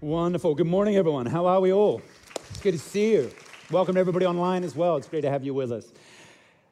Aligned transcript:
Wonderful. 0.00 0.54
Good 0.54 0.68
morning, 0.68 0.94
everyone. 0.94 1.26
How 1.26 1.46
are 1.46 1.60
we 1.60 1.72
all? 1.72 2.00
It's 2.50 2.60
good 2.60 2.70
to 2.70 2.78
see 2.78 3.14
you. 3.14 3.32
Welcome 3.72 3.94
to 3.96 4.00
everybody 4.00 4.26
online 4.26 4.62
as 4.62 4.76
well. 4.76 4.96
It's 4.96 5.08
great 5.08 5.22
to 5.22 5.30
have 5.30 5.42
you 5.42 5.54
with 5.54 5.72
us. 5.72 5.92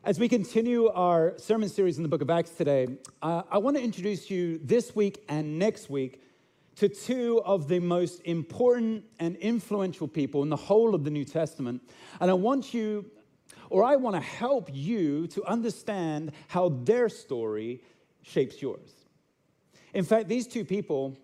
As 0.04 0.20
we 0.20 0.28
continue 0.28 0.86
our 0.90 1.36
sermon 1.36 1.68
series 1.68 1.96
in 1.96 2.04
the 2.04 2.08
book 2.08 2.22
of 2.22 2.30
Acts 2.30 2.50
today, 2.50 2.86
uh, 3.22 3.42
I 3.50 3.58
want 3.58 3.76
to 3.76 3.82
introduce 3.82 4.30
you 4.30 4.60
this 4.62 4.94
week 4.94 5.24
and 5.28 5.58
next 5.58 5.90
week 5.90 6.22
to 6.76 6.88
two 6.88 7.42
of 7.44 7.66
the 7.66 7.80
most 7.80 8.20
important 8.20 9.02
and 9.18 9.34
influential 9.38 10.06
people 10.06 10.44
in 10.44 10.48
the 10.48 10.54
whole 10.54 10.94
of 10.94 11.02
the 11.02 11.10
New 11.10 11.24
Testament. 11.24 11.82
And 12.20 12.30
I 12.30 12.34
want 12.34 12.72
you, 12.72 13.10
or 13.70 13.82
I 13.82 13.96
want 13.96 14.14
to 14.14 14.22
help 14.22 14.70
you 14.72 15.26
to 15.26 15.44
understand 15.46 16.30
how 16.46 16.68
their 16.68 17.08
story 17.08 17.82
shapes 18.22 18.62
yours. 18.62 18.94
In 19.94 20.04
fact, 20.04 20.28
these 20.28 20.46
two 20.46 20.64
people 20.64 21.18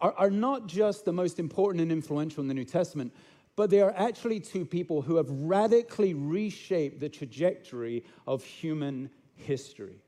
are, 0.00 0.12
are 0.16 0.30
not 0.30 0.66
just 0.66 1.04
the 1.04 1.12
most 1.12 1.38
important 1.38 1.82
and 1.82 1.92
influential 1.92 2.40
in 2.40 2.48
the 2.48 2.54
New 2.54 2.64
Testament, 2.64 3.12
but 3.56 3.70
they 3.70 3.80
are 3.80 3.92
actually 3.96 4.38
two 4.38 4.64
people 4.64 5.02
who 5.02 5.16
have 5.16 5.28
radically 5.30 6.14
reshaped 6.14 7.00
the 7.00 7.08
trajectory 7.08 8.04
of 8.26 8.44
human 8.44 9.10
history. 9.34 10.00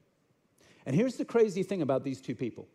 And 0.87 0.95
here's 0.95 1.17
the 1.17 1.25
crazy 1.25 1.63
thing 1.63 1.83
about 1.83 2.05
these 2.05 2.21
two 2.21 2.35
people 2.35 2.69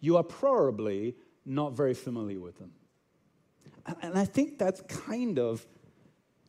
you 0.00 0.16
are 0.16 0.22
probably 0.22 1.16
not 1.44 1.72
very 1.72 1.94
familiar 1.94 2.38
with 2.38 2.58
them. 2.58 2.70
And 4.02 4.18
I 4.18 4.24
think 4.24 4.58
that's 4.58 4.82
kind 4.82 5.38
of, 5.38 5.66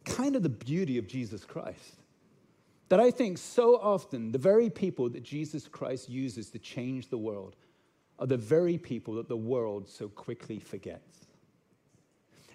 kind 0.05 0.35
of 0.35 0.43
the 0.43 0.49
beauty 0.49 0.97
of 0.97 1.07
Jesus 1.07 1.45
Christ. 1.45 1.95
That 2.89 2.99
I 2.99 3.11
think 3.11 3.37
so 3.37 3.79
often 3.79 4.31
the 4.31 4.37
very 4.37 4.69
people 4.69 5.09
that 5.09 5.23
Jesus 5.23 5.67
Christ 5.67 6.09
uses 6.09 6.49
to 6.51 6.59
change 6.59 7.09
the 7.09 7.17
world 7.17 7.55
are 8.19 8.27
the 8.27 8.37
very 8.37 8.77
people 8.77 9.15
that 9.15 9.29
the 9.29 9.37
world 9.37 9.87
so 9.89 10.09
quickly 10.09 10.59
forgets. 10.59 11.25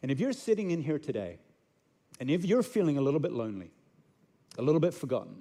And 0.03 0.11
if 0.11 0.21
you're 0.21 0.33
sitting 0.33 0.71
in 0.71 0.83
here 0.83 0.99
today, 0.99 1.39
and 2.21 2.31
if 2.31 2.45
you're 2.45 2.63
feeling 2.63 2.99
a 2.99 3.01
little 3.01 3.21
bit 3.21 3.33
lonely, 3.33 3.71
a 4.59 4.63
little 4.63 4.81
bit 4.81 4.95
forgotten, 4.95 5.35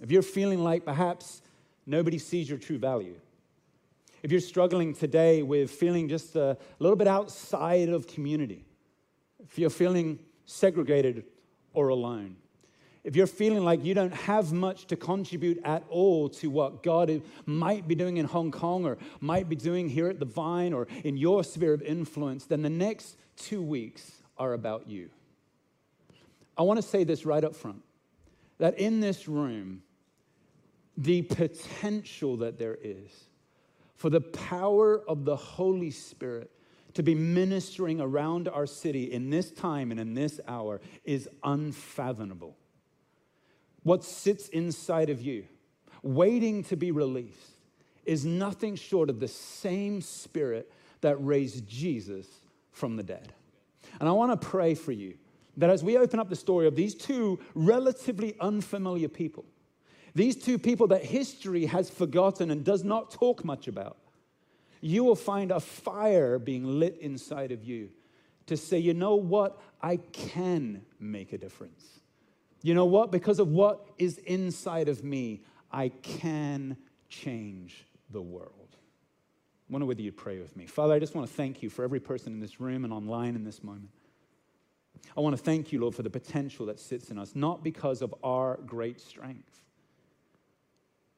if 0.00 0.10
you're 0.10 0.22
feeling 0.22 0.62
like 0.62 0.84
perhaps 0.84 1.42
nobody 1.84 2.18
sees 2.18 2.48
your 2.48 2.58
true 2.58 2.78
value, 2.78 3.16
if 4.22 4.30
you're 4.30 4.40
struggling 4.40 4.94
today 4.94 5.42
with 5.42 5.70
feeling 5.70 6.08
just 6.08 6.36
a 6.36 6.56
little 6.78 6.96
bit 6.96 7.08
outside 7.08 7.88
of 7.88 8.06
community, 8.06 8.64
if 9.42 9.58
you're 9.58 9.68
feeling 9.68 10.18
segregated 10.46 11.24
or 11.74 11.88
alone, 11.88 12.36
if 13.04 13.14
you're 13.14 13.26
feeling 13.26 13.62
like 13.62 13.84
you 13.84 13.92
don't 13.92 14.14
have 14.14 14.52
much 14.52 14.86
to 14.86 14.96
contribute 14.96 15.60
at 15.62 15.84
all 15.90 16.30
to 16.30 16.48
what 16.48 16.82
God 16.82 17.22
might 17.44 17.86
be 17.86 17.94
doing 17.94 18.16
in 18.16 18.24
Hong 18.24 18.50
Kong 18.50 18.86
or 18.86 18.96
might 19.20 19.46
be 19.46 19.56
doing 19.56 19.90
here 19.90 20.08
at 20.08 20.18
the 20.18 20.24
Vine 20.24 20.72
or 20.72 20.88
in 21.04 21.18
your 21.18 21.44
sphere 21.44 21.74
of 21.74 21.82
influence, 21.82 22.46
then 22.46 22.62
the 22.62 22.70
next 22.70 23.18
two 23.36 23.62
weeks 23.62 24.22
are 24.38 24.54
about 24.54 24.88
you. 24.88 25.10
I 26.56 26.62
want 26.62 26.80
to 26.80 26.86
say 26.86 27.04
this 27.04 27.26
right 27.26 27.44
up 27.44 27.54
front 27.54 27.82
that 28.58 28.78
in 28.78 29.00
this 29.00 29.28
room, 29.28 29.82
the 30.96 31.22
potential 31.22 32.38
that 32.38 32.58
there 32.58 32.78
is 32.82 33.10
for 33.96 34.08
the 34.08 34.20
power 34.20 35.02
of 35.06 35.24
the 35.24 35.36
Holy 35.36 35.90
Spirit 35.90 36.50
to 36.94 37.02
be 37.02 37.14
ministering 37.14 38.00
around 38.00 38.48
our 38.48 38.66
city 38.66 39.12
in 39.12 39.28
this 39.28 39.50
time 39.50 39.90
and 39.90 40.00
in 40.00 40.14
this 40.14 40.40
hour 40.46 40.80
is 41.04 41.28
unfathomable 41.42 42.56
what 43.84 44.02
sits 44.02 44.48
inside 44.48 45.10
of 45.10 45.22
you, 45.22 45.44
waiting 46.02 46.64
to 46.64 46.76
be 46.76 46.90
released, 46.90 47.52
is 48.04 48.24
nothing 48.24 48.74
short 48.74 49.08
of 49.08 49.20
the 49.20 49.28
same 49.28 50.00
spirit 50.00 50.70
that 51.00 51.16
raised 51.16 51.66
Jesus 51.66 52.26
from 52.72 52.96
the 52.96 53.02
dead. 53.02 53.32
And 54.00 54.08
I 54.08 54.12
want 54.12 54.38
to 54.38 54.48
pray 54.48 54.74
for 54.74 54.92
you 54.92 55.14
that 55.56 55.70
as 55.70 55.84
we 55.84 55.96
open 55.96 56.18
up 56.18 56.28
the 56.28 56.36
story 56.36 56.66
of 56.66 56.74
these 56.74 56.94
two 56.94 57.38
relatively 57.54 58.34
unfamiliar 58.40 59.08
people, 59.08 59.44
these 60.14 60.36
two 60.36 60.58
people 60.58 60.88
that 60.88 61.04
history 61.04 61.66
has 61.66 61.90
forgotten 61.90 62.50
and 62.50 62.64
does 62.64 62.84
not 62.84 63.10
talk 63.10 63.44
much 63.44 63.68
about, 63.68 63.98
you 64.80 65.04
will 65.04 65.16
find 65.16 65.50
a 65.50 65.60
fire 65.60 66.38
being 66.38 66.64
lit 66.78 66.98
inside 67.00 67.52
of 67.52 67.64
you 67.64 67.88
to 68.46 68.56
say, 68.56 68.78
you 68.78 68.94
know 68.94 69.14
what? 69.14 69.60
I 69.80 69.96
can 69.96 70.82
make 71.00 71.32
a 71.32 71.38
difference. 71.38 72.00
You 72.64 72.72
know 72.72 72.86
what? 72.86 73.12
Because 73.12 73.40
of 73.40 73.48
what 73.48 73.86
is 73.98 74.16
inside 74.16 74.88
of 74.88 75.04
me, 75.04 75.42
I 75.70 75.90
can 75.90 76.78
change 77.10 77.84
the 78.08 78.22
world. 78.22 78.68
I 79.68 79.72
wonder 79.72 79.84
whether 79.84 80.00
you'd 80.00 80.16
pray 80.16 80.38
with 80.38 80.56
me. 80.56 80.64
Father, 80.64 80.94
I 80.94 80.98
just 80.98 81.14
want 81.14 81.28
to 81.28 81.34
thank 81.34 81.62
you 81.62 81.68
for 81.68 81.84
every 81.84 82.00
person 82.00 82.32
in 82.32 82.40
this 82.40 82.62
room 82.62 82.84
and 82.84 82.90
online 82.90 83.36
in 83.36 83.44
this 83.44 83.62
moment. 83.62 83.90
I 85.14 85.20
want 85.20 85.36
to 85.36 85.42
thank 85.42 85.72
you, 85.72 85.80
Lord, 85.82 85.94
for 85.94 86.04
the 86.04 86.08
potential 86.08 86.64
that 86.64 86.80
sits 86.80 87.10
in 87.10 87.18
us, 87.18 87.32
not 87.34 87.62
because 87.62 88.00
of 88.00 88.14
our 88.24 88.58
great 88.64 88.98
strength. 88.98 89.60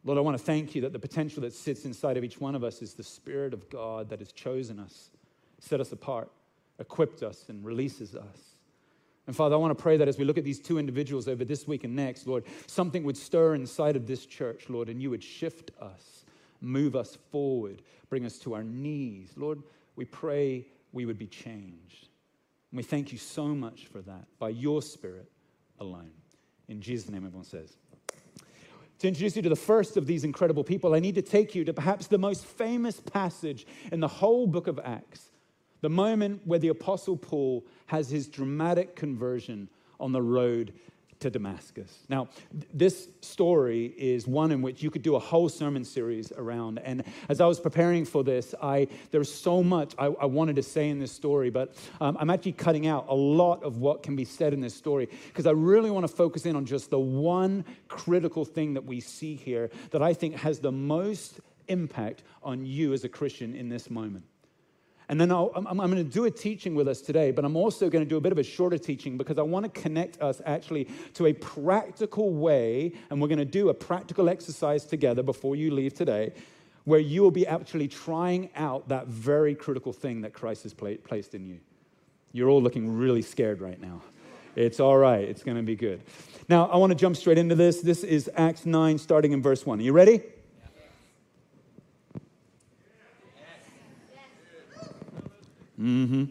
Lord, 0.02 0.18
I 0.18 0.22
want 0.22 0.36
to 0.36 0.42
thank 0.42 0.74
you 0.74 0.80
that 0.80 0.92
the 0.92 0.98
potential 0.98 1.42
that 1.42 1.52
sits 1.52 1.84
inside 1.84 2.16
of 2.16 2.24
each 2.24 2.40
one 2.40 2.56
of 2.56 2.64
us 2.64 2.82
is 2.82 2.94
the 2.94 3.04
Spirit 3.04 3.54
of 3.54 3.70
God 3.70 4.08
that 4.08 4.18
has 4.18 4.32
chosen 4.32 4.80
us, 4.80 5.10
set 5.60 5.80
us 5.80 5.92
apart, 5.92 6.28
equipped 6.80 7.22
us, 7.22 7.44
and 7.48 7.64
releases 7.64 8.16
us. 8.16 8.55
And 9.26 9.34
Father, 9.34 9.56
I 9.56 9.58
want 9.58 9.76
to 9.76 9.82
pray 9.82 9.96
that 9.96 10.06
as 10.06 10.18
we 10.18 10.24
look 10.24 10.38
at 10.38 10.44
these 10.44 10.60
two 10.60 10.78
individuals 10.78 11.26
over 11.26 11.44
this 11.44 11.66
week 11.66 11.82
and 11.84 11.96
next, 11.96 12.26
Lord, 12.26 12.44
something 12.66 13.02
would 13.04 13.16
stir 13.16 13.54
inside 13.54 13.96
of 13.96 14.06
this 14.06 14.24
church, 14.24 14.68
Lord, 14.68 14.88
and 14.88 15.02
you 15.02 15.10
would 15.10 15.22
shift 15.22 15.72
us, 15.80 16.24
move 16.60 16.94
us 16.94 17.18
forward, 17.32 17.82
bring 18.08 18.24
us 18.24 18.38
to 18.40 18.54
our 18.54 18.62
knees. 18.62 19.32
Lord, 19.36 19.62
we 19.96 20.04
pray 20.04 20.66
we 20.92 21.06
would 21.06 21.18
be 21.18 21.26
changed. 21.26 22.08
And 22.70 22.78
we 22.78 22.84
thank 22.84 23.10
you 23.10 23.18
so 23.18 23.48
much 23.48 23.86
for 23.86 24.00
that 24.02 24.26
by 24.38 24.50
your 24.50 24.80
Spirit 24.80 25.30
alone. 25.80 26.12
In 26.68 26.80
Jesus' 26.80 27.10
name, 27.10 27.24
everyone 27.24 27.44
says. 27.44 27.76
To 29.00 29.08
introduce 29.08 29.36
you 29.36 29.42
to 29.42 29.48
the 29.48 29.56
first 29.56 29.96
of 29.96 30.06
these 30.06 30.24
incredible 30.24 30.64
people, 30.64 30.94
I 30.94 31.00
need 31.00 31.16
to 31.16 31.22
take 31.22 31.54
you 31.54 31.64
to 31.64 31.72
perhaps 31.72 32.06
the 32.06 32.16
most 32.16 32.44
famous 32.44 33.00
passage 33.00 33.66
in 33.92 34.00
the 34.00 34.08
whole 34.08 34.46
book 34.46 34.68
of 34.68 34.80
Acts. 34.82 35.32
The 35.86 35.90
moment 35.90 36.40
where 36.44 36.58
the 36.58 36.70
Apostle 36.70 37.16
Paul 37.16 37.64
has 37.86 38.10
his 38.10 38.26
dramatic 38.26 38.96
conversion 38.96 39.68
on 40.00 40.10
the 40.10 40.20
road 40.20 40.72
to 41.20 41.30
Damascus. 41.30 42.00
Now, 42.08 42.26
this 42.74 43.06
story 43.20 43.94
is 43.96 44.26
one 44.26 44.50
in 44.50 44.62
which 44.62 44.82
you 44.82 44.90
could 44.90 45.02
do 45.02 45.14
a 45.14 45.20
whole 45.20 45.48
sermon 45.48 45.84
series 45.84 46.32
around. 46.32 46.80
And 46.80 47.04
as 47.28 47.40
I 47.40 47.46
was 47.46 47.60
preparing 47.60 48.04
for 48.04 48.24
this, 48.24 48.52
I 48.60 48.88
there's 49.12 49.32
so 49.32 49.62
much 49.62 49.94
I, 49.96 50.06
I 50.06 50.24
wanted 50.24 50.56
to 50.56 50.62
say 50.64 50.88
in 50.88 50.98
this 50.98 51.12
story, 51.12 51.50
but 51.50 51.76
um, 52.00 52.16
I'm 52.18 52.30
actually 52.30 52.54
cutting 52.54 52.88
out 52.88 53.06
a 53.08 53.14
lot 53.14 53.62
of 53.62 53.76
what 53.76 54.02
can 54.02 54.16
be 54.16 54.24
said 54.24 54.52
in 54.52 54.60
this 54.60 54.74
story 54.74 55.08
because 55.28 55.46
I 55.46 55.52
really 55.52 55.92
want 55.92 56.02
to 56.02 56.12
focus 56.12 56.46
in 56.46 56.56
on 56.56 56.66
just 56.66 56.90
the 56.90 56.98
one 56.98 57.64
critical 57.86 58.44
thing 58.44 58.74
that 58.74 58.84
we 58.84 58.98
see 58.98 59.36
here 59.36 59.70
that 59.92 60.02
I 60.02 60.14
think 60.14 60.34
has 60.34 60.58
the 60.58 60.72
most 60.72 61.38
impact 61.68 62.24
on 62.42 62.66
you 62.66 62.92
as 62.92 63.04
a 63.04 63.08
Christian 63.08 63.54
in 63.54 63.68
this 63.68 63.88
moment. 63.88 64.24
And 65.08 65.20
then 65.20 65.30
i 65.30 65.46
am 65.54 65.76
going 65.76 65.96
to 65.96 66.04
do 66.04 66.24
a 66.24 66.30
teaching 66.30 66.74
with 66.74 66.88
us 66.88 67.00
today, 67.00 67.30
but 67.30 67.44
I'm 67.44 67.56
also 67.56 67.88
going 67.88 68.04
to 68.04 68.08
do 68.08 68.16
a 68.16 68.20
bit 68.20 68.32
of 68.32 68.38
a 68.38 68.42
shorter 68.42 68.76
teaching 68.76 69.16
because 69.16 69.38
I 69.38 69.42
want 69.42 69.72
to 69.72 69.80
connect 69.80 70.20
us 70.20 70.42
actually 70.44 70.88
to 71.14 71.26
a 71.26 71.32
practical 71.32 72.32
way. 72.32 72.92
And 73.10 73.20
we're 73.20 73.28
going 73.28 73.38
to 73.38 73.44
do 73.44 73.68
a 73.68 73.74
practical 73.74 74.28
exercise 74.28 74.84
together 74.84 75.22
before 75.22 75.54
you 75.54 75.70
leave 75.70 75.94
today 75.94 76.32
where 76.86 77.00
you 77.00 77.20
will 77.20 77.32
be 77.32 77.46
actually 77.46 77.88
trying 77.88 78.48
out 78.54 78.88
that 78.88 79.08
very 79.08 79.54
critical 79.54 79.92
thing 79.92 80.20
that 80.22 80.32
Christ 80.32 80.62
has 80.62 80.72
placed 80.72 81.34
in 81.34 81.46
you. 81.46 81.58
You're 82.32 82.48
all 82.48 82.62
looking 82.62 82.96
really 82.96 83.22
scared 83.22 83.60
right 83.60 83.80
now. 83.80 84.02
It's 84.54 84.80
all 84.80 84.96
right, 84.96 85.22
it's 85.22 85.42
going 85.42 85.56
to 85.56 85.62
be 85.64 85.76
good. 85.76 86.00
Now, 86.48 86.66
I 86.66 86.76
want 86.76 86.92
to 86.92 86.94
jump 86.94 87.16
straight 87.16 87.38
into 87.38 87.56
this. 87.56 87.80
This 87.80 88.04
is 88.04 88.30
Acts 88.36 88.64
9, 88.64 88.98
starting 88.98 89.32
in 89.32 89.42
verse 89.42 89.66
1. 89.66 89.80
Are 89.80 89.82
you 89.82 89.92
ready? 89.92 90.22
Mm-hmm. 95.80 96.24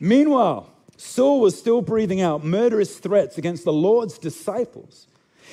Meanwhile, 0.00 0.70
Saul 0.96 1.40
was 1.40 1.58
still 1.58 1.82
breathing 1.82 2.20
out 2.20 2.44
murderous 2.44 2.98
threats 2.98 3.38
against 3.38 3.64
the 3.64 3.72
Lord's 3.72 4.18
disciples. 4.18 5.06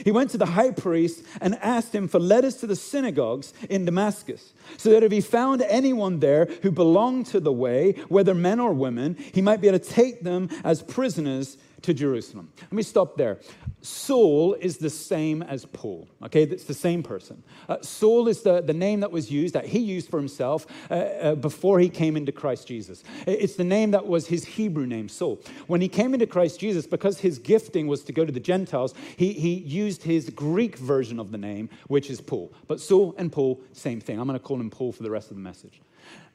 He 0.04 0.12
went 0.12 0.30
to 0.32 0.38
the 0.38 0.46
high 0.46 0.72
priest 0.72 1.24
and 1.42 1.56
asked 1.56 1.94
him 1.94 2.08
for 2.08 2.20
letters 2.20 2.56
to 2.58 2.68
the 2.68 2.76
synagogues 2.76 3.54
in 3.70 3.86
Damascus, 3.86 4.54
so 4.78 4.92
that 4.92 5.04
if 5.04 5.12
he 5.12 5.22
found 5.22 5.62
anyone 5.64 6.20
there 6.20 6.46
who 6.62 6.72
belonged 6.72 7.26
to 7.28 7.40
the 7.40 7.52
way, 7.52 7.94
whether 8.08 8.34
men 8.34 8.60
or 8.60 8.74
women, 8.74 9.18
he 9.34 9.42
might 9.42 9.60
be 9.60 9.68
able 9.68 9.80
to 9.80 9.86
take 9.86 10.24
them 10.24 10.50
as 10.64 10.82
prisoners 10.82 11.58
to 11.82 11.94
Jerusalem. 11.94 12.52
Let 12.62 12.74
me 12.74 12.84
stop 12.84 13.18
there. 13.18 13.40
Saul 13.82 14.56
is 14.56 14.78
the 14.78 14.90
same 14.90 15.42
as 15.44 15.66
Paul, 15.66 16.08
okay? 16.24 16.44
It's 16.44 16.66
the 16.66 16.74
same 16.74 17.04
person. 17.04 17.44
Uh, 17.68 17.78
Saul 17.82 18.28
is 18.28 18.42
the, 18.42 18.62
the 18.62 18.74
name 18.74 19.00
that 19.00 19.12
was 19.12 19.32
used, 19.32 19.56
that 19.56 19.66
he 19.66 19.80
used 19.80 20.10
for 20.10 20.18
himself 20.18 20.68
uh, 20.90 20.94
uh, 20.94 21.36
before 21.36 21.80
he 21.80 21.90
came 21.90 22.18
into 22.18 22.32
Christ 22.32 22.68
Jesus. 22.68 23.04
It's 23.26 23.56
the 23.56 23.64
name 23.64 23.92
that 23.92 24.06
was 24.06 24.28
his 24.28 24.46
Hebrew 24.46 24.86
name, 24.86 25.08
Saul. 25.08 25.40
When 25.68 25.82
he 25.82 25.88
came 25.88 26.14
into 26.14 26.28
Christ 26.28 26.60
Jesus, 26.60 26.86
because 26.86 27.20
his 27.20 27.40
gifting 27.40 27.88
was 27.88 28.04
to 28.04 28.12
go 28.12 28.26
to 28.26 28.32
the 28.32 28.40
Gentiles, 28.40 28.94
he, 29.16 29.34
he 29.34 29.54
used 29.54 30.04
his 30.04 30.30
Greek 30.30 30.78
version 30.78 31.20
of 31.20 31.32
the 31.32 31.38
name, 31.38 31.70
which 31.88 32.10
is 32.10 32.20
Paul. 32.20 32.52
But 32.68 32.82
Saul 32.82 33.16
and 33.18 33.32
Paul, 33.32 33.62
same 33.72 34.02
thing. 34.02 34.20
I'm 34.20 34.28
going 34.28 34.40
to 34.40 34.44
call 34.44 34.60
him 34.60 34.70
Paul 34.70 34.92
for 34.92 35.04
the 35.04 35.12
rest 35.12 35.32
of 35.32 35.38
the 35.38 35.44
message. 35.44 35.82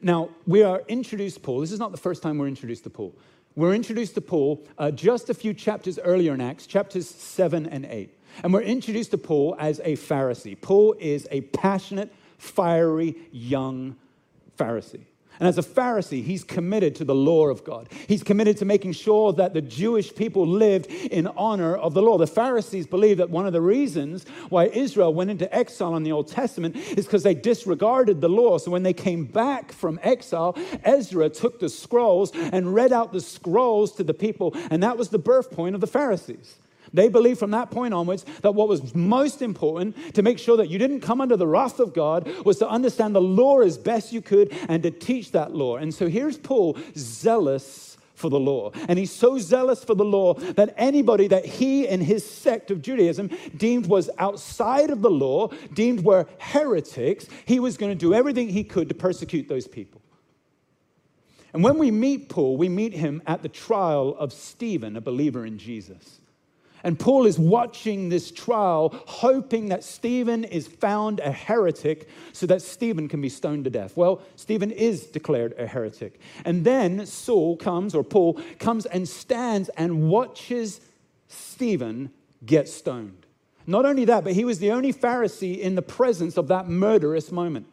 Now, 0.01 0.31
we 0.47 0.63
are 0.63 0.83
introduced 0.89 1.43
Paul. 1.43 1.61
This 1.61 1.73
is 1.73 1.79
not 1.79 1.91
the 1.91 1.99
first 1.99 2.23
time 2.23 2.39
we're 2.39 2.49
introduced 2.49 2.85
to 2.85 2.91
Paul. 2.91 3.15
We're 3.57 3.75
introduced 3.75 4.15
to 4.17 4.21
Paul 4.21 4.67
uh, 4.79 4.91
just 4.91 5.31
a 5.31 5.35
few 5.35 5.55
chapters 5.55 6.01
earlier 6.01 6.35
in 6.35 6.41
Acts, 6.41 6.67
chapters 6.67 7.09
7 7.09 7.67
and 7.67 7.85
8. 7.85 8.19
And 8.43 8.53
we're 8.53 8.63
introduced 8.63 9.13
to 9.13 9.19
Paul 9.19 9.55
as 9.61 9.81
a 9.85 9.95
Pharisee. 9.97 10.61
Paul 10.61 10.97
is 10.99 11.29
a 11.31 11.43
passionate, 11.43 12.13
fiery, 12.37 13.15
young 13.31 13.95
Pharisee. 14.59 15.05
And 15.41 15.49
as 15.49 15.59
a 15.59 15.63
Pharisee, 15.63 16.23
he's 16.23 16.45
committed 16.45 16.95
to 16.97 17.05
the 17.05 17.15
law 17.15 17.49
of 17.49 17.65
God. 17.65 17.89
He's 18.07 18.23
committed 18.23 18.57
to 18.59 18.65
making 18.65 18.93
sure 18.93 19.33
that 19.33 19.53
the 19.53 19.61
Jewish 19.61 20.15
people 20.15 20.47
lived 20.47 20.87
in 20.87 21.27
honor 21.27 21.77
of 21.77 21.95
the 21.95 22.03
law. 22.03 22.19
The 22.19 22.27
Pharisees 22.27 22.87
believe 22.87 23.19
that 23.19 23.31
one 23.31 23.47
of 23.47 23.53
the 23.53 23.61
reasons 23.61 24.25
why 24.49 24.67
Israel 24.67 25.13
went 25.13 25.31
into 25.31 25.53
exile 25.55 25.97
in 25.97 26.05
the 26.05 26.13
Old 26.13 26.29
Testament 26.29 26.77
is 26.77 27.07
because 27.07 27.23
they 27.23 27.35
disregarded 27.35 28.21
the 28.21 28.29
law. 28.29 28.59
So 28.59 28.71
when 28.71 28.85
they 28.85 28.93
came 28.93 29.25
back 29.25 29.73
from 29.73 29.99
exile, 30.03 30.57
Ezra 30.85 31.29
took 31.29 31.59
the 31.59 31.69
scrolls 31.69 32.31
and 32.35 32.75
read 32.75 32.93
out 32.93 33.13
the 33.13 33.21
scrolls 33.21 33.93
to 33.97 34.05
the 34.05 34.15
people, 34.15 34.57
and 34.71 34.83
that 34.83 34.97
was 34.97 35.09
the 35.09 35.19
birth 35.19 35.51
point 35.51 35.75
of 35.75 35.81
the 35.81 35.87
Pharisees. 35.87 36.57
They 36.95 37.09
believed 37.09 37.41
from 37.41 37.51
that 37.51 37.73
point 37.73 37.93
onwards 37.93 38.25
that 38.43 38.55
what 38.55 38.69
was 38.69 38.95
most 38.95 39.43
important 39.43 40.15
to 40.15 40.23
make 40.23 40.39
sure 40.39 40.57
that 40.57 40.71
you 40.71 40.79
didn't 40.79 41.01
come 41.01 41.21
under 41.21 41.37
the 41.37 41.47
wrath 41.47 41.81
of 41.81 41.93
God 41.93 42.31
was 42.45 42.59
to 42.61 42.69
understand 42.69 43.17
the 43.17 43.21
law 43.21 43.61
as 43.61 43.77
best 43.77 44.13
you 44.13 44.23
could 44.23 44.57
and 44.69 44.83
to 44.85 44.93
teach 44.93 45.33
that 45.33 45.53
law. 45.53 45.77
And 45.77 45.93
so 45.93 46.09
here's 46.09 46.39
Paul 46.39 46.79
zealous 46.97 47.99
for 48.15 48.31
the 48.31 48.39
law. 48.39 48.71
And 48.89 48.97
he's 48.97 49.11
so 49.11 49.39
zealous 49.41 49.83
for 49.83 49.97
the 49.97 50.05
law 50.05 50.35
that 50.35 50.73
anybody 50.77 51.27
that 51.27 51.45
he 51.45 51.89
and 51.89 52.01
his 52.01 52.25
sect 52.25 52.71
of 52.71 52.81
Judaism 52.81 53.29
deemed 53.57 53.87
was 53.87 54.09
outside 54.19 54.91
of 54.91 55.03
the 55.03 55.11
law, 55.11 55.49
deemed 55.73 56.05
were 56.05 56.27
heretics, 56.39 57.27
he 57.45 57.59
was 57.59 57.77
going 57.77 57.91
to 57.91 57.99
do 57.99 58.15
everything 58.15 58.49
he 58.49 58.63
could 58.63 58.89
to 58.89 58.95
persecute 58.95 59.49
those 59.49 59.67
people. 59.67 60.01
And 61.53 61.65
when 61.65 61.77
we 61.77 61.91
meet 61.91 62.29
Paul, 62.29 62.57
we 62.57 62.69
meet 62.69 62.95
him 62.95 63.21
at 63.27 63.43
the 63.43 63.49
trial 63.49 64.17
of 64.17 64.33
Stephen, 64.33 64.97
a 64.97 65.01
believer 65.01 65.45
in 65.45 65.59
Jesus. 65.59 66.21
And 66.85 66.99
Paul 66.99 67.25
is 67.25 67.39
watching 67.39 68.11
this 68.11 68.31
trial, 68.31 68.95
hoping 69.07 69.71
that 69.71 69.83
Stephen 69.83 70.45
is 70.45 70.69
found 70.69 71.19
a 71.21 71.33
heretic 71.33 72.09
so 72.33 72.47
that 72.47 72.61
Stephen 72.61 73.09
can 73.09 73.23
be 73.23 73.31
stoned 73.31 73.65
to 73.65 73.71
death. 73.71 73.97
Well, 73.97 74.21
Stephen 74.37 74.71
is 74.71 75.07
declared 75.07 75.55
a 75.59 75.67
heretic. 75.67 76.21
And 76.45 76.63
then 76.63 77.07
Saul 77.07 77.57
comes, 77.57 77.95
or 77.95 78.05
Paul 78.05 78.39
comes 78.59 78.85
and 78.85 79.09
stands 79.09 79.71
and 79.71 80.11
watches 80.11 80.83
Stephen 81.27 82.11
get 82.45 82.69
stoned. 82.69 83.27
Not 83.67 83.87
only 83.87 84.05
that, 84.05 84.23
but 84.23 84.35
he 84.35 84.45
was 84.45 84.59
the 84.59 84.73
only 84.73 84.93
Pharisee 84.93 85.59
in 85.59 85.77
the 85.77 85.83
presence 85.83 86.37
of 86.37 86.49
that 86.49 86.69
murderous 86.69 87.33
moment. 87.33 87.67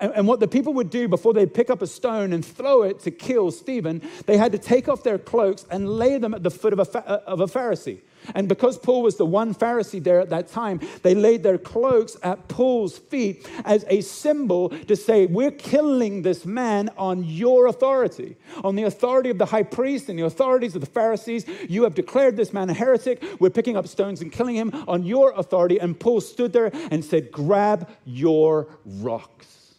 And, 0.00 0.28
what 0.28 0.38
the 0.38 0.46
people 0.46 0.74
would 0.74 0.90
do 0.90 1.08
before 1.08 1.34
they'd 1.34 1.52
pick 1.52 1.70
up 1.70 1.82
a 1.82 1.86
stone 1.86 2.32
and 2.32 2.44
throw 2.44 2.82
it 2.82 3.00
to 3.00 3.10
kill 3.10 3.50
Stephen, 3.50 4.00
they 4.26 4.36
had 4.36 4.52
to 4.52 4.58
take 4.58 4.88
off 4.88 5.02
their 5.02 5.18
cloaks 5.18 5.66
and 5.72 5.88
lay 5.88 6.18
them 6.18 6.34
at 6.34 6.44
the 6.44 6.52
foot 6.52 6.72
of 6.72 6.78
a, 6.78 6.98
of 7.26 7.40
a 7.40 7.46
Pharisee. 7.46 8.00
And 8.34 8.48
because 8.48 8.78
Paul 8.78 9.02
was 9.02 9.16
the 9.16 9.26
one 9.26 9.54
Pharisee 9.54 10.02
there 10.02 10.20
at 10.20 10.30
that 10.30 10.48
time, 10.48 10.80
they 11.02 11.14
laid 11.14 11.42
their 11.42 11.58
cloaks 11.58 12.16
at 12.22 12.48
Paul's 12.48 12.98
feet 12.98 13.48
as 13.64 13.84
a 13.88 14.00
symbol 14.00 14.70
to 14.70 14.96
say, 14.96 15.26
We're 15.26 15.50
killing 15.50 16.22
this 16.22 16.44
man 16.44 16.90
on 16.96 17.24
your 17.24 17.66
authority, 17.66 18.36
on 18.64 18.76
the 18.76 18.84
authority 18.84 19.30
of 19.30 19.38
the 19.38 19.46
high 19.46 19.62
priest 19.62 20.08
and 20.08 20.18
the 20.18 20.24
authorities 20.24 20.74
of 20.74 20.80
the 20.80 20.86
Pharisees. 20.86 21.46
You 21.68 21.84
have 21.84 21.94
declared 21.94 22.36
this 22.36 22.52
man 22.52 22.70
a 22.70 22.74
heretic. 22.74 23.24
We're 23.40 23.50
picking 23.50 23.76
up 23.76 23.86
stones 23.86 24.20
and 24.20 24.32
killing 24.32 24.56
him 24.56 24.72
on 24.86 25.04
your 25.04 25.32
authority. 25.32 25.78
And 25.78 25.98
Paul 25.98 26.20
stood 26.20 26.52
there 26.52 26.70
and 26.90 27.04
said, 27.04 27.32
Grab 27.32 27.88
your 28.04 28.68
rocks. 28.84 29.74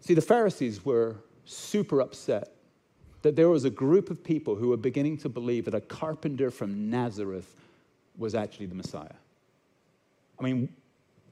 See, 0.00 0.14
the 0.14 0.22
Pharisees 0.22 0.84
were 0.84 1.16
super 1.44 2.00
upset 2.00 2.52
that 3.22 3.36
there 3.36 3.48
was 3.48 3.64
a 3.64 3.70
group 3.70 4.10
of 4.10 4.22
people 4.22 4.56
who 4.56 4.68
were 4.68 4.76
beginning 4.76 5.18
to 5.18 5.28
believe 5.28 5.66
that 5.66 5.74
a 5.74 5.80
carpenter 5.80 6.50
from 6.50 6.90
Nazareth 6.90 7.60
was 8.16 8.34
actually 8.34 8.66
the 8.66 8.74
Messiah. 8.74 9.14
I 10.38 10.42
mean, 10.42 10.68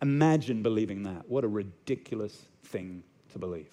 imagine 0.02 0.62
believing 0.62 1.04
that. 1.04 1.28
What 1.28 1.44
a 1.44 1.48
ridiculous 1.48 2.44
thing 2.64 3.02
to 3.32 3.38
believe. 3.38 3.70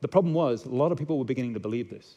The 0.00 0.08
problem 0.08 0.34
was, 0.34 0.64
a 0.64 0.68
lot 0.68 0.92
of 0.92 0.98
people 0.98 1.18
were 1.18 1.24
beginning 1.24 1.54
to 1.54 1.60
believe 1.60 1.88
this. 1.88 2.16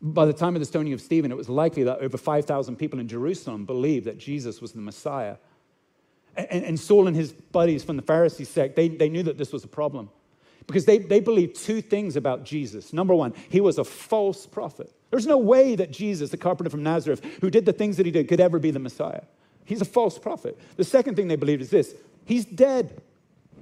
By 0.00 0.26
the 0.26 0.32
time 0.32 0.54
of 0.54 0.60
the 0.60 0.66
stoning 0.66 0.92
of 0.92 1.00
Stephen, 1.00 1.32
it 1.32 1.36
was 1.36 1.48
likely 1.48 1.84
that 1.84 1.98
over 1.98 2.16
5,000 2.16 2.76
people 2.76 3.00
in 3.00 3.08
Jerusalem 3.08 3.64
believed 3.64 4.06
that 4.06 4.18
Jesus 4.18 4.60
was 4.60 4.72
the 4.72 4.80
Messiah. 4.80 5.36
And, 6.36 6.78
Saul 6.78 7.08
and 7.08 7.16
his 7.16 7.32
buddies 7.32 7.82
from 7.82 7.96
the 7.96 8.02
Pharisee 8.02 8.46
sect, 8.46 8.76
they, 8.76 8.88
they 8.88 9.08
knew 9.08 9.24
that 9.24 9.38
this 9.38 9.52
was 9.52 9.64
a 9.64 9.68
problem 9.68 10.10
because 10.68 10.84
they, 10.84 10.98
they 10.98 11.18
believed 11.18 11.56
two 11.56 11.80
things 11.80 12.14
about 12.14 12.44
Jesus. 12.44 12.92
Number 12.92 13.14
one, 13.14 13.32
he 13.48 13.60
was 13.60 13.78
a 13.78 13.84
false 13.84 14.46
prophet. 14.46 14.92
There's 15.10 15.26
no 15.26 15.38
way 15.38 15.74
that 15.74 15.90
Jesus, 15.90 16.30
the 16.30 16.36
carpenter 16.36 16.70
from 16.70 16.82
Nazareth, 16.82 17.24
who 17.40 17.50
did 17.50 17.64
the 17.64 17.72
things 17.72 17.96
that 17.96 18.04
he 18.04 18.12
did, 18.12 18.28
could 18.28 18.38
ever 18.38 18.58
be 18.58 18.70
the 18.70 18.78
Messiah. 18.78 19.22
He's 19.64 19.80
a 19.80 19.86
false 19.86 20.18
prophet. 20.18 20.58
The 20.76 20.84
second 20.84 21.16
thing 21.16 21.26
they 21.26 21.36
believed 21.36 21.62
is 21.62 21.70
this 21.70 21.94
he's 22.26 22.44
dead. 22.44 23.00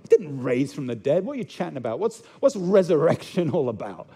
He 0.02 0.08
didn't 0.08 0.42
raise 0.42 0.74
from 0.74 0.88
the 0.88 0.96
dead. 0.96 1.24
What 1.24 1.34
are 1.34 1.38
you 1.38 1.44
chatting 1.44 1.76
about? 1.76 2.00
What's, 2.00 2.22
what's 2.40 2.56
resurrection 2.56 3.50
all 3.52 3.68
about? 3.68 4.08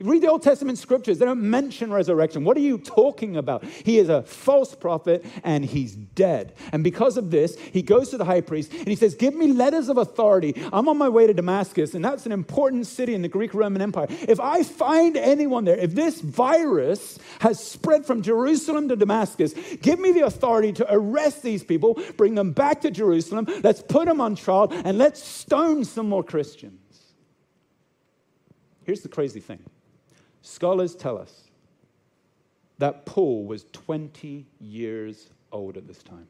Read 0.00 0.22
the 0.22 0.30
Old 0.30 0.42
Testament 0.42 0.78
scriptures, 0.78 1.18
they 1.18 1.24
don't 1.24 1.42
mention 1.42 1.92
resurrection. 1.92 2.44
What 2.44 2.56
are 2.56 2.60
you 2.60 2.78
talking 2.78 3.36
about? 3.36 3.64
He 3.64 3.98
is 3.98 4.08
a 4.08 4.22
false 4.22 4.74
prophet 4.74 5.24
and 5.42 5.64
he's 5.64 5.94
dead. 5.94 6.54
And 6.72 6.84
because 6.84 7.16
of 7.16 7.30
this, 7.30 7.58
he 7.58 7.82
goes 7.82 8.10
to 8.10 8.18
the 8.18 8.24
high 8.24 8.40
priest 8.40 8.72
and 8.72 8.86
he 8.86 8.94
says, 8.94 9.14
Give 9.14 9.34
me 9.34 9.52
letters 9.52 9.88
of 9.88 9.98
authority. 9.98 10.54
I'm 10.72 10.88
on 10.88 10.98
my 10.98 11.08
way 11.08 11.26
to 11.26 11.34
Damascus, 11.34 11.94
and 11.94 12.04
that's 12.04 12.26
an 12.26 12.32
important 12.32 12.86
city 12.86 13.14
in 13.14 13.22
the 13.22 13.28
Greek 13.28 13.54
Roman 13.54 13.82
Empire. 13.82 14.06
If 14.08 14.38
I 14.38 14.62
find 14.62 15.16
anyone 15.16 15.64
there, 15.64 15.76
if 15.76 15.94
this 15.94 16.20
virus 16.20 17.18
has 17.40 17.62
spread 17.62 18.06
from 18.06 18.22
Jerusalem 18.22 18.88
to 18.88 18.96
Damascus, 18.96 19.54
give 19.82 19.98
me 19.98 20.12
the 20.12 20.26
authority 20.26 20.72
to 20.74 20.86
arrest 20.88 21.42
these 21.42 21.64
people, 21.64 22.00
bring 22.16 22.34
them 22.34 22.52
back 22.52 22.82
to 22.82 22.90
Jerusalem, 22.90 23.46
let's 23.64 23.82
put 23.82 24.06
them 24.06 24.20
on 24.20 24.36
trial, 24.36 24.68
and 24.84 24.98
let's 24.98 25.22
stone 25.22 25.84
some 25.84 26.08
more 26.08 26.22
Christians. 26.22 26.78
Here's 28.84 29.02
the 29.02 29.08
crazy 29.08 29.40
thing 29.40 29.58
Scholars 30.48 30.94
tell 30.94 31.18
us 31.18 31.44
that 32.78 33.04
Paul 33.04 33.44
was 33.44 33.66
20 33.72 34.46
years 34.58 35.28
old 35.52 35.76
at 35.76 35.86
this 35.86 36.02
time, 36.02 36.26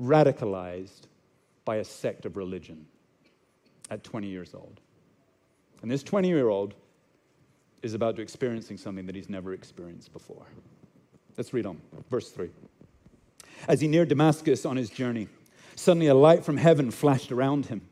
radicalized 0.00 1.02
by 1.66 1.76
a 1.76 1.84
sect 1.84 2.24
of 2.24 2.38
religion 2.38 2.86
at 3.90 4.02
20 4.02 4.28
years 4.28 4.54
old. 4.54 4.80
And 5.82 5.90
this 5.90 6.02
20 6.02 6.26
year 6.26 6.48
old 6.48 6.72
is 7.82 7.92
about 7.92 8.16
to 8.16 8.22
experiencing 8.22 8.78
something 8.78 9.04
that 9.04 9.14
he's 9.14 9.28
never 9.28 9.52
experienced 9.52 10.10
before. 10.14 10.46
Let's 11.36 11.52
read 11.52 11.66
on. 11.66 11.82
Verse 12.08 12.30
3. 12.30 12.48
As 13.68 13.82
he 13.82 13.88
neared 13.88 14.08
Damascus 14.08 14.64
on 14.64 14.78
his 14.78 14.88
journey, 14.88 15.28
suddenly 15.76 16.06
a 16.06 16.14
light 16.14 16.46
from 16.46 16.56
heaven 16.56 16.90
flashed 16.90 17.30
around 17.30 17.66
him. 17.66 17.82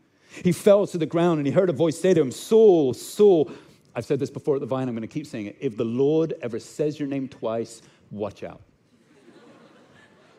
He 0.42 0.52
fell 0.52 0.86
to 0.86 0.98
the 0.98 1.06
ground 1.06 1.38
and 1.38 1.46
he 1.46 1.52
heard 1.52 1.68
a 1.68 1.74
voice 1.74 2.00
say 2.00 2.14
to 2.14 2.20
him, 2.20 2.30
Saul, 2.30 2.94
Saul, 2.94 3.50
I've 3.94 4.04
said 4.04 4.18
this 4.18 4.30
before 4.30 4.56
at 4.56 4.60
the 4.60 4.66
Vine, 4.66 4.88
I'm 4.88 4.94
going 4.94 5.02
to 5.02 5.12
keep 5.12 5.26
saying 5.26 5.46
it. 5.46 5.56
If 5.60 5.76
the 5.76 5.84
Lord 5.84 6.34
ever 6.42 6.58
says 6.58 6.98
your 6.98 7.08
name 7.08 7.28
twice, 7.28 7.82
watch 8.10 8.42
out. 8.42 8.60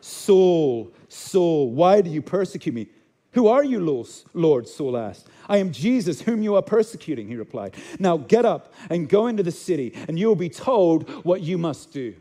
Saul, 0.00 0.90
Saul, 1.08 1.70
why 1.70 2.00
do 2.00 2.10
you 2.10 2.22
persecute 2.22 2.74
me? 2.74 2.88
Who 3.32 3.46
are 3.48 3.62
you, 3.62 3.80
Lord? 4.32 4.66
Saul 4.66 4.96
asked. 4.96 5.28
I 5.48 5.58
am 5.58 5.72
Jesus, 5.72 6.22
whom 6.22 6.42
you 6.42 6.56
are 6.56 6.62
persecuting, 6.62 7.28
he 7.28 7.36
replied. 7.36 7.76
Now 7.98 8.16
get 8.16 8.44
up 8.44 8.72
and 8.88 9.08
go 9.08 9.26
into 9.26 9.42
the 9.42 9.52
city, 9.52 9.94
and 10.08 10.18
you 10.18 10.26
will 10.26 10.36
be 10.36 10.48
told 10.48 11.08
what 11.24 11.42
you 11.42 11.58
must 11.58 11.92
do. 11.92 12.14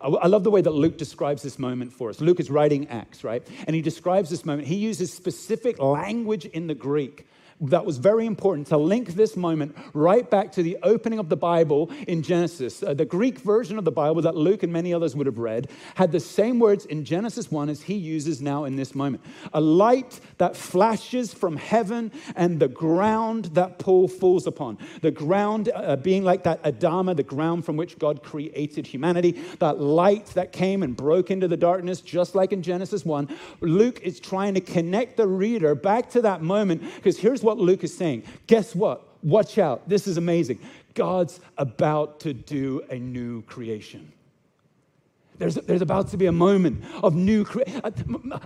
I 0.00 0.26
love 0.26 0.44
the 0.44 0.50
way 0.50 0.60
that 0.60 0.72
Luke 0.72 0.98
describes 0.98 1.42
this 1.42 1.58
moment 1.58 1.90
for 1.90 2.10
us. 2.10 2.20
Luke 2.20 2.38
is 2.38 2.50
writing 2.50 2.88
Acts, 2.88 3.24
right? 3.24 3.42
And 3.66 3.74
he 3.74 3.80
describes 3.80 4.28
this 4.28 4.44
moment. 4.44 4.68
He 4.68 4.74
uses 4.74 5.10
specific 5.10 5.78
language 5.78 6.44
in 6.44 6.66
the 6.66 6.74
Greek 6.74 7.26
that 7.60 7.84
was 7.84 7.98
very 7.98 8.26
important 8.26 8.66
to 8.68 8.76
link 8.76 9.14
this 9.14 9.36
moment 9.36 9.76
right 9.92 10.28
back 10.28 10.52
to 10.52 10.62
the 10.62 10.76
opening 10.82 11.18
of 11.18 11.28
the 11.28 11.36
Bible 11.36 11.90
in 12.08 12.22
Genesis. 12.22 12.82
Uh, 12.82 12.94
the 12.94 13.04
Greek 13.04 13.38
version 13.38 13.78
of 13.78 13.84
the 13.84 13.92
Bible 13.92 14.22
that 14.22 14.36
Luke 14.36 14.62
and 14.62 14.72
many 14.72 14.92
others 14.92 15.14
would 15.14 15.26
have 15.26 15.38
read 15.38 15.70
had 15.94 16.12
the 16.12 16.20
same 16.20 16.58
words 16.58 16.84
in 16.86 17.04
Genesis 17.04 17.50
1 17.50 17.68
as 17.68 17.82
he 17.82 17.94
uses 17.94 18.42
now 18.42 18.64
in 18.64 18.76
this 18.76 18.94
moment. 18.94 19.22
A 19.52 19.60
light 19.60 20.20
that 20.38 20.56
flashes 20.56 21.32
from 21.32 21.56
heaven 21.56 22.10
and 22.34 22.58
the 22.58 22.68
ground 22.68 23.46
that 23.54 23.78
Paul 23.78 24.08
falls 24.08 24.46
upon. 24.46 24.78
The 25.00 25.10
ground 25.10 25.70
uh, 25.74 25.96
being 25.96 26.24
like 26.24 26.42
that 26.44 26.62
Adama, 26.62 27.16
the 27.16 27.22
ground 27.22 27.64
from 27.64 27.76
which 27.76 27.98
God 27.98 28.22
created 28.22 28.86
humanity, 28.86 29.32
that 29.60 29.78
light 29.78 30.26
that 30.28 30.52
came 30.52 30.82
and 30.82 30.96
broke 30.96 31.30
into 31.30 31.48
the 31.48 31.56
darkness, 31.56 32.00
just 32.00 32.34
like 32.34 32.52
in 32.52 32.62
Genesis 32.62 33.04
1. 33.04 33.28
Luke 33.60 34.00
is 34.02 34.18
trying 34.18 34.54
to 34.54 34.60
connect 34.60 35.16
the 35.16 35.26
reader 35.26 35.74
back 35.74 36.10
to 36.10 36.22
that 36.22 36.42
moment 36.42 36.82
because 36.96 37.18
here's 37.18 37.43
what 37.44 37.58
Luke 37.58 37.84
is 37.84 37.96
saying. 37.96 38.24
Guess 38.46 38.74
what? 38.74 39.06
Watch 39.22 39.58
out. 39.58 39.88
This 39.88 40.06
is 40.06 40.16
amazing. 40.16 40.58
God's 40.94 41.40
about 41.56 42.20
to 42.20 42.32
do 42.32 42.82
a 42.90 42.96
new 42.98 43.42
creation. 43.42 44.12
There's, 45.38 45.56
there's 45.56 45.82
about 45.82 46.08
to 46.08 46.16
be 46.16 46.26
a 46.26 46.32
moment 46.32 46.84
of 47.02 47.14
new 47.14 47.44
creation. 47.44 47.82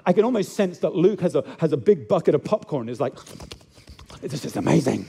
I 0.06 0.12
can 0.12 0.24
almost 0.24 0.54
sense 0.54 0.78
that 0.78 0.94
Luke 0.94 1.20
has 1.20 1.34
a, 1.34 1.44
has 1.58 1.72
a 1.72 1.76
big 1.76 2.08
bucket 2.08 2.34
of 2.34 2.42
popcorn. 2.42 2.88
It's 2.88 3.00
like, 3.00 3.14
this 4.22 4.44
is 4.44 4.56
amazing. 4.56 5.08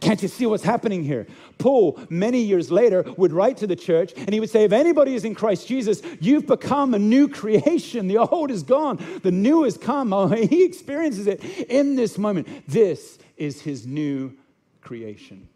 Can't 0.00 0.22
you 0.22 0.28
see 0.28 0.46
what's 0.46 0.62
happening 0.62 1.02
here? 1.02 1.26
Paul, 1.58 1.98
many 2.08 2.40
years 2.40 2.70
later, 2.70 3.04
would 3.16 3.32
write 3.32 3.56
to 3.58 3.66
the 3.66 3.76
church 3.76 4.12
and 4.16 4.32
he 4.32 4.40
would 4.40 4.50
say, 4.50 4.64
If 4.64 4.72
anybody 4.72 5.14
is 5.14 5.24
in 5.24 5.34
Christ 5.34 5.66
Jesus, 5.66 6.02
you've 6.20 6.46
become 6.46 6.94
a 6.94 6.98
new 6.98 7.28
creation. 7.28 8.06
The 8.06 8.18
old 8.18 8.50
is 8.50 8.62
gone, 8.62 8.98
the 9.22 9.32
new 9.32 9.64
has 9.64 9.76
come. 9.76 10.12
Oh, 10.18 10.26
he 10.26 10.64
experiences 10.64 11.28
it 11.28 11.44
in 11.68 11.94
this 11.94 12.18
moment. 12.18 12.48
This 12.66 13.18
is 13.36 13.62
his 13.62 13.86
new 13.86 14.32
creation. 14.80 15.48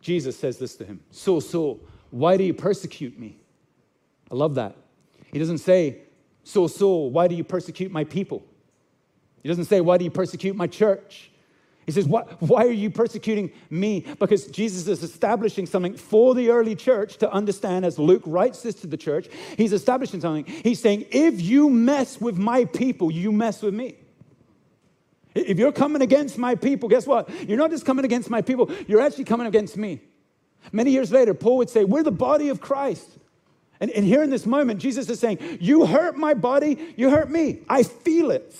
Jesus 0.00 0.36
says 0.36 0.58
this 0.58 0.74
to 0.76 0.84
him 0.84 1.00
Saul, 1.10 1.40
Saul, 1.40 1.80
why 2.10 2.36
do 2.36 2.44
you 2.44 2.54
persecute 2.54 3.18
me? 3.18 3.36
I 4.30 4.34
love 4.34 4.56
that. 4.56 4.76
He 5.32 5.38
doesn't 5.38 5.58
say, 5.58 5.98
Saul, 6.44 6.68
Saul, 6.68 7.10
why 7.10 7.28
do 7.28 7.34
you 7.34 7.44
persecute 7.44 7.90
my 7.90 8.04
people? 8.04 8.42
He 9.42 9.48
doesn't 9.48 9.66
say, 9.66 9.80
Why 9.80 9.98
do 9.98 10.04
you 10.04 10.10
persecute 10.10 10.56
my 10.56 10.66
church? 10.66 11.30
He 11.86 11.92
says, 11.92 12.06
why, 12.06 12.22
why, 12.40 12.64
are 12.64 12.70
you 12.70 12.90
persecuting 12.90 13.52
me? 13.68 14.06
Because 14.18 14.46
Jesus 14.46 14.88
is 14.88 15.02
establishing 15.02 15.66
something 15.66 15.96
for 15.96 16.34
the 16.34 16.50
early 16.50 16.74
church 16.74 17.18
to 17.18 17.30
understand 17.30 17.84
as 17.84 17.98
Luke 17.98 18.22
writes 18.24 18.62
this 18.62 18.74
to 18.76 18.86
the 18.86 18.96
church. 18.96 19.28
He's 19.56 19.72
establishing 19.72 20.20
something. 20.20 20.46
He's 20.46 20.80
saying, 20.80 21.06
if 21.10 21.40
you 21.40 21.68
mess 21.68 22.20
with 22.20 22.38
my 22.38 22.64
people, 22.64 23.10
you 23.10 23.32
mess 23.32 23.60
with 23.60 23.74
me. 23.74 23.96
If 25.34 25.58
you're 25.58 25.72
coming 25.72 26.00
against 26.00 26.38
my 26.38 26.54
people, 26.54 26.88
guess 26.88 27.06
what? 27.06 27.28
You're 27.48 27.58
not 27.58 27.70
just 27.70 27.84
coming 27.84 28.04
against 28.04 28.30
my 28.30 28.40
people, 28.40 28.70
you're 28.86 29.00
actually 29.00 29.24
coming 29.24 29.46
against 29.46 29.76
me. 29.76 30.00
Many 30.72 30.92
years 30.92 31.12
later, 31.12 31.34
Paul 31.34 31.58
would 31.58 31.70
say, 31.70 31.84
We're 31.84 32.02
the 32.02 32.12
body 32.12 32.48
of 32.48 32.60
Christ. 32.60 33.18
And, 33.80 33.90
and 33.90 34.04
here 34.04 34.22
in 34.22 34.30
this 34.30 34.46
moment, 34.46 34.80
Jesus 34.80 35.10
is 35.10 35.18
saying, 35.18 35.38
You 35.60 35.86
hurt 35.86 36.16
my 36.16 36.34
body, 36.34 36.94
you 36.96 37.10
hurt 37.10 37.30
me. 37.30 37.60
I 37.68 37.82
feel 37.82 38.30
it. 38.30 38.56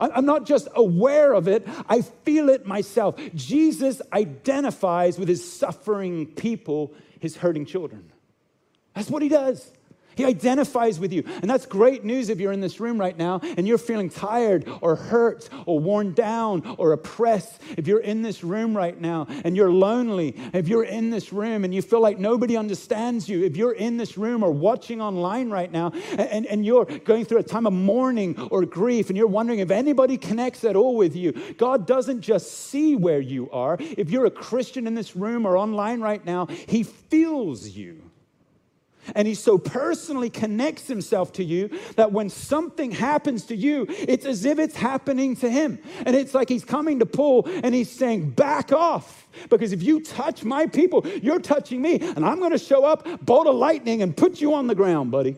I'm 0.00 0.26
not 0.26 0.46
just 0.46 0.68
aware 0.74 1.32
of 1.32 1.48
it, 1.48 1.66
I 1.88 2.02
feel 2.02 2.48
it 2.48 2.66
myself. 2.66 3.18
Jesus 3.34 4.02
identifies 4.12 5.18
with 5.18 5.28
his 5.28 5.50
suffering 5.50 6.26
people, 6.26 6.92
his 7.20 7.36
hurting 7.36 7.66
children. 7.66 8.10
That's 8.94 9.10
what 9.10 9.22
he 9.22 9.28
does. 9.28 9.70
He 10.16 10.24
identifies 10.24 10.98
with 10.98 11.12
you. 11.12 11.24
And 11.26 11.50
that's 11.50 11.66
great 11.66 12.04
news 12.04 12.28
if 12.28 12.40
you're 12.40 12.52
in 12.52 12.60
this 12.60 12.80
room 12.80 12.98
right 12.98 13.16
now 13.16 13.40
and 13.56 13.66
you're 13.66 13.78
feeling 13.78 14.10
tired 14.10 14.68
or 14.80 14.96
hurt 14.96 15.48
or 15.66 15.78
worn 15.78 16.14
down 16.14 16.76
or 16.78 16.92
oppressed. 16.92 17.60
If 17.76 17.86
you're 17.86 18.00
in 18.00 18.22
this 18.22 18.44
room 18.44 18.76
right 18.76 18.98
now 19.00 19.26
and 19.44 19.56
you're 19.56 19.72
lonely, 19.72 20.36
if 20.52 20.68
you're 20.68 20.84
in 20.84 21.10
this 21.10 21.32
room 21.32 21.64
and 21.64 21.74
you 21.74 21.82
feel 21.82 22.00
like 22.00 22.18
nobody 22.18 22.56
understands 22.56 23.28
you, 23.28 23.44
if 23.44 23.56
you're 23.56 23.72
in 23.72 23.96
this 23.96 24.16
room 24.16 24.42
or 24.42 24.50
watching 24.50 25.00
online 25.00 25.50
right 25.50 25.70
now 25.70 25.92
and, 26.18 26.46
and 26.46 26.64
you're 26.64 26.84
going 26.84 27.24
through 27.24 27.38
a 27.38 27.42
time 27.42 27.66
of 27.66 27.72
mourning 27.72 28.38
or 28.50 28.64
grief 28.64 29.08
and 29.08 29.16
you're 29.16 29.26
wondering 29.26 29.58
if 29.58 29.70
anybody 29.70 30.16
connects 30.16 30.64
at 30.64 30.76
all 30.76 30.96
with 30.96 31.16
you, 31.16 31.32
God 31.58 31.86
doesn't 31.86 32.20
just 32.20 32.52
see 32.68 32.96
where 32.96 33.20
you 33.20 33.50
are. 33.50 33.76
If 33.80 34.10
you're 34.10 34.26
a 34.26 34.30
Christian 34.30 34.86
in 34.86 34.94
this 34.94 35.16
room 35.16 35.46
or 35.46 35.56
online 35.56 36.00
right 36.00 36.24
now, 36.24 36.46
He 36.46 36.82
feels 36.82 37.68
you. 37.68 38.03
And 39.14 39.28
he 39.28 39.34
so 39.34 39.58
personally 39.58 40.30
connects 40.30 40.86
himself 40.86 41.32
to 41.34 41.44
you 41.44 41.70
that 41.96 42.12
when 42.12 42.30
something 42.30 42.90
happens 42.90 43.46
to 43.46 43.56
you, 43.56 43.86
it's 43.88 44.24
as 44.24 44.44
if 44.44 44.58
it's 44.58 44.76
happening 44.76 45.36
to 45.36 45.50
him. 45.50 45.78
And 46.06 46.16
it's 46.16 46.34
like 46.34 46.48
he's 46.48 46.64
coming 46.64 47.00
to 47.00 47.06
Paul 47.06 47.46
and 47.46 47.74
he's 47.74 47.90
saying, 47.90 48.30
Back 48.30 48.72
off. 48.72 49.26
Because 49.50 49.72
if 49.72 49.82
you 49.82 50.00
touch 50.00 50.44
my 50.44 50.66
people, 50.66 51.06
you're 51.22 51.40
touching 51.40 51.82
me. 51.82 51.98
And 52.00 52.24
I'm 52.24 52.38
going 52.38 52.52
to 52.52 52.58
show 52.58 52.84
up, 52.84 53.06
bolt 53.24 53.46
of 53.46 53.56
lightning, 53.56 54.02
and 54.02 54.16
put 54.16 54.40
you 54.40 54.54
on 54.54 54.66
the 54.66 54.74
ground, 54.74 55.10
buddy. 55.10 55.36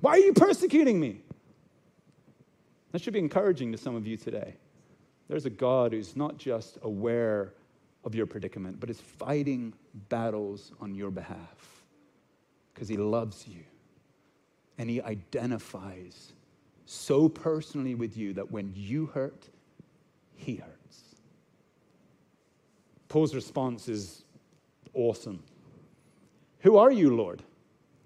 Why 0.00 0.12
are 0.12 0.18
you 0.18 0.32
persecuting 0.32 0.98
me? 0.98 1.20
That 2.90 3.00
should 3.00 3.12
be 3.12 3.20
encouraging 3.20 3.72
to 3.72 3.78
some 3.78 3.94
of 3.94 4.06
you 4.06 4.16
today. 4.16 4.54
There's 5.28 5.46
a 5.46 5.50
God 5.50 5.92
who's 5.92 6.16
not 6.16 6.36
just 6.36 6.78
aware 6.82 7.54
of 8.04 8.14
your 8.14 8.26
predicament, 8.26 8.80
but 8.80 8.90
is 8.90 9.00
fighting 9.00 9.72
battles 10.08 10.72
on 10.80 10.94
your 10.94 11.10
behalf 11.10 11.71
because 12.72 12.88
he 12.88 12.96
loves 12.96 13.46
you 13.46 13.62
and 14.78 14.88
he 14.88 15.00
identifies 15.02 16.32
so 16.84 17.28
personally 17.28 17.94
with 17.94 18.16
you 18.16 18.32
that 18.34 18.50
when 18.50 18.72
you 18.74 19.06
hurt, 19.06 19.48
he 20.34 20.56
hurts. 20.56 21.02
Paul's 23.08 23.34
response 23.34 23.88
is 23.88 24.24
awesome. 24.94 25.42
Who 26.60 26.76
are 26.76 26.90
you, 26.90 27.14
Lord? 27.14 27.42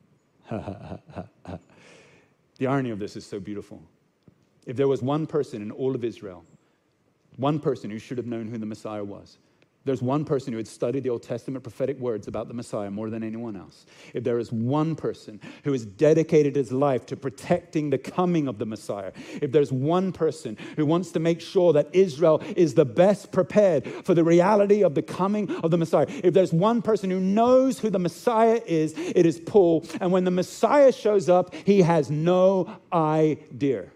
the 0.50 1.00
irony 2.60 2.90
of 2.90 2.98
this 2.98 3.16
is 3.16 3.26
so 3.26 3.40
beautiful. 3.40 3.82
If 4.66 4.76
there 4.76 4.88
was 4.88 5.02
one 5.02 5.26
person 5.26 5.62
in 5.62 5.70
all 5.70 5.94
of 5.94 6.04
Israel, 6.04 6.44
one 7.36 7.60
person 7.60 7.90
who 7.90 7.98
should 7.98 8.18
have 8.18 8.26
known 8.26 8.48
who 8.48 8.58
the 8.58 8.66
Messiah 8.66 9.04
was, 9.04 9.38
there's 9.86 10.02
one 10.02 10.24
person 10.24 10.52
who 10.52 10.56
had 10.56 10.66
studied 10.66 11.04
the 11.04 11.10
Old 11.10 11.22
Testament 11.22 11.62
prophetic 11.62 11.98
words 11.98 12.26
about 12.26 12.48
the 12.48 12.54
Messiah 12.54 12.90
more 12.90 13.08
than 13.08 13.22
anyone 13.22 13.56
else. 13.56 13.86
If 14.12 14.24
there 14.24 14.38
is 14.38 14.50
one 14.52 14.96
person 14.96 15.40
who 15.62 15.72
has 15.72 15.86
dedicated 15.86 16.56
his 16.56 16.72
life 16.72 17.06
to 17.06 17.16
protecting 17.16 17.90
the 17.90 17.98
coming 17.98 18.48
of 18.48 18.58
the 18.58 18.66
Messiah, 18.66 19.12
if 19.40 19.52
there's 19.52 19.70
one 19.70 20.12
person 20.12 20.58
who 20.76 20.84
wants 20.84 21.12
to 21.12 21.20
make 21.20 21.40
sure 21.40 21.72
that 21.72 21.88
Israel 21.94 22.42
is 22.56 22.74
the 22.74 22.84
best 22.84 23.30
prepared 23.30 23.86
for 24.04 24.12
the 24.12 24.24
reality 24.24 24.82
of 24.82 24.94
the 24.94 25.02
coming 25.02 25.50
of 25.62 25.70
the 25.70 25.78
Messiah, 25.78 26.06
if 26.08 26.34
there's 26.34 26.52
one 26.52 26.82
person 26.82 27.08
who 27.08 27.20
knows 27.20 27.78
who 27.78 27.88
the 27.88 28.00
Messiah 28.00 28.60
is, 28.66 28.92
it 28.96 29.24
is 29.24 29.38
Paul. 29.38 29.86
And 30.00 30.10
when 30.10 30.24
the 30.24 30.32
Messiah 30.32 30.92
shows 30.92 31.28
up, 31.28 31.54
he 31.54 31.82
has 31.82 32.10
no 32.10 32.76
idea. 32.92 33.90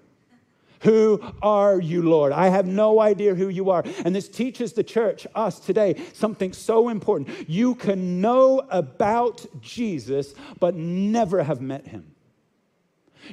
Who 0.81 1.21
are 1.43 1.81
you, 1.81 2.03
Lord? 2.03 2.33
I 2.33 2.49
have 2.49 2.67
no 2.67 3.01
idea 3.01 3.35
who 3.35 3.49
you 3.49 3.71
are. 3.71 3.85
And 4.05 4.15
this 4.15 4.29
teaches 4.29 4.73
the 4.73 4.85
church, 4.85 5.27
us 5.35 5.61
today, 5.61 6.01
something 6.15 6.53
so 6.53 6.89
important. 6.89 7.49
You 7.49 7.75
can 7.75 8.21
know 8.21 8.63
about 8.71 9.45
Jesus, 9.61 10.35
but 10.59 10.75
never 10.75 11.43
have 11.43 11.61
met 11.61 11.87
him. 11.87 12.10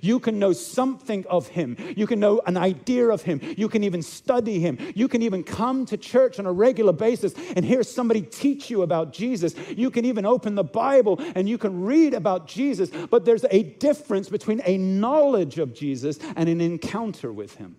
You 0.01 0.19
can 0.19 0.39
know 0.39 0.53
something 0.53 1.25
of 1.29 1.47
him. 1.47 1.77
You 1.95 2.07
can 2.07 2.19
know 2.19 2.41
an 2.45 2.57
idea 2.57 3.07
of 3.07 3.21
him. 3.21 3.41
You 3.57 3.69
can 3.69 3.83
even 3.83 4.01
study 4.01 4.59
him. 4.59 4.77
You 4.95 5.07
can 5.07 5.21
even 5.21 5.43
come 5.43 5.85
to 5.87 5.97
church 5.97 6.39
on 6.39 6.45
a 6.45 6.51
regular 6.51 6.93
basis 6.93 7.33
and 7.55 7.65
hear 7.65 7.83
somebody 7.83 8.21
teach 8.21 8.69
you 8.69 8.81
about 8.81 9.13
Jesus. 9.13 9.55
You 9.69 9.89
can 9.91 10.05
even 10.05 10.25
open 10.25 10.55
the 10.55 10.63
Bible 10.63 11.21
and 11.35 11.47
you 11.47 11.57
can 11.57 11.83
read 11.83 12.13
about 12.13 12.47
Jesus. 12.47 12.89
But 12.89 13.25
there's 13.25 13.45
a 13.49 13.63
difference 13.63 14.29
between 14.29 14.61
a 14.65 14.77
knowledge 14.77 15.59
of 15.59 15.73
Jesus 15.73 16.19
and 16.35 16.49
an 16.49 16.61
encounter 16.61 17.31
with 17.31 17.55
him. 17.55 17.77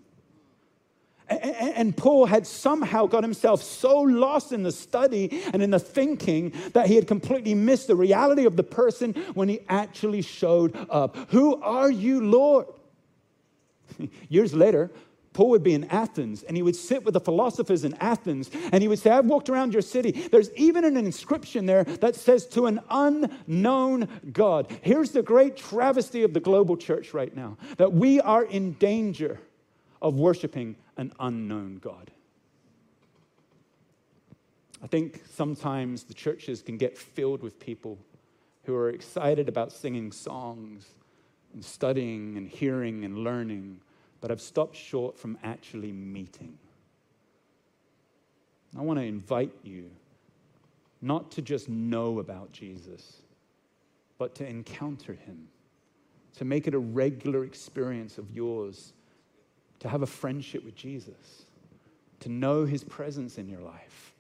And 1.29 1.97
Paul 1.97 2.27
had 2.27 2.47
somehow 2.47 3.07
got 3.07 3.23
himself 3.23 3.63
so 3.63 4.01
lost 4.01 4.53
in 4.53 4.63
the 4.63 4.73
study 4.73 5.43
and 5.53 5.63
in 5.63 5.71
the 5.71 5.79
thinking 5.79 6.53
that 6.73 6.87
he 6.87 6.97
had 6.97 7.07
completely 7.07 7.55
missed 7.55 7.87
the 7.87 7.97
reality 7.97 8.47
of 8.47 8.57
the 8.57 8.63
person 8.63 9.13
when 9.35 9.49
he 9.49 9.61
actually 9.69 10.23
showed 10.23 10.77
up. 10.89 11.17
Who 11.31 11.61
are 11.63 11.91
you, 11.91 12.21
Lord? 12.21 12.67
Years 14.29 14.55
later, 14.55 14.91
Paul 15.39 15.51
would 15.51 15.63
be 15.63 15.75
in 15.75 15.85
Athens 15.85 16.43
and 16.43 16.57
he 16.57 16.63
would 16.63 16.75
sit 16.75 17.05
with 17.05 17.15
the 17.15 17.21
philosophers 17.21 17.85
in 17.85 17.95
Athens 18.01 18.51
and 18.73 18.83
he 18.83 18.89
would 18.89 18.99
say, 18.99 19.11
I've 19.11 19.27
walked 19.27 19.49
around 19.49 19.73
your 19.73 19.83
city. 19.83 20.11
There's 20.11 20.53
even 20.55 20.85
an 20.85 20.97
inscription 20.97 21.67
there 21.67 21.85
that 21.85 22.17
says, 22.17 22.47
To 22.49 22.67
an 22.67 22.81
unknown 22.91 24.09
God. 24.33 24.67
Here's 24.83 25.13
the 25.13 25.23
great 25.23 25.57
travesty 25.57 26.23
of 26.23 26.33
the 26.33 26.41
global 26.41 26.77
church 26.77 27.15
right 27.15 27.35
now 27.37 27.57
that 27.77 27.93
we 27.93 28.21
are 28.21 28.45
in 28.45 28.73
danger 28.75 29.39
of 30.03 30.15
worshiping 30.15 30.77
an 30.99 31.13
unknown 31.21 31.79
God. 31.79 32.11
I 34.83 34.87
think 34.87 35.23
sometimes 35.31 36.05
the 36.05 36.15
churches 36.15 36.61
can 36.61 36.77
get 36.77 36.99
filled 36.99 37.43
with 37.43 37.59
people 37.59 37.99
who 38.65 38.75
are 38.75 38.91
excited 38.91 39.49
about 39.49 39.73
singing 39.73 40.13
songs 40.13 40.87
and 41.55 41.65
studying 41.65 42.37
and 42.37 42.49
hearing 42.49 43.05
and 43.05 43.19
learning, 43.19 43.81
but 44.21 44.31
have 44.31 44.41
stopped 44.41 44.77
short 44.77 45.19
from 45.19 45.39
actually 45.43 45.93
meeting. 45.93 46.59
I 48.77 48.83
want 48.83 48.99
to 48.99 49.05
invite 49.05 49.55
you 49.63 49.91
not 51.01 51.31
to 51.33 51.43
just 51.43 51.69
know 51.69 52.19
about 52.19 52.53
Jesus, 52.53 53.23
but 54.19 54.35
to 54.37 54.47
encounter 54.47 55.15
him, 55.15 55.49
to 56.37 56.45
make 56.45 56.67
it 56.67 56.75
a 56.75 56.79
regular 56.79 57.45
experience 57.45 58.19
of 58.19 58.31
yours 58.31 58.93
to 59.81 59.89
have 59.89 60.03
a 60.03 60.07
friendship 60.07 60.65
with 60.65 60.75
Jesus, 60.75 61.45
to 62.21 62.29
know 62.29 62.65
his 62.65 62.85
presence 62.85 63.39
in 63.39 63.49
your 63.49 63.61
life. 63.61 64.13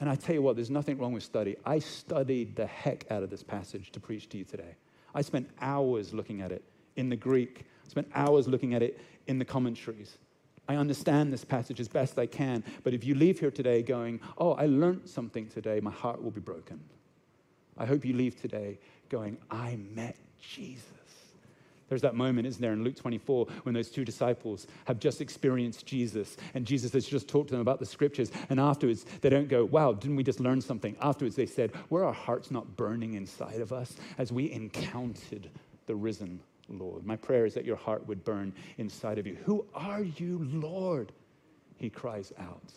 And 0.00 0.08
I 0.08 0.14
tell 0.14 0.34
you 0.34 0.42
what, 0.42 0.54
there's 0.56 0.70
nothing 0.70 0.98
wrong 0.98 1.12
with 1.12 1.24
study. 1.24 1.56
I 1.64 1.80
studied 1.80 2.54
the 2.54 2.66
heck 2.66 3.10
out 3.10 3.22
of 3.22 3.30
this 3.30 3.42
passage 3.42 3.90
to 3.92 4.00
preach 4.00 4.28
to 4.28 4.38
you 4.38 4.44
today. 4.44 4.76
I 5.14 5.22
spent 5.22 5.48
hours 5.60 6.14
looking 6.14 6.40
at 6.40 6.52
it 6.52 6.62
in 6.96 7.08
the 7.08 7.16
Greek, 7.16 7.64
I 7.84 7.88
spent 7.88 8.08
hours 8.14 8.48
looking 8.48 8.74
at 8.74 8.82
it 8.82 9.00
in 9.26 9.38
the 9.38 9.44
commentaries. 9.44 10.18
I 10.68 10.76
understand 10.76 11.32
this 11.32 11.44
passage 11.44 11.80
as 11.80 11.88
best 11.88 12.18
I 12.18 12.26
can, 12.26 12.62
but 12.84 12.92
if 12.92 13.02
you 13.02 13.14
leave 13.14 13.40
here 13.40 13.50
today 13.50 13.82
going, 13.82 14.20
Oh, 14.36 14.52
I 14.52 14.66
learned 14.66 15.08
something 15.08 15.48
today, 15.48 15.80
my 15.80 15.90
heart 15.90 16.22
will 16.22 16.30
be 16.30 16.40
broken. 16.40 16.80
I 17.78 17.86
hope 17.86 18.04
you 18.04 18.12
leave 18.12 18.40
today 18.40 18.78
going, 19.08 19.38
I 19.50 19.78
met 19.94 20.16
Jesus. 20.40 20.97
There's 21.88 22.02
that 22.02 22.14
moment, 22.14 22.46
isn't 22.46 22.60
there, 22.60 22.72
in 22.72 22.84
Luke 22.84 22.96
24, 22.96 23.46
when 23.62 23.74
those 23.74 23.90
two 23.90 24.04
disciples 24.04 24.66
have 24.84 24.98
just 24.98 25.20
experienced 25.20 25.86
Jesus, 25.86 26.36
and 26.54 26.66
Jesus 26.66 26.92
has 26.92 27.06
just 27.06 27.28
talked 27.28 27.48
to 27.48 27.54
them 27.54 27.60
about 27.60 27.80
the 27.80 27.86
scriptures. 27.86 28.30
And 28.50 28.60
afterwards, 28.60 29.04
they 29.20 29.30
don't 29.30 29.48
go, 29.48 29.64
Wow, 29.64 29.92
didn't 29.92 30.16
we 30.16 30.22
just 30.22 30.40
learn 30.40 30.60
something? 30.60 30.96
Afterwards, 31.00 31.36
they 31.36 31.46
said, 31.46 31.72
Were 31.88 32.04
our 32.04 32.12
hearts 32.12 32.50
not 32.50 32.76
burning 32.76 33.14
inside 33.14 33.60
of 33.60 33.72
us 33.72 33.94
as 34.18 34.32
we 34.32 34.50
encountered 34.52 35.48
the 35.86 35.94
risen 35.94 36.40
Lord? 36.68 37.06
My 37.06 37.16
prayer 37.16 37.46
is 37.46 37.54
that 37.54 37.64
your 37.64 37.76
heart 37.76 38.06
would 38.06 38.24
burn 38.24 38.52
inside 38.76 39.18
of 39.18 39.26
you. 39.26 39.36
Who 39.44 39.64
are 39.74 40.02
you, 40.02 40.46
Lord? 40.52 41.12
He 41.76 41.88
cries 41.88 42.32
out. 42.38 42.72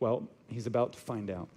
Well, 0.00 0.28
he's 0.48 0.66
about 0.66 0.92
to 0.92 0.98
find 0.98 1.30
out. 1.30 1.48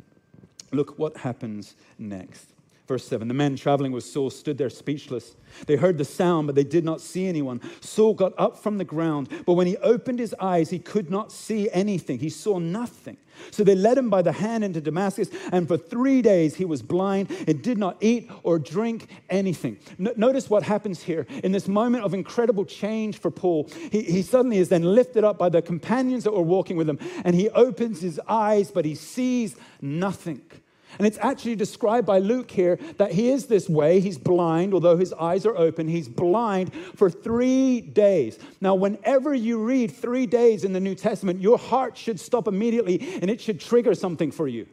Look 0.72 0.98
what 0.98 1.18
happens 1.18 1.76
next. 2.00 2.54
Verse 2.92 3.08
7 3.08 3.30
The 3.30 3.34
men 3.34 3.56
traveling 3.56 3.94
with 3.94 4.04
Saul 4.04 4.30
stood 4.30 4.58
there 4.58 4.70
speechless. 4.70 5.38
They 5.66 5.78
heard 5.78 5.98
the 5.98 6.04
sound, 6.04 6.48
but 6.48 6.56
they 6.56 6.66
did 6.66 6.84
not 6.84 7.00
see 7.00 7.26
anyone. 7.26 7.62
Saul 7.80 8.14
got 8.14 8.34
up 8.38 8.58
from 8.62 8.80
the 8.80 8.84
ground, 8.84 9.30
but 9.46 9.54
when 9.54 9.66
he 9.66 9.78
opened 9.78 10.20
his 10.20 10.36
eyes, 10.42 10.72
he 10.72 10.78
could 10.78 11.10
not 11.10 11.32
see 11.32 11.70
anything. 11.72 12.20
He 12.20 12.30
saw 12.30 12.60
nothing. 12.60 13.16
So 13.50 13.64
they 13.64 13.76
led 13.76 13.98
him 13.98 14.10
by 14.10 14.24
the 14.24 14.34
hand 14.34 14.66
into 14.66 14.82
Damascus, 14.82 15.30
and 15.54 15.70
for 15.70 15.78
three 15.78 16.22
days 16.22 16.56
he 16.56 16.66
was 16.66 16.82
blind 16.82 17.32
and 17.48 17.62
did 17.62 17.78
not 17.78 17.96
eat 18.02 18.30
or 18.44 18.60
drink 18.60 19.08
anything. 19.30 19.80
notice 19.98 20.50
what 20.50 20.64
happens 20.64 21.02
here. 21.02 21.26
In 21.46 21.54
this 21.54 21.70
moment 21.70 22.04
of 22.04 22.14
incredible 22.14 22.66
change 22.66 23.20
for 23.20 23.32
Paul, 23.32 23.70
he, 23.90 24.02
he 24.02 24.22
suddenly 24.22 24.58
is 24.58 24.68
then 24.68 24.84
lifted 24.84 25.24
up 25.24 25.38
by 25.38 25.48
the 25.48 25.62
companions 25.62 26.26
that 26.26 26.34
were 26.34 26.42
walking 26.42 26.76
with 26.76 26.90
him, 26.90 27.00
and 27.24 27.36
he 27.36 27.50
opens 27.52 28.02
his 28.02 28.20
eyes, 28.28 28.70
but 28.70 28.84
he 28.84 28.96
sees 28.96 29.56
nothing. 29.80 30.42
And 30.98 31.08
it's 31.08 31.18
actually 31.20 31.56
described 31.56 32.06
by 32.06 32.20
Luke 32.20 32.52
here 32.52 32.78
that 32.98 33.12
he 33.12 33.30
is 33.30 33.46
this 33.46 33.70
way. 33.70 34.00
He's 34.00 34.18
blind, 34.18 34.74
although 34.74 34.98
his 34.98 35.14
eyes 35.14 35.46
are 35.46 35.58
open. 35.58 35.88
He's 35.88 36.10
blind 36.10 36.74
for 36.96 37.10
three 37.10 37.82
days. 37.82 38.38
Now, 38.60 38.76
whenever 38.76 39.34
you 39.34 39.64
read 39.64 39.92
three 39.92 40.26
days 40.26 40.64
in 40.64 40.74
the 40.74 40.80
New 40.80 40.96
Testament, 40.96 41.42
your 41.42 41.58
heart 41.58 41.98
should 41.98 42.20
stop 42.20 42.48
immediately 42.48 43.18
and 43.22 43.30
it 43.30 43.42
should 43.42 43.60
trigger 43.60 43.96
something 43.96 44.32
for 44.32 44.48
you. 44.48 44.68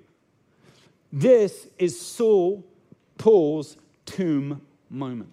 This 1.13 1.67
is 1.79 1.99
Saul, 2.01 2.65
Paul's 3.17 3.77
tomb 4.05 4.63
moment. 4.91 5.31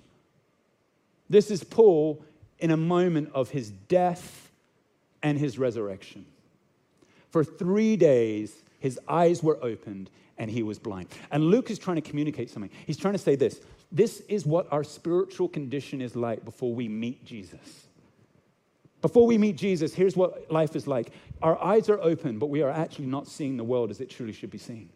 This 1.30 1.52
is 1.52 1.64
Paul 1.64 2.24
in 2.60 2.72
a 2.72 2.78
moment 2.78 3.32
of 3.34 3.50
his 3.50 3.72
death 3.72 4.52
and 5.22 5.38
his 5.38 5.58
resurrection. 5.58 6.26
For 7.32 7.44
three 7.44 7.98
days, 7.98 8.64
his 8.80 9.00
eyes 9.08 9.44
were 9.44 9.58
opened 9.62 10.10
and 10.38 10.52
he 10.52 10.64
was 10.64 10.80
blind. 10.80 11.08
And 11.32 11.46
Luke 11.46 11.70
is 11.70 11.80
trying 11.80 11.96
to 11.96 12.02
communicate 12.02 12.50
something. 12.50 12.72
He's 12.86 12.98
trying 12.98 13.14
to 13.14 13.20
say 13.20 13.36
this 13.36 13.62
this 13.92 14.22
is 14.28 14.46
what 14.46 14.68
our 14.72 14.84
spiritual 14.84 15.48
condition 15.48 16.02
is 16.02 16.16
like 16.16 16.44
before 16.44 16.74
we 16.74 16.88
meet 16.88 17.24
Jesus. 17.24 17.88
Before 19.02 19.28
we 19.28 19.38
meet 19.38 19.56
Jesus, 19.56 19.94
here's 19.94 20.18
what 20.18 20.52
life 20.52 20.76
is 20.76 20.88
like. 20.88 21.12
Our 21.44 21.62
eyes 21.64 21.90
are 21.90 22.00
open, 22.02 22.40
but 22.40 22.48
we 22.48 22.64
are 22.64 22.72
actually 22.72 23.06
not 23.06 23.28
seeing 23.28 23.56
the 23.56 23.64
world 23.64 23.92
as 23.92 24.02
it 24.02 24.10
truly 24.10 24.34
should 24.34 24.50
be 24.50 24.58
seen. 24.58 24.90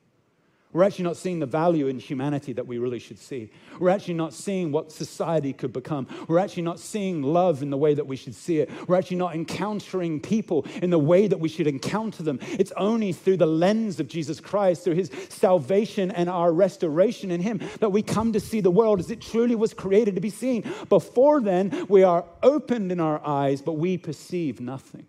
We're 0.72 0.84
actually 0.84 1.06
not 1.06 1.18
seeing 1.18 1.40
the 1.40 1.48
value 1.48 1.88
in 1.88 1.98
humanity 1.98 2.54
that 2.54 2.68
we 2.68 2.78
really 2.78 3.00
should 3.00 3.18
see. 3.18 3.50
We're 3.80 3.90
actually 3.90 4.14
not 4.14 4.36
seeing 4.36 4.72
what 4.72 4.92
society 4.92 5.52
could 5.52 5.74
become. 5.74 6.06
We're 6.28 6.38
actually 6.38 6.62
not 6.62 6.80
seeing 6.80 7.24
love 7.24 7.64
in 7.64 7.72
the 7.72 7.78
way 7.78 7.96
that 7.96 8.06
we 8.06 8.16
should 8.16 8.36
see 8.36 8.60
it. 8.60 8.70
We're 8.88 8.98
actually 8.98 9.18
not 9.18 9.34
encountering 9.34 10.20
people 10.20 10.68
in 10.84 10.92
the 10.92 11.00
way 11.00 11.26
that 11.26 11.40
we 11.40 11.50
should 11.50 11.66
encounter 11.66 12.22
them. 12.22 12.38
It's 12.42 12.72
only 12.78 13.14
through 13.14 13.38
the 13.38 13.48
lens 13.48 14.00
of 14.00 14.08
Jesus 14.08 14.40
Christ, 14.40 14.84
through 14.84 14.94
his 14.94 15.10
salvation 15.30 16.12
and 16.12 16.30
our 16.30 16.54
restoration 16.54 17.32
in 17.32 17.42
him, 17.42 17.62
that 17.80 17.90
we 17.90 18.04
come 18.04 18.32
to 18.34 18.40
see 18.40 18.62
the 18.62 18.70
world 18.70 19.00
as 19.00 19.10
it 19.10 19.22
truly 19.22 19.56
was 19.56 19.74
created 19.74 20.14
to 20.16 20.22
be 20.22 20.30
seen. 20.30 20.72
Before 20.88 21.42
then, 21.42 21.88
we 21.90 22.04
are 22.04 22.26
opened 22.44 22.92
in 22.92 23.00
our 23.00 23.26
eyes, 23.26 23.64
but 23.64 23.74
we 23.74 23.98
perceive 23.98 24.62
nothing. 24.62 25.08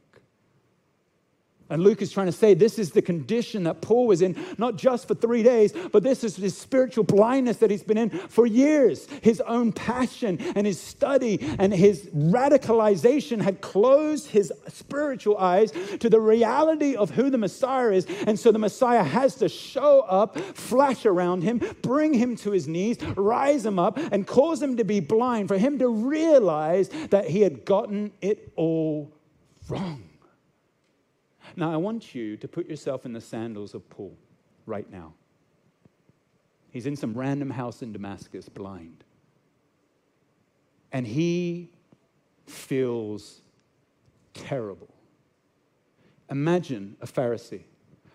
And 1.70 1.82
Luke 1.82 2.02
is 2.02 2.12
trying 2.12 2.26
to 2.26 2.32
say 2.32 2.54
this 2.54 2.78
is 2.78 2.90
the 2.90 3.00
condition 3.00 3.62
that 3.64 3.80
Paul 3.80 4.08
was 4.08 4.22
in, 4.22 4.36
not 4.58 4.76
just 4.76 5.06
for 5.06 5.14
three 5.14 5.42
days, 5.42 5.72
but 5.92 6.02
this 6.02 6.24
is 6.24 6.36
his 6.36 6.56
spiritual 6.56 7.04
blindness 7.04 7.58
that 7.58 7.70
he's 7.70 7.84
been 7.84 7.96
in 7.96 8.10
for 8.10 8.44
years. 8.44 9.06
His 9.22 9.40
own 9.42 9.72
passion 9.72 10.38
and 10.56 10.66
his 10.66 10.80
study 10.80 11.38
and 11.58 11.72
his 11.72 12.06
radicalization 12.06 13.40
had 13.40 13.60
closed 13.60 14.28
his 14.28 14.52
spiritual 14.68 15.38
eyes 15.38 15.70
to 16.00 16.10
the 16.10 16.20
reality 16.20 16.96
of 16.96 17.10
who 17.10 17.30
the 17.30 17.38
Messiah 17.38 17.90
is. 17.92 18.06
And 18.26 18.38
so 18.38 18.50
the 18.50 18.58
Messiah 18.58 19.04
has 19.04 19.36
to 19.36 19.48
show 19.48 20.00
up, 20.00 20.38
flash 20.38 21.06
around 21.06 21.42
him, 21.42 21.60
bring 21.82 22.12
him 22.12 22.34
to 22.36 22.50
his 22.50 22.66
knees, 22.66 23.00
rise 23.16 23.64
him 23.64 23.78
up, 23.78 23.96
and 23.96 24.26
cause 24.26 24.60
him 24.60 24.76
to 24.76 24.84
be 24.84 24.98
blind, 24.98 25.48
for 25.48 25.56
him 25.56 25.78
to 25.78 25.88
realize 25.88 26.88
that 27.10 27.28
he 27.28 27.42
had 27.42 27.64
gotten 27.64 28.12
it 28.20 28.52
all 28.56 29.12
wrong. 29.68 30.09
Now, 31.60 31.70
I 31.70 31.76
want 31.76 32.14
you 32.14 32.38
to 32.38 32.48
put 32.48 32.70
yourself 32.70 33.04
in 33.04 33.12
the 33.12 33.20
sandals 33.20 33.74
of 33.74 33.86
Paul 33.90 34.16
right 34.64 34.90
now. 34.90 35.12
He's 36.70 36.86
in 36.86 36.96
some 36.96 37.12
random 37.12 37.50
house 37.50 37.82
in 37.82 37.92
Damascus, 37.92 38.48
blind. 38.48 39.04
And 40.90 41.06
he 41.06 41.68
feels 42.46 43.42
terrible. 44.32 44.88
Imagine 46.30 46.96
a 47.02 47.06
Pharisee 47.06 47.64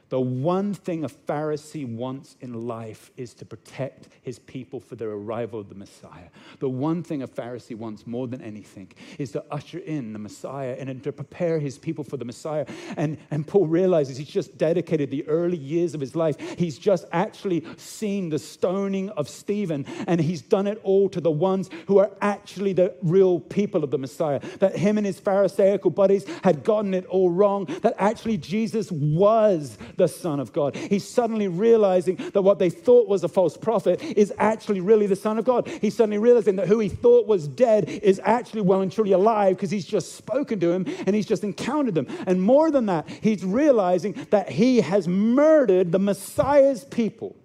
the 0.09 0.19
one 0.19 0.73
thing 0.73 1.03
a 1.03 1.09
Pharisee 1.09 1.87
wants 1.87 2.35
in 2.39 2.67
life 2.67 3.11
is 3.17 3.33
to 3.35 3.45
protect 3.45 4.07
his 4.21 4.37
people 4.37 4.79
for 4.79 4.95
the 4.95 5.05
arrival 5.05 5.59
of 5.59 5.69
the 5.69 5.75
Messiah. 5.75 6.29
The 6.59 6.69
one 6.69 7.01
thing 7.01 7.23
a 7.23 7.27
Pharisee 7.27 7.75
wants 7.75 8.05
more 8.05 8.27
than 8.27 8.41
anything 8.41 8.91
is 9.17 9.31
to 9.31 9.43
usher 9.49 9.79
in 9.79 10.13
the 10.13 10.19
Messiah 10.19 10.75
and 10.77 11.03
to 11.03 11.11
prepare 11.11 11.57
his 11.57 11.77
people 11.77 12.03
for 12.03 12.17
the 12.17 12.25
Messiah. 12.25 12.67
And, 12.97 13.17
and 13.31 13.47
Paul 13.47 13.65
realizes 13.65 14.17
he's 14.17 14.27
just 14.27 14.57
dedicated 14.57 15.09
the 15.09 15.27
early 15.27 15.57
years 15.57 15.95
of 15.95 16.01
his 16.01 16.15
life. 16.15 16.39
He's 16.57 16.77
just 16.77 17.05
actually 17.11 17.65
seen 17.77 18.29
the 18.29 18.39
stoning 18.39 19.09
of 19.11 19.27
Stephen, 19.27 19.85
and 20.07 20.21
he's 20.21 20.41
done 20.41 20.67
it 20.67 20.79
all 20.83 21.09
to 21.09 21.19
the 21.19 21.31
ones 21.31 21.69
who 21.87 21.97
are 21.97 22.11
actually 22.21 22.73
the 22.73 22.93
real 23.01 23.39
people 23.39 23.83
of 23.83 23.89
the 23.91 23.97
Messiah. 23.97 24.39
That 24.59 24.75
him 24.75 24.97
and 24.97 25.05
his 25.05 25.19
Pharisaical 25.19 25.91
buddies 25.91 26.25
had 26.43 26.63
gotten 26.63 26.93
it 26.93 27.05
all 27.07 27.31
wrong, 27.31 27.65
that 27.81 27.95
actually 27.97 28.37
Jesus 28.37 28.91
was 28.91 29.77
the 29.97 30.07
Son 30.07 30.39
of 30.39 30.53
God. 30.53 30.75
He's 30.75 31.07
suddenly 31.07 31.47
realizing 31.47 32.15
that 32.33 32.41
what 32.41 32.59
they 32.59 32.69
thought 32.69 33.07
was 33.07 33.23
a 33.23 33.27
false 33.27 33.57
prophet 33.57 34.01
is 34.01 34.33
actually 34.37 34.81
really 34.81 35.07
the 35.07 35.15
Son 35.15 35.37
of 35.37 35.45
God. 35.45 35.67
He's 35.67 35.95
suddenly 35.95 36.17
realizing 36.17 36.55
that 36.57 36.67
who 36.67 36.79
he 36.79 36.89
thought 36.89 37.27
was 37.27 37.47
dead 37.47 37.89
is 37.89 38.21
actually 38.23 38.61
well 38.61 38.81
and 38.81 38.91
truly 38.91 39.11
alive 39.11 39.55
because 39.55 39.71
he's 39.71 39.85
just 39.85 40.15
spoken 40.15 40.59
to 40.59 40.71
him 40.71 40.85
and 41.05 41.15
he's 41.15 41.25
just 41.25 41.43
encountered 41.43 41.95
them. 41.95 42.07
And 42.27 42.41
more 42.41 42.71
than 42.71 42.85
that, 42.87 43.07
he's 43.09 43.43
realizing 43.43 44.13
that 44.29 44.49
he 44.49 44.81
has 44.81 45.07
murdered 45.07 45.91
the 45.91 45.99
Messiah's 45.99 46.83
people. 46.85 47.35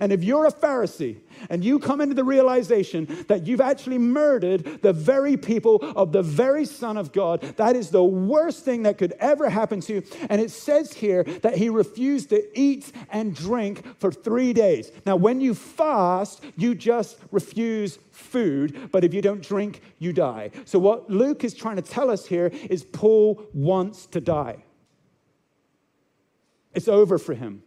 And 0.00 0.12
if 0.12 0.24
you're 0.24 0.46
a 0.46 0.52
Pharisee 0.52 1.18
and 1.50 1.64
you 1.64 1.78
come 1.78 2.00
into 2.00 2.14
the 2.14 2.24
realization 2.24 3.24
that 3.28 3.46
you've 3.46 3.60
actually 3.60 3.98
murdered 3.98 4.82
the 4.82 4.92
very 4.92 5.36
people 5.36 5.76
of 5.96 6.12
the 6.12 6.22
very 6.22 6.64
Son 6.64 6.96
of 6.96 7.12
God, 7.12 7.42
that 7.56 7.76
is 7.76 7.90
the 7.90 8.04
worst 8.04 8.64
thing 8.64 8.82
that 8.82 8.98
could 8.98 9.12
ever 9.20 9.48
happen 9.48 9.80
to 9.82 9.94
you. 9.94 10.02
And 10.28 10.40
it 10.40 10.50
says 10.50 10.92
here 10.92 11.24
that 11.24 11.56
he 11.56 11.68
refused 11.68 12.30
to 12.30 12.58
eat 12.58 12.92
and 13.10 13.34
drink 13.34 13.84
for 13.98 14.10
three 14.10 14.52
days. 14.52 14.90
Now, 15.06 15.16
when 15.16 15.40
you 15.40 15.54
fast, 15.54 16.42
you 16.56 16.74
just 16.74 17.18
refuse 17.30 17.98
food, 18.10 18.90
but 18.92 19.04
if 19.04 19.14
you 19.14 19.22
don't 19.22 19.42
drink, 19.42 19.80
you 19.98 20.12
die. 20.12 20.50
So, 20.64 20.78
what 20.78 21.10
Luke 21.10 21.44
is 21.44 21.54
trying 21.54 21.76
to 21.76 21.82
tell 21.82 22.10
us 22.10 22.26
here 22.26 22.50
is 22.68 22.84
Paul 22.84 23.42
wants 23.52 24.06
to 24.06 24.20
die. 24.20 24.64
It's 26.74 26.88
over 26.88 27.18
for 27.18 27.34
him, 27.34 27.62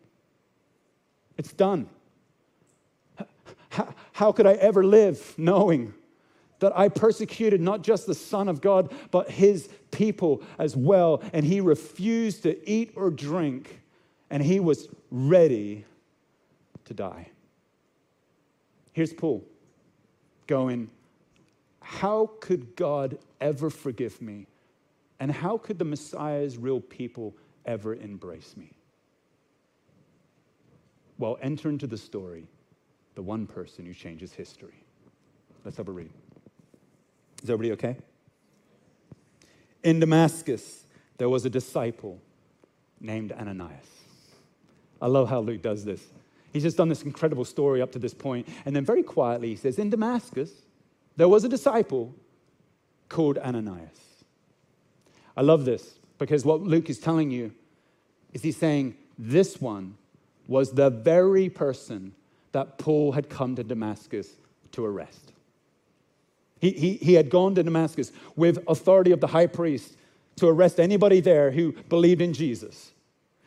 it's 1.38 1.54
done. 1.54 1.90
How, 3.72 3.96
how 4.12 4.32
could 4.34 4.46
I 4.46 4.54
ever 4.54 4.84
live 4.84 5.34
knowing 5.38 5.94
that 6.60 6.78
I 6.78 6.90
persecuted 6.90 7.62
not 7.62 7.84
just 7.84 8.06
the 8.06 8.14
Son 8.14 8.50
of 8.50 8.60
God, 8.60 8.94
but 9.12 9.32
his 9.32 9.70
people 9.92 10.44
as 10.60 10.76
well? 10.76 11.24
And 11.32 11.46
he 11.46 11.62
refused 11.62 12.44
to 12.44 12.70
eat 12.70 12.92
or 12.98 13.10
drink, 13.10 13.82
and 14.30 14.44
he 14.44 14.60
was 14.60 14.90
ready 15.10 15.86
to 16.84 16.94
die. 16.94 17.30
Here's 18.92 19.14
Paul 19.14 19.42
going, 20.48 20.90
How 21.80 22.30
could 22.42 22.76
God 22.76 23.20
ever 23.40 23.70
forgive 23.70 24.22
me? 24.22 24.48
And 25.22 25.32
how 25.32 25.58
could 25.58 25.80
the 25.80 25.86
Messiah's 25.86 26.58
real 26.58 26.82
people 26.82 27.38
ever 27.66 27.96
embrace 27.96 28.58
me? 28.58 28.74
Well, 31.18 31.38
enter 31.42 31.70
into 31.70 31.88
the 31.88 31.98
story 31.98 32.48
the 33.16 33.22
one 33.22 33.48
person 33.48 33.86
who 33.86 33.94
changes 33.94 34.34
history. 34.34 34.84
Let's 35.64 35.78
have 35.78 35.88
a 35.88 35.92
read. 35.92 36.12
Is 37.44 37.50
everybody 37.50 37.72
okay? 37.74 37.98
In 39.84 40.00
Damascus, 40.00 40.86
there 41.18 41.30
was 41.30 41.46
a 41.46 41.50
disciple 41.50 42.20
named 43.00 43.32
Ananias. 43.32 43.88
I 45.02 45.08
love 45.08 45.30
how 45.30 45.40
Luke 45.40 45.62
does 45.62 45.84
this. 45.84 46.02
He's 46.54 46.64
just 46.64 46.78
done 46.78 46.90
this 46.90 47.04
incredible 47.04 47.46
story 47.46 47.82
up 47.82 47.92
to 47.94 48.00
this 48.00 48.14
point, 48.14 48.48
and 48.66 48.76
then 48.76 48.86
very 48.86 49.04
quietly 49.04 49.50
he 49.50 49.56
says, 49.56 49.80
In 49.80 49.90
Damascus, 49.90 50.52
there 51.16 51.28
was 51.28 51.44
a 51.44 51.50
disciple 51.50 52.14
called 53.10 53.38
Ananias. 53.38 54.12
I 55.36 55.42
love 55.42 55.66
this 55.66 55.96
because 56.18 56.46
what 56.46 56.62
Luke 56.62 56.90
is 56.90 57.00
telling 57.00 57.32
you 57.32 57.54
is 58.34 58.42
he's 58.42 58.58
saying 58.58 58.96
this 59.18 59.60
one 59.60 59.98
was 60.48 60.74
the 60.74 60.90
very 60.90 61.50
person 61.50 62.14
that 62.52 62.78
Paul 62.78 63.12
had 63.14 63.30
come 63.30 63.56
to 63.56 63.64
Damascus 63.64 64.30
to 64.74 64.86
arrest. 64.86 65.34
He, 66.60 66.72
he, 66.72 66.94
he 66.94 67.14
had 67.14 67.30
gone 67.30 67.56
to 67.56 67.64
Damascus 67.64 68.12
with 68.36 68.64
authority 68.68 69.12
of 69.12 69.20
the 69.20 69.28
high 69.28 69.48
priest 69.48 69.96
to 70.38 70.48
arrest 70.48 70.80
anybody 70.80 71.20
there 71.20 71.52
who 71.52 71.74
believed 71.90 72.22
in 72.22 72.34
Jesus. 72.34 72.92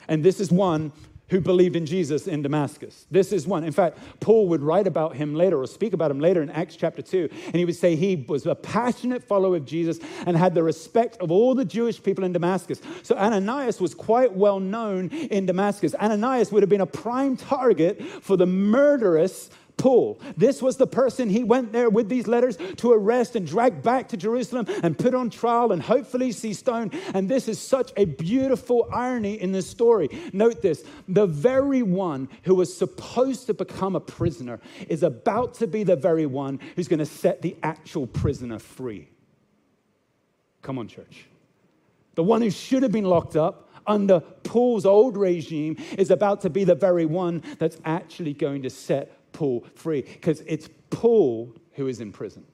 And 0.08 0.24
this 0.24 0.40
is 0.40 0.50
one 0.50 0.92
who 1.30 1.40
believed 1.40 1.74
in 1.74 1.86
Jesus 1.86 2.26
in 2.26 2.42
Damascus. 2.42 3.06
This 3.10 3.32
is 3.32 3.46
one. 3.46 3.64
In 3.64 3.72
fact, 3.72 3.98
Paul 4.20 4.48
would 4.48 4.62
write 4.62 4.86
about 4.86 5.16
him 5.16 5.34
later 5.34 5.60
or 5.60 5.66
speak 5.66 5.92
about 5.92 6.10
him 6.10 6.20
later 6.20 6.42
in 6.42 6.50
Acts 6.50 6.76
chapter 6.76 7.00
2. 7.00 7.28
And 7.46 7.54
he 7.54 7.64
would 7.64 7.76
say 7.76 7.96
he 7.96 8.24
was 8.28 8.46
a 8.46 8.54
passionate 8.54 9.24
follower 9.24 9.56
of 9.56 9.64
Jesus 9.64 9.98
and 10.26 10.36
had 10.36 10.54
the 10.54 10.62
respect 10.62 11.16
of 11.18 11.30
all 11.30 11.54
the 11.54 11.64
Jewish 11.64 12.02
people 12.02 12.24
in 12.24 12.32
Damascus. 12.32 12.80
So 13.02 13.16
Ananias 13.16 13.80
was 13.80 13.94
quite 13.94 14.34
well 14.34 14.60
known 14.60 15.08
in 15.08 15.46
Damascus. 15.46 15.94
Ananias 15.94 16.52
would 16.52 16.62
have 16.62 16.70
been 16.70 16.82
a 16.82 16.86
prime 16.86 17.36
target 17.36 18.02
for 18.02 18.36
the 18.36 18.46
murderous 18.46 19.50
Paul. 19.84 20.18
This 20.38 20.62
was 20.62 20.78
the 20.78 20.86
person 20.86 21.28
he 21.28 21.44
went 21.44 21.70
there 21.70 21.90
with 21.90 22.08
these 22.08 22.26
letters 22.26 22.56
to 22.78 22.92
arrest 22.92 23.36
and 23.36 23.46
drag 23.46 23.82
back 23.82 24.08
to 24.08 24.16
Jerusalem 24.16 24.64
and 24.82 24.98
put 24.98 25.14
on 25.14 25.28
trial 25.28 25.72
and 25.72 25.82
hopefully 25.82 26.32
see 26.32 26.54
stoned. 26.54 26.94
And 27.12 27.28
this 27.28 27.48
is 27.48 27.60
such 27.60 27.92
a 27.98 28.06
beautiful 28.06 28.88
irony 28.90 29.38
in 29.38 29.52
this 29.52 29.68
story. 29.68 30.08
Note 30.32 30.62
this 30.62 30.84
the 31.06 31.26
very 31.26 31.82
one 31.82 32.30
who 32.44 32.54
was 32.54 32.74
supposed 32.74 33.46
to 33.48 33.52
become 33.52 33.94
a 33.94 34.00
prisoner 34.00 34.58
is 34.88 35.02
about 35.02 35.52
to 35.56 35.66
be 35.66 35.84
the 35.84 35.96
very 35.96 36.24
one 36.24 36.60
who's 36.76 36.88
going 36.88 37.00
to 37.00 37.04
set 37.04 37.42
the 37.42 37.54
actual 37.62 38.06
prisoner 38.06 38.58
free. 38.58 39.10
Come 40.62 40.78
on, 40.78 40.88
church. 40.88 41.26
The 42.14 42.24
one 42.24 42.40
who 42.40 42.50
should 42.50 42.82
have 42.84 42.92
been 42.92 43.04
locked 43.04 43.36
up 43.36 43.68
under 43.86 44.20
Paul's 44.20 44.86
old 44.86 45.18
regime 45.18 45.76
is 45.98 46.10
about 46.10 46.40
to 46.40 46.48
be 46.48 46.64
the 46.64 46.74
very 46.74 47.04
one 47.04 47.42
that's 47.58 47.76
actually 47.84 48.32
going 48.32 48.62
to 48.62 48.70
set 48.70 49.20
Paul 49.34 49.66
free 49.74 50.00
because 50.00 50.40
it's 50.46 50.70
Paul 50.88 51.54
who 51.72 51.86
is 51.86 52.00
in 52.00 52.12
prison. 52.12 52.46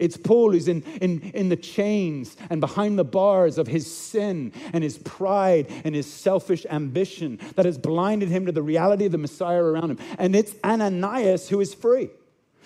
It's 0.00 0.16
Paul 0.16 0.50
who's 0.52 0.66
in, 0.66 0.82
in, 1.00 1.20
in 1.32 1.48
the 1.48 1.56
chains 1.56 2.36
and 2.50 2.60
behind 2.60 2.98
the 2.98 3.04
bars 3.04 3.56
of 3.56 3.68
his 3.68 3.92
sin 3.92 4.52
and 4.72 4.82
his 4.82 4.98
pride 4.98 5.70
and 5.84 5.94
his 5.94 6.12
selfish 6.12 6.66
ambition 6.68 7.38
that 7.54 7.66
has 7.66 7.78
blinded 7.78 8.28
him 8.28 8.46
to 8.46 8.52
the 8.52 8.62
reality 8.62 9.06
of 9.06 9.12
the 9.12 9.18
Messiah 9.18 9.62
around 9.62 9.92
him. 9.92 9.98
And 10.18 10.34
it's 10.34 10.54
Ananias 10.64 11.48
who 11.48 11.60
is 11.60 11.72
free. 11.72 12.10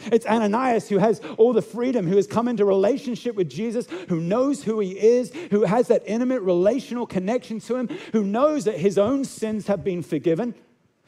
It's 0.07 0.25
Ananias 0.25 0.88
who 0.88 0.96
has 0.96 1.20
all 1.37 1.53
the 1.53 1.61
freedom, 1.61 2.07
who 2.07 2.16
has 2.16 2.27
come 2.27 2.49
into 2.49 2.64
relationship 2.64 3.35
with 3.35 3.51
Jesus, 3.51 3.87
who 4.09 4.18
knows 4.18 4.64
who 4.64 4.81
he 4.81 4.99
is, 4.99 5.31
who 5.51 5.64
has 5.64 5.88
that 5.88 6.03
intimate 6.07 6.40
relational 6.40 7.07
connection 7.07 7.61
to 7.61 7.77
him, 7.77 7.88
who 8.12 8.25
knows 8.25 8.64
that 8.64 8.79
his 8.79 8.96
own 8.96 9.27
sins 9.27 9.66
have 9.66 9.85
been 9.85 10.03
forgiven, 10.03 10.55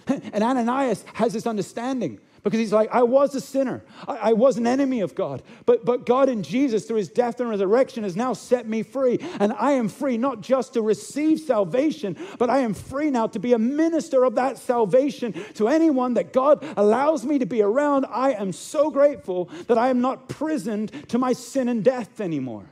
And 0.33 0.43
Ananias 0.43 1.05
has 1.15 1.33
this 1.33 1.47
understanding 1.47 2.19
because 2.43 2.59
he's 2.59 2.73
like, 2.73 2.91
I 2.91 3.03
was 3.03 3.35
a 3.35 3.41
sinner. 3.41 3.85
I, 4.09 4.17
I, 4.17 4.33
was 4.33 4.57
an 4.57 4.67
enemy 4.67 5.01
of 5.01 5.15
God. 5.15 5.43
But, 5.65 5.85
but 5.85 6.07
God 6.07 6.29
in 6.29 6.43
Jesus, 6.43 6.85
through 6.85 6.97
his 6.97 7.09
death 7.09 7.39
and 7.39 7.49
resurrection, 7.49 8.03
has 8.03 8.17
now 8.17 8.33
set 8.33 8.67
me 8.67 8.83
free. 8.83 9.19
And 9.39 9.53
I 9.53 9.73
am 9.73 9.89
free 9.89 10.19
not 10.19 10.41
just 10.41 10.73
to 10.75 10.83
receive 10.83 11.39
salvation, 11.39 12.17
but 12.39 12.51
I 12.51 12.59
am 12.59 12.75
free 12.75 13.11
now 13.11 13.29
to 13.29 13.39
be 13.39 13.53
a 13.53 13.59
minister 13.59 14.25
of 14.25 14.35
that 14.35 14.59
salvation 14.59 15.33
to 15.55 15.69
anyone 15.69 16.15
that 16.15 16.33
God 16.33 16.65
allows 16.77 17.25
me 17.25 17.39
to 17.39 17.47
be 17.47 17.63
around. 17.63 18.07
I 18.11 18.33
am 18.33 18.53
so 18.53 18.91
grateful 18.91 19.45
that 19.69 19.79
I 19.79 19.89
am 19.89 20.01
not 20.01 20.29
prisoned 20.29 21.09
to 21.11 21.19
my 21.19 21.33
sin 21.33 21.69
and 21.69 21.85
death 21.85 22.21
anymore. 22.21 22.69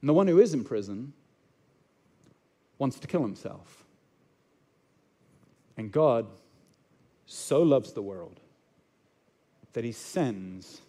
And 0.00 0.08
the 0.08 0.14
one 0.14 0.28
who 0.28 0.38
is 0.38 0.54
in 0.54 0.62
prison 0.62 1.12
wants 2.78 3.00
to 3.00 3.08
kill 3.08 3.22
himself. 3.22 3.85
And 5.76 5.92
God 5.92 6.26
so 7.26 7.62
loves 7.62 7.92
the 7.92 8.02
world 8.02 8.40
that 9.72 9.84
he 9.84 9.92
sends 9.92 10.80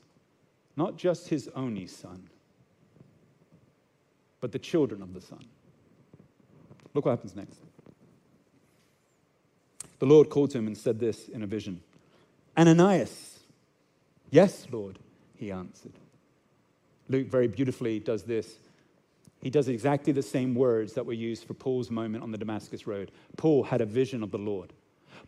not 0.75 0.95
just 0.95 1.27
his 1.27 1.49
only 1.55 1.87
son, 1.87 2.29
but 4.39 4.51
the 4.51 4.59
children 4.59 5.01
of 5.01 5.13
the 5.13 5.21
son. 5.21 5.43
Look 6.93 7.05
what 7.05 7.11
happens 7.11 7.35
next. 7.35 7.59
The 9.99 10.05
Lord 10.05 10.29
called 10.29 10.51
to 10.51 10.59
him 10.59 10.67
and 10.67 10.77
said 10.77 10.99
this 10.99 11.27
in 11.27 11.43
a 11.43 11.47
vision 11.47 11.81
Ananias. 12.57 13.39
Yes, 14.29 14.67
Lord, 14.71 14.99
he 15.35 15.51
answered. 15.51 15.93
Luke 17.09 17.27
very 17.27 17.47
beautifully 17.47 17.99
does 17.99 18.23
this 18.23 18.57
he 19.47 19.51
does 19.51 19.69
exactly 19.69 20.11
the 20.11 20.21
same 20.21 20.53
words 20.53 20.91
that 20.91 21.05
were 21.05 21.13
used 21.13 21.45
for 21.45 21.53
Paul's 21.53 21.89
moment 21.89 22.21
on 22.21 22.31
the 22.31 22.37
Damascus 22.37 22.85
Road. 22.85 23.13
Paul 23.37 23.63
had 23.63 23.79
a 23.79 23.85
vision 23.85 24.21
of 24.21 24.29
the 24.29 24.37
Lord. 24.37 24.73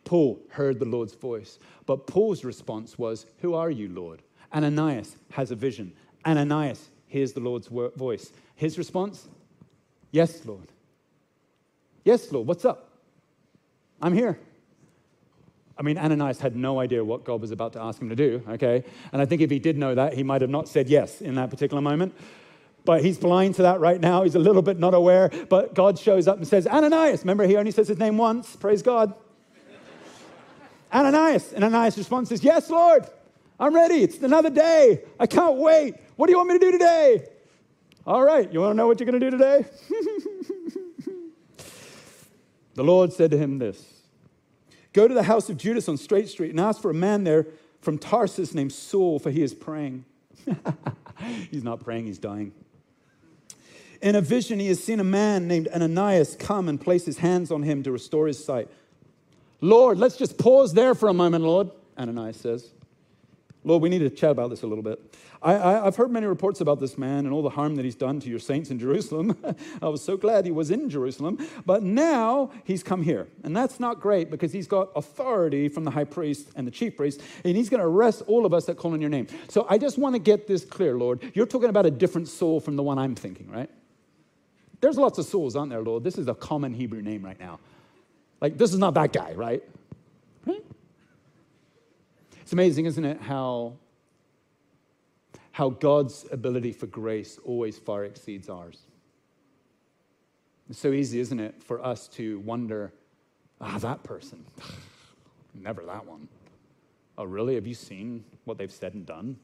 Paul 0.04 0.42
heard 0.50 0.78
the 0.78 0.84
Lord's 0.84 1.14
voice. 1.14 1.58
But 1.86 2.06
Paul's 2.06 2.44
response 2.44 3.00
was, 3.00 3.28
Who 3.38 3.54
are 3.54 3.72
you, 3.72 3.88
Lord? 3.88 4.22
Ananias 4.54 5.16
has 5.32 5.52
a 5.52 5.56
vision. 5.56 5.94
Ananias 6.26 6.90
hears 7.08 7.32
the 7.32 7.40
Lord's 7.40 7.68
voice. 7.68 8.34
His 8.56 8.78
response, 8.78 9.30
Yes, 10.12 10.44
Lord. 10.44 10.68
Yes, 12.04 12.30
Lord. 12.30 12.46
What's 12.46 12.66
up? 12.66 12.90
I'm 14.02 14.14
here. 14.14 14.38
I 15.78 15.82
mean, 15.82 15.98
Ananias 15.98 16.42
had 16.42 16.58
no 16.58 16.82
idea 16.82 17.06
what 17.06 17.24
God 17.24 17.40
was 17.40 17.52
about 17.52 17.72
to 17.72 17.82
ask 17.82 18.02
him 18.02 18.10
to 18.10 18.18
do, 18.18 18.44
okay? 18.50 18.84
And 19.14 19.22
I 19.22 19.26
think 19.26 19.42
if 19.42 19.50
he 19.50 19.60
did 19.60 19.78
know 19.78 19.96
that, 19.96 20.12
he 20.12 20.24
might 20.24 20.42
have 20.42 20.50
not 20.50 20.68
said 20.68 20.90
yes 20.90 21.22
in 21.22 21.36
that 21.36 21.50
particular 21.50 21.82
moment 21.82 22.14
but 22.90 23.06
he's 23.06 23.20
blind 23.20 23.54
to 23.54 23.62
that 23.62 23.80
right 23.80 24.02
now. 24.02 24.24
He's 24.24 24.34
a 24.34 24.40
little 24.40 24.64
bit 24.64 24.80
not 24.80 24.96
aware. 24.96 25.30
But 25.48 25.76
God 25.76 26.00
shows 26.00 26.28
up 26.28 26.38
and 26.38 26.48
says, 26.48 26.66
Ananias. 26.66 27.22
Remember, 27.22 27.46
he 27.46 27.56
only 27.56 27.70
says 27.70 27.88
his 27.88 28.00
name 28.00 28.18
once. 28.18 28.56
Praise 28.56 28.82
God. 28.82 29.14
Ananias. 30.92 31.54
And 31.54 31.64
Ananias' 31.64 32.00
response 32.00 32.32
is, 32.32 32.44
Yes, 32.44 32.68
Lord. 32.68 33.06
I'm 33.60 33.76
ready. 33.76 34.02
It's 34.02 34.18
another 34.24 34.50
day. 34.50 35.04
I 35.20 35.28
can't 35.28 35.58
wait. 35.58 35.98
What 36.16 36.26
do 36.26 36.32
you 36.32 36.38
want 36.38 36.50
me 36.50 36.58
to 36.58 36.66
do 36.66 36.72
today? 36.72 37.28
All 38.08 38.24
right. 38.24 38.52
You 38.52 38.60
want 38.60 38.72
to 38.72 38.76
know 38.76 38.88
what 38.88 39.00
you're 39.00 39.06
going 39.06 39.20
to 39.20 39.30
do 39.30 39.38
today? 39.38 39.66
the 42.74 42.84
Lord 42.84 43.14
said 43.14 43.30
to 43.30 43.38
him 43.38 43.60
this 43.60 43.86
Go 44.94 45.08
to 45.08 45.14
the 45.14 45.22
house 45.22 45.48
of 45.48 45.58
Judas 45.58 45.88
on 45.88 45.98
Straight 45.98 46.28
Street 46.28 46.50
and 46.50 46.60
ask 46.60 46.82
for 46.82 46.90
a 46.90 46.96
man 46.96 47.24
there 47.24 47.46
from 47.82 48.00
Tarsus 48.00 48.56
named 48.56 48.74
Saul, 48.74 49.20
for 49.20 49.30
he 49.30 49.44
is 49.44 49.54
praying. 49.54 50.06
he's 51.52 51.64
not 51.64 51.82
praying, 51.82 52.08
he's 52.08 52.18
dying. 52.18 52.52
In 54.02 54.16
a 54.16 54.22
vision, 54.22 54.60
he 54.60 54.68
has 54.68 54.82
seen 54.82 55.00
a 55.00 55.04
man 55.04 55.48
named 55.48 55.68
Ananias 55.70 56.36
come 56.38 56.70
and 56.70 56.80
place 56.80 57.06
his 57.06 57.18
hands 57.18 57.52
on 57.52 57.64
him 57.64 57.84
to 57.84 57.92
restore 57.92 58.28
his 58.28 58.44
sight. 58.44 58.70
Lord, 59.62 59.98
let's 59.98 60.16
just 60.16 60.38
pause 60.38 60.74
there 60.74 60.96
for 60.96 61.10
a 61.10 61.14
moment, 61.14 61.44
Lord, 61.44 61.70
Ananias 61.98 62.38
says. 62.38 62.72
Lord, 63.66 63.82
we 63.82 63.90
need 63.90 64.00
to 64.00 64.10
chat 64.10 64.32
about 64.32 64.52
this 64.52 64.64
a 64.64 64.68
little 64.68 64.84
bit. 64.84 65.02
I, 65.42 65.86
have 65.86 65.96
heard 65.96 66.12
many 66.12 66.26
reports 66.26 66.60
about 66.60 66.82
this 66.82 66.98
man 66.98 67.26
and 67.26 67.34
all 67.34 67.42
the 67.42 67.50
harm 67.50 67.76
that 67.78 67.86
he's 67.86 67.96
done 67.96 68.20
to 68.22 68.30
your 68.30 68.40
saints 68.40 68.72
in 68.72 68.80
Jerusalem. 68.80 69.38
I 69.82 69.88
was 69.88 70.04
so 70.04 70.18
glad 70.18 70.46
he 70.46 70.52
was 70.52 70.70
in 70.70 70.90
Jerusalem. 70.90 71.38
But 71.66 71.82
now 71.82 72.52
he's 72.66 72.84
come 72.84 73.04
here. 73.04 73.28
And 73.44 73.56
that's 73.56 73.80
not 73.80 74.02
great 74.02 74.30
because 74.30 74.52
he's 74.52 74.68
got 74.68 74.90
authority 74.98 75.70
from 75.70 75.86
the 75.86 75.92
high 75.92 76.04
priest 76.04 76.50
and 76.56 76.68
the 76.68 76.72
chief 76.72 76.98
priest, 76.98 77.22
and 77.46 77.56
he's 77.56 77.70
going 77.70 77.80
to 77.80 77.88
arrest 77.88 78.24
all 78.28 78.46
of 78.46 78.54
us 78.54 78.66
that 78.66 78.76
call 78.76 78.94
on 78.94 79.02
your 79.02 79.10
name. 79.10 79.28
So 79.48 79.66
I 79.70 79.78
just 79.78 79.98
want 79.98 80.16
to 80.16 80.20
get 80.20 80.48
this 80.48 80.66
clear, 80.66 80.98
Lord. 80.98 81.32
You're 81.34 81.46
talking 81.46 81.70
about 81.70 81.86
a 81.86 81.92
different 81.92 82.28
Saul 82.28 82.60
from 82.60 82.76
the 82.76 82.84
one 82.84 82.98
I'm 82.98 83.16
thinking, 83.16 83.50
right? 83.50 83.70
There's 84.82 84.98
lots 84.98 85.18
of 85.18 85.26
Sauls, 85.26 85.56
aren't 85.56 85.72
there, 85.72 85.82
Lord? 85.82 86.04
This 86.04 86.18
is 86.18 86.28
a 86.28 86.34
common 86.34 86.74
Hebrew 86.74 87.02
name 87.02 87.24
right 87.24 87.40
now. 87.40 87.60
Like, 88.42 88.58
this 88.58 88.74
is 88.74 88.80
not 88.80 88.94
that 88.94 89.12
guy, 89.12 89.34
right? 89.34 89.64
Right? 90.46 90.64
It's 92.42 92.54
amazing, 92.54 92.86
isn't 92.86 93.04
it, 93.04 93.22
how, 93.22 93.74
how 95.52 95.70
God's 95.70 96.26
ability 96.32 96.72
for 96.72 96.88
grace 96.88 97.38
always 97.44 97.78
far 97.78 98.06
exceeds 98.06 98.50
ours. 98.50 98.80
It's 100.70 100.80
so 100.80 100.92
easy, 100.92 101.20
isn't 101.20 101.40
it, 101.40 101.62
for 101.62 101.84
us 101.84 102.08
to 102.10 102.40
wonder, 102.40 102.94
ah, 103.60 103.78
that 103.80 104.04
person. 104.04 104.46
Never 105.54 105.84
that 105.86 106.06
one. 106.06 106.28
Oh, 107.18 107.26
really? 107.26 107.56
Have 107.56 107.68
you 107.68 107.74
seen 107.74 108.24
what 108.46 108.58
they've 108.58 108.72
said 108.72 108.94
and 108.94 109.06
done? 109.06 109.36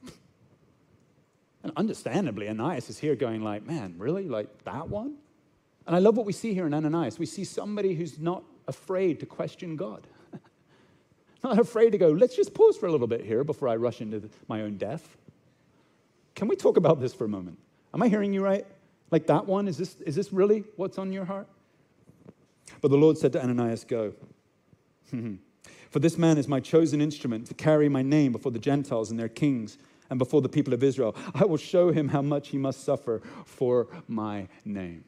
And 1.63 1.73
understandably, 1.75 2.47
Ananias 2.47 2.89
is 2.89 2.99
here 2.99 3.15
going 3.15 3.43
like, 3.43 3.65
man, 3.65 3.95
really? 3.97 4.27
Like 4.27 4.63
that 4.63 4.87
one? 4.87 5.15
And 5.87 5.95
I 5.95 5.99
love 5.99 6.17
what 6.17 6.25
we 6.25 6.33
see 6.33 6.53
here 6.53 6.65
in 6.65 6.73
Ananias. 6.73 7.19
We 7.19 7.25
see 7.25 7.43
somebody 7.43 7.93
who's 7.93 8.19
not 8.19 8.43
afraid 8.67 9.19
to 9.19 9.25
question 9.25 9.75
God, 9.75 10.07
not 11.43 11.59
afraid 11.59 11.91
to 11.91 11.97
go, 11.97 12.09
let's 12.09 12.35
just 12.35 12.53
pause 12.53 12.77
for 12.77 12.87
a 12.87 12.91
little 12.91 13.07
bit 13.07 13.23
here 13.23 13.43
before 13.43 13.67
I 13.67 13.75
rush 13.75 14.01
into 14.01 14.29
my 14.47 14.61
own 14.61 14.77
death. 14.77 15.17
Can 16.33 16.47
we 16.47 16.55
talk 16.55 16.77
about 16.77 16.99
this 16.99 17.13
for 17.13 17.25
a 17.25 17.29
moment? 17.29 17.57
Am 17.93 18.01
I 18.01 18.07
hearing 18.07 18.33
you 18.33 18.43
right? 18.43 18.65
Like 19.11 19.27
that 19.27 19.45
one? 19.45 19.67
Is 19.67 19.77
this, 19.77 19.95
is 20.01 20.15
this 20.15 20.33
really 20.33 20.63
what's 20.75 20.97
on 20.97 21.13
your 21.13 21.25
heart? 21.25 21.47
But 22.81 22.89
the 22.91 22.97
Lord 22.97 23.17
said 23.17 23.31
to 23.33 23.41
Ananias, 23.41 23.83
Go. 23.83 24.13
For 25.91 25.99
this 25.99 26.17
man 26.17 26.37
is 26.37 26.47
my 26.47 26.59
chosen 26.59 26.99
instrument 26.99 27.47
to 27.47 27.53
carry 27.53 27.87
my 27.87 28.01
name 28.01 28.33
before 28.33 28.51
the 28.51 28.59
Gentiles 28.59 29.11
and 29.11 29.19
their 29.19 29.29
kings 29.29 29.77
and 30.09 30.19
before 30.19 30.41
the 30.41 30.49
people 30.49 30.73
of 30.73 30.83
Israel. 30.83 31.15
I 31.33 31.45
will 31.45 31.55
show 31.55 31.91
him 31.91 32.09
how 32.09 32.21
much 32.21 32.49
he 32.49 32.57
must 32.57 32.83
suffer 32.83 33.21
for 33.45 33.87
my 34.07 34.49
name. 34.65 35.05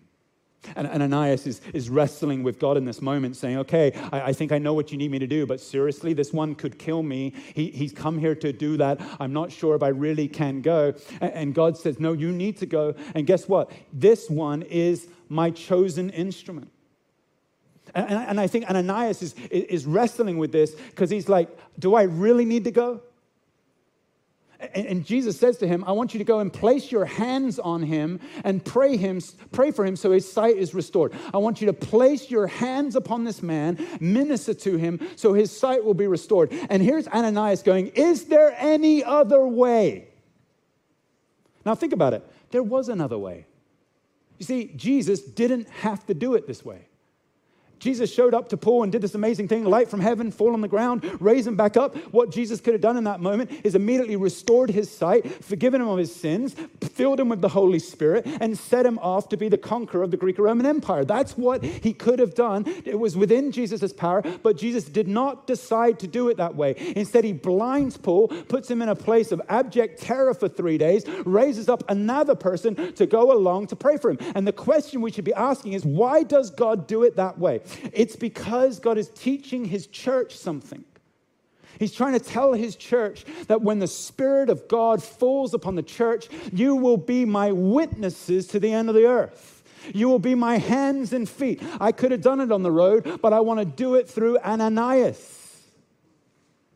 And 0.75 0.87
Ananias 0.87 1.47
is, 1.47 1.61
is 1.73 1.89
wrestling 1.89 2.43
with 2.43 2.59
God 2.59 2.77
in 2.77 2.85
this 2.85 3.01
moment, 3.01 3.35
saying, 3.35 3.57
Okay, 3.59 3.91
I, 4.11 4.21
I, 4.21 4.33
think 4.33 4.51
I 4.51 4.57
know 4.57 4.73
what 4.73 4.91
you 4.91 4.97
need 4.97 5.11
me 5.11 5.19
to 5.19 5.27
do, 5.27 5.45
but 5.45 5.59
seriously, 5.59 6.13
this 6.13 6.33
one 6.33 6.55
could 6.55 6.77
kill 6.77 7.03
me. 7.03 7.33
He, 7.53 7.71
he's 7.71 7.93
come 7.93 8.17
here 8.17 8.35
to 8.35 8.51
do 8.53 8.77
that. 8.77 9.01
I'm 9.19 9.33
not 9.33 9.51
sure 9.51 9.75
if 9.75 9.83
I 9.83 9.89
really 9.89 10.27
can 10.27 10.61
go. 10.61 10.93
And, 11.21 11.33
and 11.33 11.55
God 11.55 11.77
says, 11.77 11.99
No, 11.99 12.13
you 12.13 12.31
need 12.31 12.57
to 12.57 12.65
go. 12.65 12.95
And 13.15 13.25
guess 13.25 13.47
what? 13.47 13.71
This 13.93 14.29
one 14.29 14.63
is 14.63 15.07
my 15.29 15.51
chosen 15.51 16.09
instrument. 16.09 16.71
And, 17.95 18.11
and, 18.11 18.39
I 18.39 18.47
think 18.47 18.69
Ananias 18.69 19.21
is, 19.21 19.33
is 19.49 19.85
wrestling 19.85 20.37
with 20.37 20.51
this 20.51 20.75
because 20.75 21.09
he's 21.09 21.29
like, 21.29 21.49
Do 21.79 21.95
I 21.95 22.03
really 22.03 22.45
need 22.45 22.63
to 22.65 22.71
go? 22.71 23.01
And, 24.59 25.05
Jesus 25.05 25.39
says 25.39 25.57
to 25.59 25.67
him, 25.67 25.83
I 25.85 25.91
want 25.91 26.13
you 26.13 26.17
to 26.17 26.23
go 26.23 26.39
and 26.39 26.51
place 26.51 26.91
your 26.91 27.05
hands 27.05 27.59
on 27.59 27.83
him 27.83 28.19
and 28.43 28.63
pray 28.65 28.97
him, 28.97 29.21
pray 29.51 29.69
for 29.69 29.85
him 29.85 29.95
so 29.95 30.11
his 30.11 30.31
sight 30.31 30.57
is 30.57 30.73
restored. 30.73 31.13
I 31.33 31.37
want 31.37 31.61
you 31.61 31.67
to 31.67 31.73
place 31.73 32.31
your 32.31 32.47
hands 32.47 32.95
upon 32.95 33.23
this 33.23 33.43
man, 33.43 33.77
minister 33.99 34.55
to 34.55 34.77
him 34.77 34.99
so 35.15 35.33
his 35.33 35.55
sight 35.55 35.85
will 35.85 35.93
be 35.93 36.07
restored. 36.07 36.51
And 36.69 36.81
here's 36.81 37.07
Ananias 37.07 37.61
going, 37.61 37.87
Is 37.89 38.25
there 38.25 38.55
any 38.57 39.03
other 39.03 39.45
way? 39.45 40.07
Now 41.63 41.75
think 41.75 41.93
about 41.93 42.13
it. 42.13 42.25
There 42.49 42.63
was 42.63 42.89
another 42.89 43.17
way. 43.17 43.45
You 44.39 44.45
see, 44.45 44.71
Jesus 44.75 45.21
didn't 45.21 45.69
have 45.69 46.05
to 46.07 46.13
do 46.13 46.35
it 46.35 46.47
this 46.47 46.63
way. 46.65 46.87
Jesus 47.79 48.13
showed 48.13 48.33
up 48.33 48.49
to 48.49 48.57
Paul 48.57 48.83
and 48.83 48.91
did 48.91 49.01
this 49.01 49.15
amazing 49.15 49.47
thing 49.47 49.65
light 49.65 49.89
from 49.89 49.99
heaven, 49.99 50.31
fall 50.31 50.53
on 50.53 50.61
the 50.61 50.67
ground, 50.67 51.09
raise 51.19 51.45
him 51.45 51.55
back 51.55 51.77
up. 51.77 51.95
What 52.13 52.31
Jesus 52.31 52.61
could 52.61 52.73
have 52.73 52.81
done 52.81 52.97
in 52.97 53.03
that 53.05 53.19
moment 53.19 53.51
is 53.63 53.75
immediately 53.75 54.15
restored 54.15 54.69
his 54.69 54.89
sight, 54.89 55.43
forgiven 55.43 55.81
him 55.81 55.87
of 55.87 55.97
his 55.97 56.15
sins, 56.15 56.55
filled 56.81 57.19
him 57.19 57.29
with 57.29 57.41
the 57.41 57.49
Holy 57.49 57.79
Spirit, 57.79 58.25
and 58.41 58.57
set 58.57 58.85
him 58.85 58.97
off 58.99 59.29
to 59.29 59.37
be 59.37 59.49
the 59.49 59.57
conqueror 59.57 60.03
of 60.03 60.11
the 60.11 60.17
Greek 60.17 60.39
Roman 60.39 60.65
Empire. 60.65 61.05
That's 61.05 61.37
what 61.37 61.63
he 61.63 61.93
could 61.93 62.19
have 62.19 62.33
done. 62.33 62.65
It 62.85 62.99
was 62.99 63.15
within 63.15 63.51
Jesus' 63.51 63.93
power, 63.93 64.21
but 64.43 64.57
Jesus 64.57 64.85
did 64.85 65.07
not 65.07 65.47
decide 65.47 65.99
to 65.99 66.07
do 66.07 66.29
it 66.29 66.37
that 66.37 66.55
way. 66.55 66.75
Instead, 66.95 67.23
he 67.23 67.33
blinds 67.33 67.97
Paul, 67.97 68.27
puts 68.27 68.69
him 68.69 68.81
in 68.81 68.89
a 68.89 68.95
place 68.95 69.31
of 69.31 69.41
abject 69.49 70.01
terror 70.01 70.33
for 70.33 70.47
three 70.47 70.77
days, 70.77 71.05
raises 71.25 71.69
up 71.69 71.83
another 71.89 72.35
person 72.35 72.93
to 72.93 73.05
go 73.05 73.31
along 73.31 73.67
to 73.67 73.75
pray 73.75 73.97
for 73.97 74.11
him. 74.11 74.17
And 74.35 74.47
the 74.47 74.53
question 74.53 75.01
we 75.01 75.11
should 75.11 75.25
be 75.25 75.33
asking 75.33 75.73
is 75.73 75.85
why 75.85 76.23
does 76.23 76.49
God 76.49 76.87
do 76.87 77.03
it 77.03 77.15
that 77.15 77.37
way? 77.37 77.61
It's 77.93 78.15
because 78.15 78.79
God 78.79 78.97
is 78.97 79.09
teaching 79.09 79.65
his 79.65 79.87
church 79.87 80.35
something. 80.35 80.83
He's 81.79 81.93
trying 81.93 82.13
to 82.13 82.19
tell 82.19 82.53
his 82.53 82.75
church 82.75 83.25
that 83.47 83.61
when 83.61 83.79
the 83.79 83.87
Spirit 83.87 84.49
of 84.49 84.67
God 84.67 85.03
falls 85.03 85.53
upon 85.53 85.75
the 85.75 85.83
church, 85.83 86.27
you 86.51 86.75
will 86.75 86.97
be 86.97 87.25
my 87.25 87.51
witnesses 87.51 88.47
to 88.47 88.59
the 88.59 88.73
end 88.73 88.89
of 88.89 88.95
the 88.95 89.05
earth. 89.05 89.63
You 89.93 90.09
will 90.09 90.19
be 90.19 90.35
my 90.35 90.57
hands 90.57 91.13
and 91.13 91.29
feet. 91.29 91.61
I 91.79 91.91
could 91.91 92.11
have 92.11 92.21
done 92.21 92.41
it 92.41 92.51
on 92.51 92.63
the 92.63 92.71
road, 92.71 93.19
but 93.21 93.31
I 93.31 93.39
want 93.39 93.59
to 93.59 93.65
do 93.65 93.95
it 93.95 94.09
through 94.09 94.39
Ananias. 94.39 95.61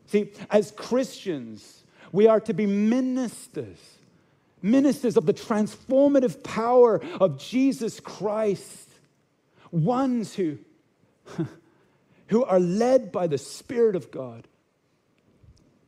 See, 0.06 0.30
as 0.50 0.70
Christians, 0.70 1.84
we 2.12 2.26
are 2.26 2.40
to 2.40 2.54
be 2.54 2.66
ministers, 2.66 3.78
ministers 4.60 5.16
of 5.16 5.26
the 5.26 5.34
transformative 5.34 6.42
power 6.42 7.00
of 7.20 7.38
Jesus 7.38 7.98
Christ, 7.98 8.88
ones 9.70 10.34
who 10.34 10.58
who 12.28 12.44
are 12.44 12.60
led 12.60 13.12
by 13.12 13.26
the 13.26 13.38
Spirit 13.38 13.96
of 13.96 14.10
God 14.10 14.48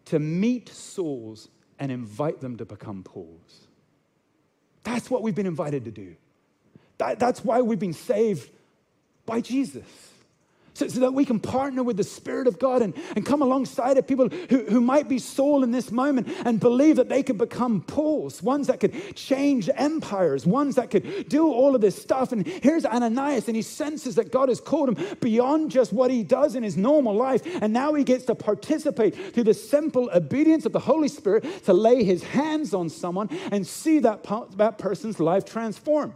to 0.07 0.19
meet 0.19 0.69
Sauls 0.69 1.49
and 1.79 1.91
invite 1.91 2.41
them 2.41 2.57
to 2.59 2.65
become 2.65 3.03
Pauls. 3.03 3.67
That's 4.83 5.11
what 5.11 5.23
we've 5.23 5.35
been 5.35 5.47
invited 5.47 5.87
to 5.87 5.91
do. 5.91 6.17
That, 6.99 7.19
that's 7.19 7.45
why 7.45 7.63
we've 7.63 7.79
been 7.79 7.95
saved 7.95 8.51
by 9.27 9.41
Jesus 9.41 9.85
so, 10.75 10.89
so, 10.89 11.01
that 11.01 11.15
we 11.15 11.25
can 11.25 11.39
partner 11.39 11.83
with 11.83 11.97
the 11.97 12.05
Spirit 12.05 12.47
of 12.47 12.59
God 12.59 12.83
and, 12.83 12.95
and 13.15 13.25
come 13.25 13.43
alongside 13.43 13.97
of 13.97 14.07
people 14.07 14.29
who, 14.29 14.65
who 14.65 14.81
might 14.81 15.09
be 15.09 15.19
Saul 15.19 15.63
in 15.63 15.71
this 15.71 15.93
moment 15.93 16.29
and 16.45 16.59
believe 16.59 16.97
that 16.97 17.09
they 17.09 17.23
could 17.23 17.39
become 17.39 17.81
Pauls, 17.83 18.43
ones 18.43 18.67
that 18.67 18.81
could 18.81 19.15
change 19.15 19.71
empires, 19.77 20.45
ones 20.47 20.75
that 20.75 20.91
could 20.91 21.29
do 21.29 21.47
all 21.47 21.75
of 21.75 21.81
this 21.81 22.01
stuff. 22.01 22.33
And 22.33 22.47
here's 22.47 22.85
Ananias, 22.85 23.47
and 23.47 23.57
he 23.57 23.63
senses 23.63 24.17
that 24.17 24.33
God 24.33 24.49
has 24.49 24.61
called 24.61 24.91
him 24.91 25.17
beyond 25.21 25.71
just 25.71 25.93
what 25.93 26.11
he 26.11 26.25
does 26.25 26.57
in 26.57 26.65
his 26.65 26.77
normal 26.77 27.15
life. 27.15 27.43
And 27.63 27.73
now 27.73 27.95
he 27.95 28.03
gets 28.03 28.25
to 28.25 28.35
participate 28.35 29.15
through 29.33 29.45
the 29.45 29.55
simple 29.55 30.11
obedience 30.13 30.67
of 30.67 30.73
the 30.73 30.81
Holy 30.81 31.09
Spirit 31.09 31.65
to 31.67 31.73
lay 31.73 32.03
his 32.03 32.25
hands 32.25 32.75
on 32.75 32.89
someone 32.89 33.29
and 33.53 33.65
see 33.67 34.01
that, 34.01 34.27
that 34.57 34.79
person's 34.79 35.21
life 35.21 35.45
transform. 35.45 36.15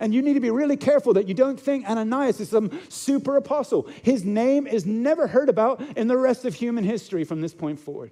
And 0.00 0.12
you 0.12 0.22
need 0.22 0.34
to 0.34 0.40
be 0.40 0.50
really 0.50 0.76
careful 0.76 1.14
that 1.14 1.28
you 1.28 1.34
don't 1.34 1.58
think 1.58 1.88
Ananias 1.88 2.40
is 2.40 2.50
some 2.50 2.70
super 2.88 3.36
apostle. 3.36 3.88
His 4.02 4.24
name 4.24 4.66
is 4.66 4.84
never 4.84 5.26
heard 5.26 5.48
about 5.48 5.80
in 5.96 6.08
the 6.08 6.16
rest 6.16 6.44
of 6.44 6.54
human 6.54 6.84
history 6.84 7.24
from 7.24 7.40
this 7.40 7.54
point 7.54 7.80
forward. 7.80 8.10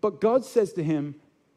But 0.00 0.20
God 0.20 0.44
says 0.44 0.72
to 0.74 0.84
him, 0.84 1.14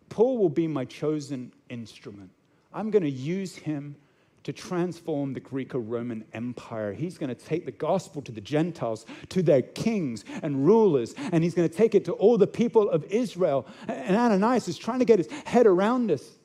Paul 0.10 0.38
will 0.38 0.50
be 0.50 0.68
my 0.68 0.86
chosen 0.86 1.52
instrument. 1.70 2.30
I'm 2.74 2.92
going 2.92 3.04
to 3.04 3.10
use 3.10 3.56
him 3.56 3.98
to 4.44 4.54
transform 4.54 5.34
the 5.34 5.42
Greco 5.42 5.78
Roman 5.78 6.24
Empire. 6.32 6.94
He's 6.94 7.18
going 7.18 7.28
to 7.28 7.36
take 7.36 7.66
the 7.66 7.72
gospel 7.74 8.22
to 8.22 8.32
the 8.32 8.40
Gentiles, 8.40 9.06
to 9.28 9.44
their 9.44 9.62
kings 9.62 10.24
and 10.42 10.66
rulers, 10.66 11.14
and 11.34 11.44
he's 11.44 11.54
going 11.54 11.68
to 11.68 11.76
take 11.76 11.96
it 11.96 12.06
to 12.06 12.14
all 12.14 12.38
the 12.38 12.48
people 12.48 12.90
of 12.90 13.04
Israel. 13.12 13.68
And 13.90 14.16
Ananias 14.16 14.70
is 14.70 14.78
trying 14.78 15.00
to 15.00 15.06
get 15.06 15.20
his 15.20 15.30
head 15.44 15.68
around 15.68 16.08
this. 16.08 16.37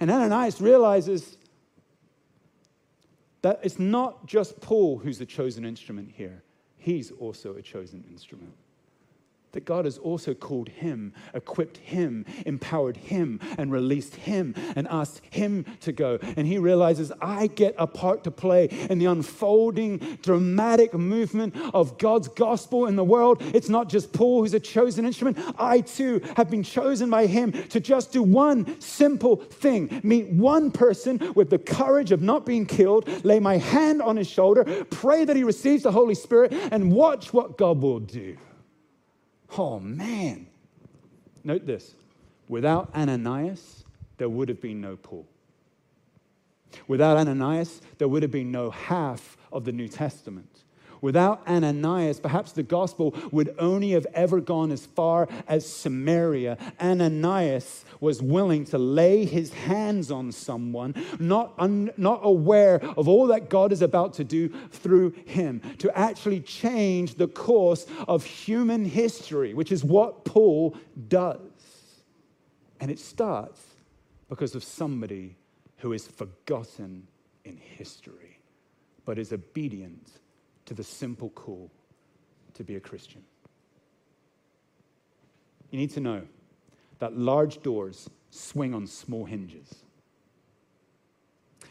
And 0.00 0.10
Ananias 0.10 0.60
realizes 0.60 1.36
that 3.42 3.60
it's 3.62 3.78
not 3.78 4.26
just 4.26 4.60
Paul 4.60 4.98
who's 4.98 5.18
the 5.18 5.26
chosen 5.26 5.64
instrument 5.64 6.10
here, 6.14 6.42
he's 6.78 7.10
also 7.12 7.54
a 7.56 7.62
chosen 7.62 8.04
instrument 8.10 8.54
that 9.52 9.64
God 9.64 9.84
has 9.84 9.98
also 9.98 10.34
called 10.34 10.68
him, 10.68 11.12
equipped 11.34 11.78
him, 11.78 12.24
empowered 12.46 12.96
him, 12.96 13.40
and 13.58 13.72
released 13.72 14.14
him, 14.14 14.54
and 14.76 14.86
asked 14.88 15.22
him 15.30 15.64
to 15.80 15.92
go. 15.92 16.18
And 16.36 16.46
he 16.46 16.58
realizes, 16.58 17.12
I 17.20 17.48
get 17.48 17.74
a 17.78 17.86
part 17.86 18.24
to 18.24 18.30
play 18.30 18.66
in 18.88 18.98
the 18.98 19.06
unfolding, 19.06 20.18
dramatic 20.22 20.94
movement 20.94 21.54
of 21.74 21.98
God's 21.98 22.28
gospel 22.28 22.86
in 22.86 22.96
the 22.96 23.04
world. 23.04 23.42
It's 23.54 23.68
not 23.68 23.88
just 23.88 24.12
Paul 24.12 24.42
who's 24.42 24.54
a 24.54 24.60
chosen 24.60 25.04
instrument. 25.04 25.38
I 25.58 25.80
too 25.80 26.20
have 26.36 26.50
been 26.50 26.62
chosen 26.62 27.10
by 27.10 27.26
him 27.26 27.52
to 27.68 27.80
just 27.80 28.12
do 28.12 28.22
one 28.22 28.80
simple 28.80 29.36
thing 29.36 30.00
meet 30.02 30.28
one 30.28 30.70
person 30.70 31.32
with 31.34 31.50
the 31.50 31.58
courage 31.58 32.12
of 32.12 32.22
not 32.22 32.46
being 32.46 32.66
killed, 32.66 33.08
lay 33.24 33.40
my 33.40 33.56
hand 33.56 34.02
on 34.02 34.16
his 34.16 34.28
shoulder, 34.28 34.64
pray 34.90 35.24
that 35.24 35.36
he 35.36 35.44
receives 35.44 35.82
the 35.82 35.92
Holy 35.92 36.14
Spirit, 36.14 36.52
and 36.52 36.92
watch 36.92 37.32
what 37.32 37.58
God 37.58 37.80
will 37.80 38.00
do. 38.00 38.36
Oh, 39.56 39.80
man. 39.80 40.46
Note 41.44 41.66
this 41.66 41.94
without 42.48 42.94
Ananias, 42.94 43.84
there 44.18 44.28
would 44.28 44.48
have 44.48 44.60
been 44.60 44.80
no 44.80 44.96
Paul. 44.96 45.26
Without 46.86 47.16
Ananias, 47.16 47.80
there 47.98 48.08
would 48.08 48.22
have 48.22 48.30
been 48.30 48.50
no 48.50 48.70
half 48.70 49.36
of 49.52 49.64
the 49.64 49.72
New 49.72 49.88
Testament. 49.88 50.59
Without 51.00 51.46
Ananias, 51.48 52.20
perhaps 52.20 52.52
the 52.52 52.62
gospel 52.62 53.14
would 53.30 53.54
only 53.58 53.90
have 53.92 54.06
ever 54.12 54.40
gone 54.40 54.70
as 54.70 54.84
far 54.84 55.28
as 55.48 55.66
Samaria. 55.66 56.58
Ananias 56.80 57.84
was 58.00 58.22
willing 58.22 58.64
to 58.66 58.78
lay 58.78 59.24
his 59.24 59.52
hands 59.52 60.10
on 60.10 60.32
someone, 60.32 60.94
not, 61.18 61.54
un, 61.58 61.90
not 61.96 62.20
aware 62.22 62.82
of 62.96 63.08
all 63.08 63.26
that 63.28 63.48
God 63.48 63.72
is 63.72 63.82
about 63.82 64.14
to 64.14 64.24
do 64.24 64.48
through 64.70 65.10
him, 65.26 65.60
to 65.78 65.96
actually 65.96 66.40
change 66.40 67.14
the 67.14 67.28
course 67.28 67.86
of 68.06 68.24
human 68.24 68.84
history, 68.84 69.54
which 69.54 69.72
is 69.72 69.82
what 69.82 70.24
Paul 70.24 70.76
does. 71.08 71.38
And 72.80 72.90
it 72.90 72.98
starts 72.98 73.60
because 74.28 74.54
of 74.54 74.64
somebody 74.64 75.36
who 75.78 75.92
is 75.92 76.06
forgotten 76.06 77.06
in 77.44 77.56
history, 77.56 78.38
but 79.04 79.18
is 79.18 79.32
obedient 79.32 80.20
to 80.70 80.74
the 80.74 80.84
simple 80.84 81.30
call 81.30 81.68
to 82.54 82.62
be 82.62 82.76
a 82.76 82.80
Christian. 82.80 83.24
You 85.72 85.80
need 85.80 85.90
to 85.90 86.00
know 86.00 86.22
that 87.00 87.18
large 87.18 87.60
doors 87.60 88.08
swing 88.30 88.72
on 88.72 88.86
small 88.86 89.24
hinges. 89.24 89.82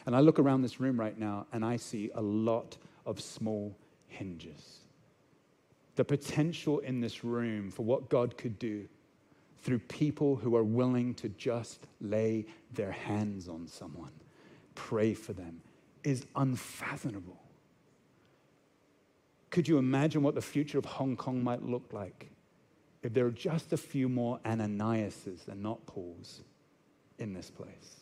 And 0.06 0.14
I 0.14 0.20
look 0.20 0.38
around 0.38 0.64
this 0.64 0.82
room 0.82 1.00
right 1.00 1.18
now 1.18 1.48
and 1.54 1.64
I 1.64 1.78
see 1.78 2.12
a 2.14 2.22
lot 2.22 2.76
of 3.06 3.22
small 3.22 3.74
hinges. 4.08 4.80
The 5.96 6.04
potential 6.04 6.80
in 6.80 7.00
this 7.00 7.24
room 7.24 7.72
for 7.72 7.84
what 7.84 8.10
God 8.10 8.38
could 8.38 8.60
do 8.60 8.86
through 9.62 9.80
people 9.80 10.36
who 10.36 10.58
are 10.58 10.64
willing 10.66 11.14
to 11.14 11.30
just 11.30 11.88
lay 12.02 12.46
their 12.74 12.92
hands 12.92 13.48
on 13.48 13.66
someone, 13.66 14.12
pray 14.76 15.14
for 15.14 15.32
them, 15.32 15.62
is 16.04 16.26
unfathomable. 16.36 17.40
Could 19.50 19.68
you 19.68 19.78
imagine 19.78 20.22
what 20.22 20.36
the 20.36 20.42
future 20.42 20.78
of 20.78 20.86
Hong 20.86 21.16
Kong 21.16 21.44
might 21.44 21.64
look 21.64 21.92
like 21.92 22.30
if 23.04 23.14
there 23.14 23.26
are 23.26 23.32
just 23.32 23.74
a 23.74 23.78
few 23.78 24.10
more 24.10 24.40
Ananiases 24.46 25.48
and 25.48 25.62
not 25.62 25.86
Pauls 25.86 26.42
in 27.18 27.34
this 27.34 27.50
place. 27.50 27.96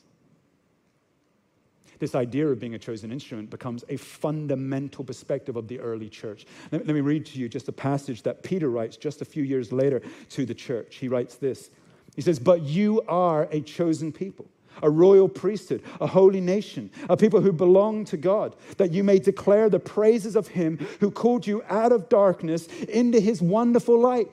This 2.00 2.14
idea 2.14 2.48
of 2.48 2.60
being 2.60 2.76
a 2.76 2.80
chosen 2.80 3.12
instrument 3.12 3.50
becomes 3.50 3.84
a 3.90 3.98
fundamental 3.98 5.04
perspective 5.04 5.56
of 5.56 5.68
the 5.68 5.80
early 5.80 6.10
church. 6.10 6.46
Let, 6.72 6.86
let 6.86 6.94
me 6.94 7.02
read 7.02 7.26
to 7.28 7.40
you 7.40 7.50
just 7.50 7.68
a 7.70 7.72
passage 7.72 8.22
that 8.24 8.44
Peter 8.44 8.70
writes 8.70 8.98
just 8.98 9.22
a 9.22 9.26
few 9.26 9.44
years 9.44 9.72
later 9.72 10.02
to 10.30 10.46
the 10.46 10.54
church. 10.54 10.98
He 10.98 11.08
writes 11.08 11.36
this 11.36 11.72
He 12.16 12.22
says, 12.22 12.38
But 12.38 12.62
you 12.62 13.02
are 13.08 13.48
a 13.52 13.62
chosen 13.62 14.12
people 14.12 14.48
a 14.82 14.90
royal 14.90 15.30
priesthood, 15.30 15.84
a 16.00 16.08
holy 16.08 16.42
nation, 16.42 16.90
a 17.10 17.18
people 17.18 17.42
who 17.42 17.52
belong 17.52 18.06
to 18.06 18.18
God, 18.18 18.56
that 18.78 18.92
you 18.92 19.04
may 19.04 19.20
declare 19.20 19.70
the 19.70 19.80
praises 19.80 20.36
of 20.36 20.48
him 20.48 20.78
who 21.00 21.12
called 21.12 21.46
you 21.46 21.64
out 21.70 21.92
of 21.92 22.10
darkness 22.10 22.68
into 22.90 23.20
his 23.20 23.42
wonderful 23.42 24.00
light. 24.00 24.30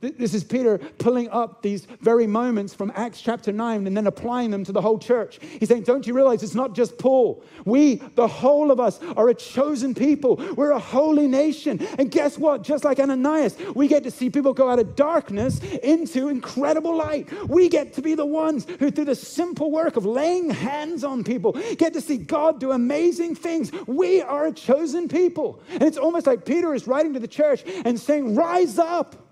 This 0.00 0.32
is 0.32 0.44
Peter 0.44 0.78
pulling 0.78 1.28
up 1.30 1.60
these 1.60 1.86
very 2.00 2.28
moments 2.28 2.72
from 2.72 2.92
Acts 2.94 3.20
chapter 3.20 3.50
9 3.50 3.84
and 3.84 3.96
then 3.96 4.06
applying 4.06 4.52
them 4.52 4.64
to 4.64 4.70
the 4.70 4.80
whole 4.80 4.96
church. 4.96 5.40
He's 5.58 5.68
saying, 5.68 5.82
Don't 5.82 6.06
you 6.06 6.14
realize 6.14 6.44
it's 6.44 6.54
not 6.54 6.72
just 6.72 6.98
Paul? 6.98 7.42
We, 7.64 7.96
the 8.14 8.28
whole 8.28 8.70
of 8.70 8.78
us, 8.78 9.00
are 9.16 9.28
a 9.28 9.34
chosen 9.34 9.96
people. 9.96 10.36
We're 10.54 10.70
a 10.70 10.78
holy 10.78 11.26
nation. 11.26 11.84
And 11.98 12.12
guess 12.12 12.38
what? 12.38 12.62
Just 12.62 12.84
like 12.84 13.00
Ananias, 13.00 13.56
we 13.74 13.88
get 13.88 14.04
to 14.04 14.12
see 14.12 14.30
people 14.30 14.54
go 14.54 14.70
out 14.70 14.78
of 14.78 14.94
darkness 14.94 15.58
into 15.82 16.28
incredible 16.28 16.94
light. 16.94 17.28
We 17.48 17.68
get 17.68 17.92
to 17.94 18.02
be 18.02 18.14
the 18.14 18.24
ones 18.24 18.68
who, 18.78 18.92
through 18.92 19.06
the 19.06 19.16
simple 19.16 19.72
work 19.72 19.96
of 19.96 20.06
laying 20.06 20.48
hands 20.48 21.02
on 21.02 21.24
people, 21.24 21.54
get 21.76 21.92
to 21.94 22.00
see 22.00 22.18
God 22.18 22.60
do 22.60 22.70
amazing 22.70 23.34
things. 23.34 23.72
We 23.88 24.22
are 24.22 24.46
a 24.46 24.52
chosen 24.52 25.08
people. 25.08 25.60
And 25.70 25.82
it's 25.82 25.98
almost 25.98 26.28
like 26.28 26.44
Peter 26.44 26.72
is 26.72 26.86
writing 26.86 27.14
to 27.14 27.20
the 27.20 27.26
church 27.26 27.64
and 27.84 27.98
saying, 27.98 28.36
Rise 28.36 28.78
up. 28.78 29.24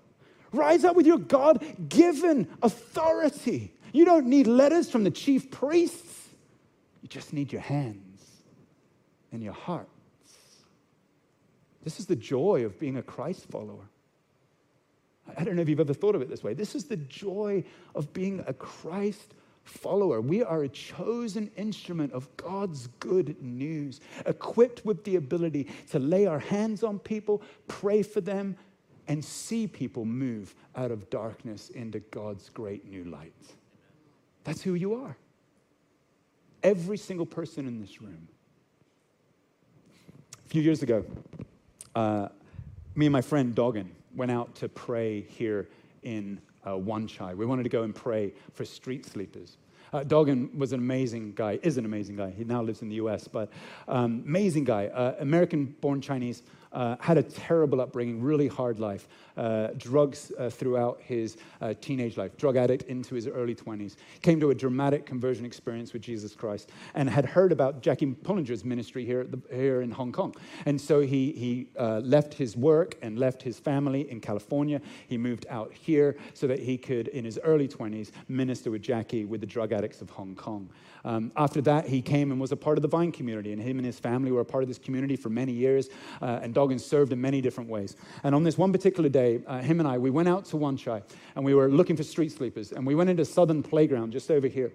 Rise 0.51 0.83
up 0.83 0.95
with 0.95 1.05
your 1.05 1.17
God 1.17 1.63
given 1.89 2.47
authority. 2.61 3.73
You 3.93 4.05
don't 4.05 4.27
need 4.27 4.47
letters 4.47 4.89
from 4.89 5.03
the 5.03 5.11
chief 5.11 5.51
priests, 5.51 6.29
you 7.01 7.09
just 7.09 7.33
need 7.33 7.51
your 7.51 7.61
hands 7.61 8.25
and 9.31 9.41
your 9.43 9.53
hearts. 9.53 9.89
This 11.83 11.99
is 11.99 12.05
the 12.05 12.15
joy 12.15 12.65
of 12.65 12.79
being 12.79 12.97
a 12.97 13.01
Christ 13.01 13.45
follower. 13.49 13.87
I 15.37 15.43
don't 15.43 15.55
know 15.55 15.61
if 15.61 15.69
you've 15.69 15.79
ever 15.79 15.93
thought 15.93 16.15
of 16.15 16.21
it 16.21 16.29
this 16.29 16.43
way. 16.43 16.53
This 16.53 16.75
is 16.75 16.85
the 16.85 16.97
joy 16.97 17.63
of 17.95 18.11
being 18.13 18.43
a 18.47 18.53
Christ 18.53 19.33
follower. 19.63 20.21
We 20.21 20.43
are 20.43 20.63
a 20.63 20.69
chosen 20.69 21.51
instrument 21.57 22.13
of 22.13 22.35
God's 22.37 22.87
good 22.99 23.41
news, 23.41 23.99
equipped 24.25 24.85
with 24.85 25.03
the 25.03 25.17
ability 25.17 25.67
to 25.91 25.99
lay 25.99 26.25
our 26.25 26.39
hands 26.39 26.83
on 26.83 26.99
people, 26.99 27.41
pray 27.67 28.01
for 28.03 28.21
them, 28.21 28.55
and 29.07 29.23
see 29.23 29.67
people 29.67 30.05
move 30.05 30.53
out 30.75 30.91
of 30.91 31.09
darkness 31.09 31.69
into 31.69 31.99
God's 31.99 32.49
great 32.49 32.89
new 32.89 33.05
light. 33.05 33.33
That's 34.43 34.61
who 34.61 34.73
you 34.73 34.95
are. 34.95 35.17
Every 36.63 36.97
single 36.97 37.25
person 37.25 37.67
in 37.67 37.79
this 37.79 38.01
room. 38.01 38.27
A 40.45 40.49
few 40.49 40.61
years 40.61 40.83
ago, 40.83 41.05
uh, 41.95 42.29
me 42.95 43.05
and 43.05 43.13
my 43.13 43.21
friend 43.21 43.53
Doggin 43.53 43.91
went 44.15 44.31
out 44.31 44.55
to 44.55 44.69
pray 44.69 45.21
here 45.21 45.67
in 46.03 46.39
uh, 46.67 46.77
Wan 46.77 47.07
Chai. 47.07 47.33
We 47.33 47.45
wanted 47.45 47.63
to 47.63 47.69
go 47.69 47.83
and 47.83 47.93
pray 47.93 48.33
for 48.53 48.65
street 48.65 49.05
sleepers. 49.05 49.57
Uh, 49.93 50.03
Doggin 50.03 50.49
was 50.57 50.73
an 50.73 50.79
amazing 50.79 51.33
guy, 51.33 51.59
is 51.63 51.77
an 51.77 51.85
amazing 51.85 52.17
guy. 52.17 52.31
He 52.31 52.43
now 52.43 52.61
lives 52.61 52.81
in 52.81 52.89
the 52.89 52.95
US, 52.95 53.27
but 53.27 53.49
um, 53.87 54.23
amazing 54.25 54.65
guy, 54.65 54.87
uh, 54.87 55.15
American 55.19 55.75
born 55.81 56.01
Chinese, 56.01 56.43
uh, 56.77 56.95
had 56.99 57.17
a 57.17 57.23
terrible 57.23 57.81
upbringing, 57.81 58.21
really 58.21 58.47
hard 58.47 58.79
life, 58.79 59.07
uh, 59.35 59.69
drugs 59.77 60.31
uh, 60.37 60.47
throughout 60.47 61.01
his 61.01 61.37
uh, 61.59 61.73
teenage 61.81 62.17
life, 62.17 62.37
drug 62.37 62.55
addict 62.55 62.83
into 62.83 63.15
his 63.15 63.27
early 63.27 63.55
20s, 63.55 63.95
came 64.21 64.39
to 64.39 64.51
a 64.51 64.55
dramatic 64.55 65.03
conversion 65.03 65.43
experience 65.43 65.91
with 65.91 66.03
Jesus 66.03 66.35
Christ, 66.35 66.69
and 66.93 67.09
had 67.09 67.25
heard 67.25 67.51
about 67.51 67.81
Jackie 67.81 68.05
Pullinger's 68.05 68.63
ministry 68.63 69.03
here, 69.05 69.23
the, 69.23 69.41
here 69.53 69.81
in 69.81 69.89
Hong 69.89 70.11
Kong. 70.11 70.35
And 70.67 70.79
so 70.79 71.01
he, 71.01 71.31
he 71.31 71.67
uh, 71.79 71.99
left 71.99 72.35
his 72.35 72.55
work 72.55 72.95
and 73.01 73.17
left 73.17 73.41
his 73.41 73.57
family 73.57 74.09
in 74.11 74.21
California. 74.21 74.79
He 75.07 75.17
moved 75.17 75.47
out 75.49 75.73
here 75.73 76.15
so 76.35 76.45
that 76.45 76.59
he 76.59 76.77
could, 76.77 77.07
in 77.07 77.25
his 77.25 77.39
early 77.43 77.67
20s, 77.67 78.11
minister 78.27 78.69
with 78.69 78.83
Jackie 78.83 79.25
with 79.25 79.41
the 79.41 79.47
drug 79.47 79.71
addicts 79.71 80.01
of 80.01 80.11
Hong 80.11 80.35
Kong. 80.35 80.69
Um, 81.05 81.31
after 81.37 81.61
that, 81.61 81.87
he 81.87 82.01
came 82.01 82.31
and 82.31 82.41
was 82.41 82.51
a 82.51 82.57
part 82.57 82.77
of 82.77 82.81
the 82.81 82.87
Vine 82.87 83.11
community, 83.11 83.53
and 83.53 83.61
him 83.61 83.77
and 83.77 83.85
his 83.85 83.97
family 83.97 84.31
were 84.31 84.41
a 84.41 84.45
part 84.45 84.63
of 84.63 84.67
this 84.67 84.77
community 84.77 85.15
for 85.15 85.29
many 85.29 85.53
years. 85.53 85.89
Uh, 86.67 86.77
and 86.77 86.81
served 86.81 87.11
in 87.11 87.21
many 87.21 87.41
different 87.41 87.69
ways. 87.69 87.95
And 88.23 88.35
on 88.35 88.43
this 88.43 88.57
one 88.57 88.71
particular 88.71 89.09
day, 89.09 89.41
uh, 89.47 89.59
him 89.59 89.79
and 89.79 89.87
I, 89.87 89.97
we 89.97 90.09
went 90.09 90.27
out 90.27 90.45
to 90.45 90.57
Wan 90.57 90.77
Chai, 90.77 91.01
and 91.35 91.45
we 91.45 91.53
were 91.53 91.69
looking 91.69 91.95
for 91.95 92.03
street 92.03 92.31
sleepers. 92.31 92.71
And 92.71 92.85
we 92.85 92.95
went 92.95 93.09
into 93.09 93.25
Southern 93.25 93.63
Playground 93.63 94.11
just 94.11 94.31
over 94.31 94.47
here. 94.47 94.71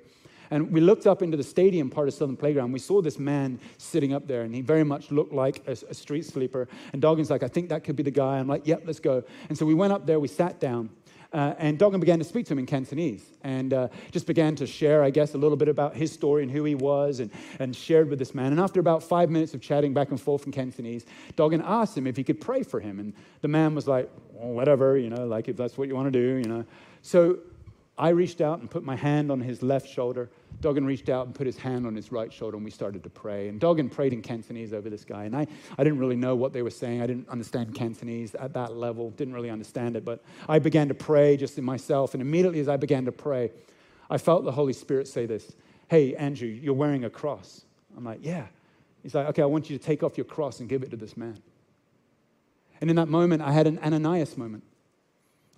And 0.51 0.71
we 0.71 0.81
looked 0.81 1.07
up 1.07 1.23
into 1.23 1.37
the 1.37 1.43
stadium 1.43 1.89
part 1.89 2.09
of 2.09 2.15
Southern 2.15 2.37
Playground. 2.37 2.73
We 2.73 2.79
saw 2.79 3.01
this 3.01 3.19
man 3.19 3.59
sitting 3.79 4.13
up 4.13 4.27
there, 4.27 4.43
and 4.43 4.55
he 4.55 4.61
very 4.61 4.85
much 4.85 5.11
looked 5.11 5.33
like 5.33 5.67
a, 5.67 5.73
a 5.73 5.95
street 5.95 6.27
sleeper. 6.27 6.69
And 6.93 7.01
Doggins 7.01 7.31
like, 7.31 7.43
I 7.43 7.49
think 7.49 7.71
that 7.71 7.85
could 7.85 7.97
be 7.97 8.03
the 8.03 8.11
guy. 8.11 8.39
I'm 8.39 8.49
like, 8.49 8.67
yep, 8.67 8.83
let's 8.85 9.01
go. 9.01 9.25
And 9.49 9.57
so 9.57 9.65
we 9.65 9.75
went 9.75 9.93
up 9.93 10.07
there, 10.07 10.21
we 10.21 10.29
sat 10.29 10.61
down. 10.61 10.91
Uh, 11.33 11.55
and 11.59 11.79
Doggin 11.79 11.99
began 11.99 12.19
to 12.19 12.25
speak 12.25 12.45
to 12.47 12.53
him 12.53 12.59
in 12.59 12.67
Cantonese 12.67 13.25
and 13.43 13.73
uh, 13.73 13.89
just 14.11 14.27
began 14.27 14.55
to 14.57 14.67
share, 14.67 15.03
I 15.03 15.09
guess, 15.09 15.33
a 15.35 15.39
little 15.39 15.57
bit 15.57 15.69
about 15.69 15.97
his 15.97 16.13
story 16.13 16.43
and 16.43 16.53
who 16.53 16.65
he 16.65 16.75
was 16.75 17.21
and, 17.21 17.31
and 17.59 17.75
shared 17.75 18.11
with 18.11 18.19
this 18.19 18.35
man. 18.35 18.53
And 18.53 18.61
after 18.61 18.81
about 18.81 19.03
five 19.03 19.31
minutes 19.31 19.55
of 19.55 19.63
chatting 19.63 19.95
back 19.95 20.11
and 20.11 20.21
forth 20.21 20.45
in 20.45 20.53
Cantonese, 20.53 21.07
Doggin 21.35 21.63
asked 21.65 21.97
him 21.97 22.07
if 22.07 22.19
he 22.19 22.25
could 22.25 22.41
pray 22.41 22.63
for 22.63 22.81
him. 22.81 23.01
And 23.01 23.15
the 23.41 23.49
man 23.49 23.75
was 23.75 23.89
like, 23.89 24.11
well, 24.33 24.53
whatever, 24.53 24.99
you 24.99 25.09
know, 25.09 25.27
like 25.27 25.49
if 25.49 25.57
that's 25.57 25.79
what 25.79 25.89
you 25.89 25.95
want 25.95 26.13
to 26.13 26.19
do, 26.19 26.37
you 26.37 26.49
know. 26.49 26.67
So 27.01 27.39
I 27.97 28.11
reached 28.11 28.43
out 28.43 28.61
and 28.61 28.71
put 28.71 28.85
my 28.85 28.97
hand 28.97 29.33
on 29.33 29.41
his 29.41 29.63
left 29.63 29.89
shoulder. 29.89 30.29
Doggin 30.63 30.87
reached 30.87 31.09
out 31.09 31.27
and 31.27 31.35
put 31.35 31.47
his 31.47 31.59
hand 31.59 31.87
on 31.87 31.95
his 31.95 32.11
right 32.11 32.33
shoulder, 32.33 32.57
and 32.57 32.65
we 32.65 32.71
started 32.71 33.03
to 33.03 33.11
pray. 33.11 33.49
And 33.49 33.61
Doggin 33.61 33.91
prayed 33.91 34.13
in 34.13 34.23
Cantonese 34.23 34.73
over 34.73 34.89
this 34.89 35.05
guy. 35.05 35.25
And 35.25 35.37
I, 35.37 35.47
I 35.77 35.85
didn't 35.85 35.99
really 35.99 36.17
know 36.17 36.35
what 36.35 36.53
they 36.53 36.63
were 36.63 36.71
saying. 36.71 37.03
I 37.03 37.07
didn't 37.07 37.29
understand 37.29 37.75
Cantonese 37.75 38.35
at 38.35 38.55
that 38.55 38.75
level, 38.75 39.11
didn't 39.11 39.35
really 39.35 39.51
understand 39.51 39.97
it. 39.97 40.05
But 40.05 40.25
I 40.49 40.59
began 40.59 40.89
to 40.89 40.95
pray 40.95 41.37
just 41.37 41.59
in 41.59 41.65
myself. 41.65 42.15
And 42.15 42.23
immediately 42.23 42.61
as 42.61 42.69
I 42.69 42.77
began 42.79 43.05
to 43.05 43.13
pray, 43.13 43.51
I 44.09 44.19
felt 44.19 44.45
the 44.45 44.53
Holy 44.53 44.73
Spirit 44.73 45.09
say 45.09 45.27
this 45.27 45.53
Hey, 45.89 46.15
Andrew, 46.17 46.49
you're 46.49 46.75
wearing 46.75 47.05
a 47.05 47.11
cross. 47.11 47.65
I'm 47.97 48.05
like, 48.05 48.21
Yeah. 48.23 48.47
He's 49.03 49.15
like, 49.15 49.27
Okay, 49.29 49.43
I 49.43 49.47
want 49.47 49.69
you 49.69 49.77
to 49.77 49.85
take 49.85 50.03
off 50.03 50.17
your 50.17 50.25
cross 50.25 50.61
and 50.61 50.69
give 50.69 50.83
it 50.83 50.91
to 50.91 50.97
this 50.97 51.17
man. 51.17 51.39
And 52.81 52.89
in 52.89 52.97
that 52.97 53.09
moment, 53.09 53.43
I 53.43 53.53
had 53.53 53.67
an 53.67 53.79
Ananias 53.79 54.37
moment. 54.37 54.65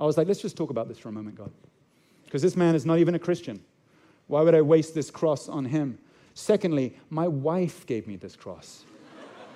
I 0.00 0.04
was 0.04 0.16
like, 0.16 0.26
Let's 0.26 0.42
just 0.42 0.56
talk 0.56 0.70
about 0.70 0.88
this 0.88 0.98
for 0.98 1.08
a 1.08 1.12
moment, 1.12 1.36
God 1.36 1.52
because 2.34 2.42
this 2.42 2.56
man 2.56 2.74
is 2.74 2.84
not 2.84 2.98
even 2.98 3.14
a 3.14 3.18
Christian. 3.20 3.62
Why 4.26 4.42
would 4.42 4.54
I 4.54 4.62
waste 4.62 4.94
this 4.94 5.10
cross 5.10 5.48
on 5.48 5.64
him? 5.66 5.98
Secondly, 6.34 6.96
my 7.10 7.28
wife 7.28 7.86
gave 7.86 8.06
me 8.06 8.16
this 8.16 8.36
cross. 8.36 8.84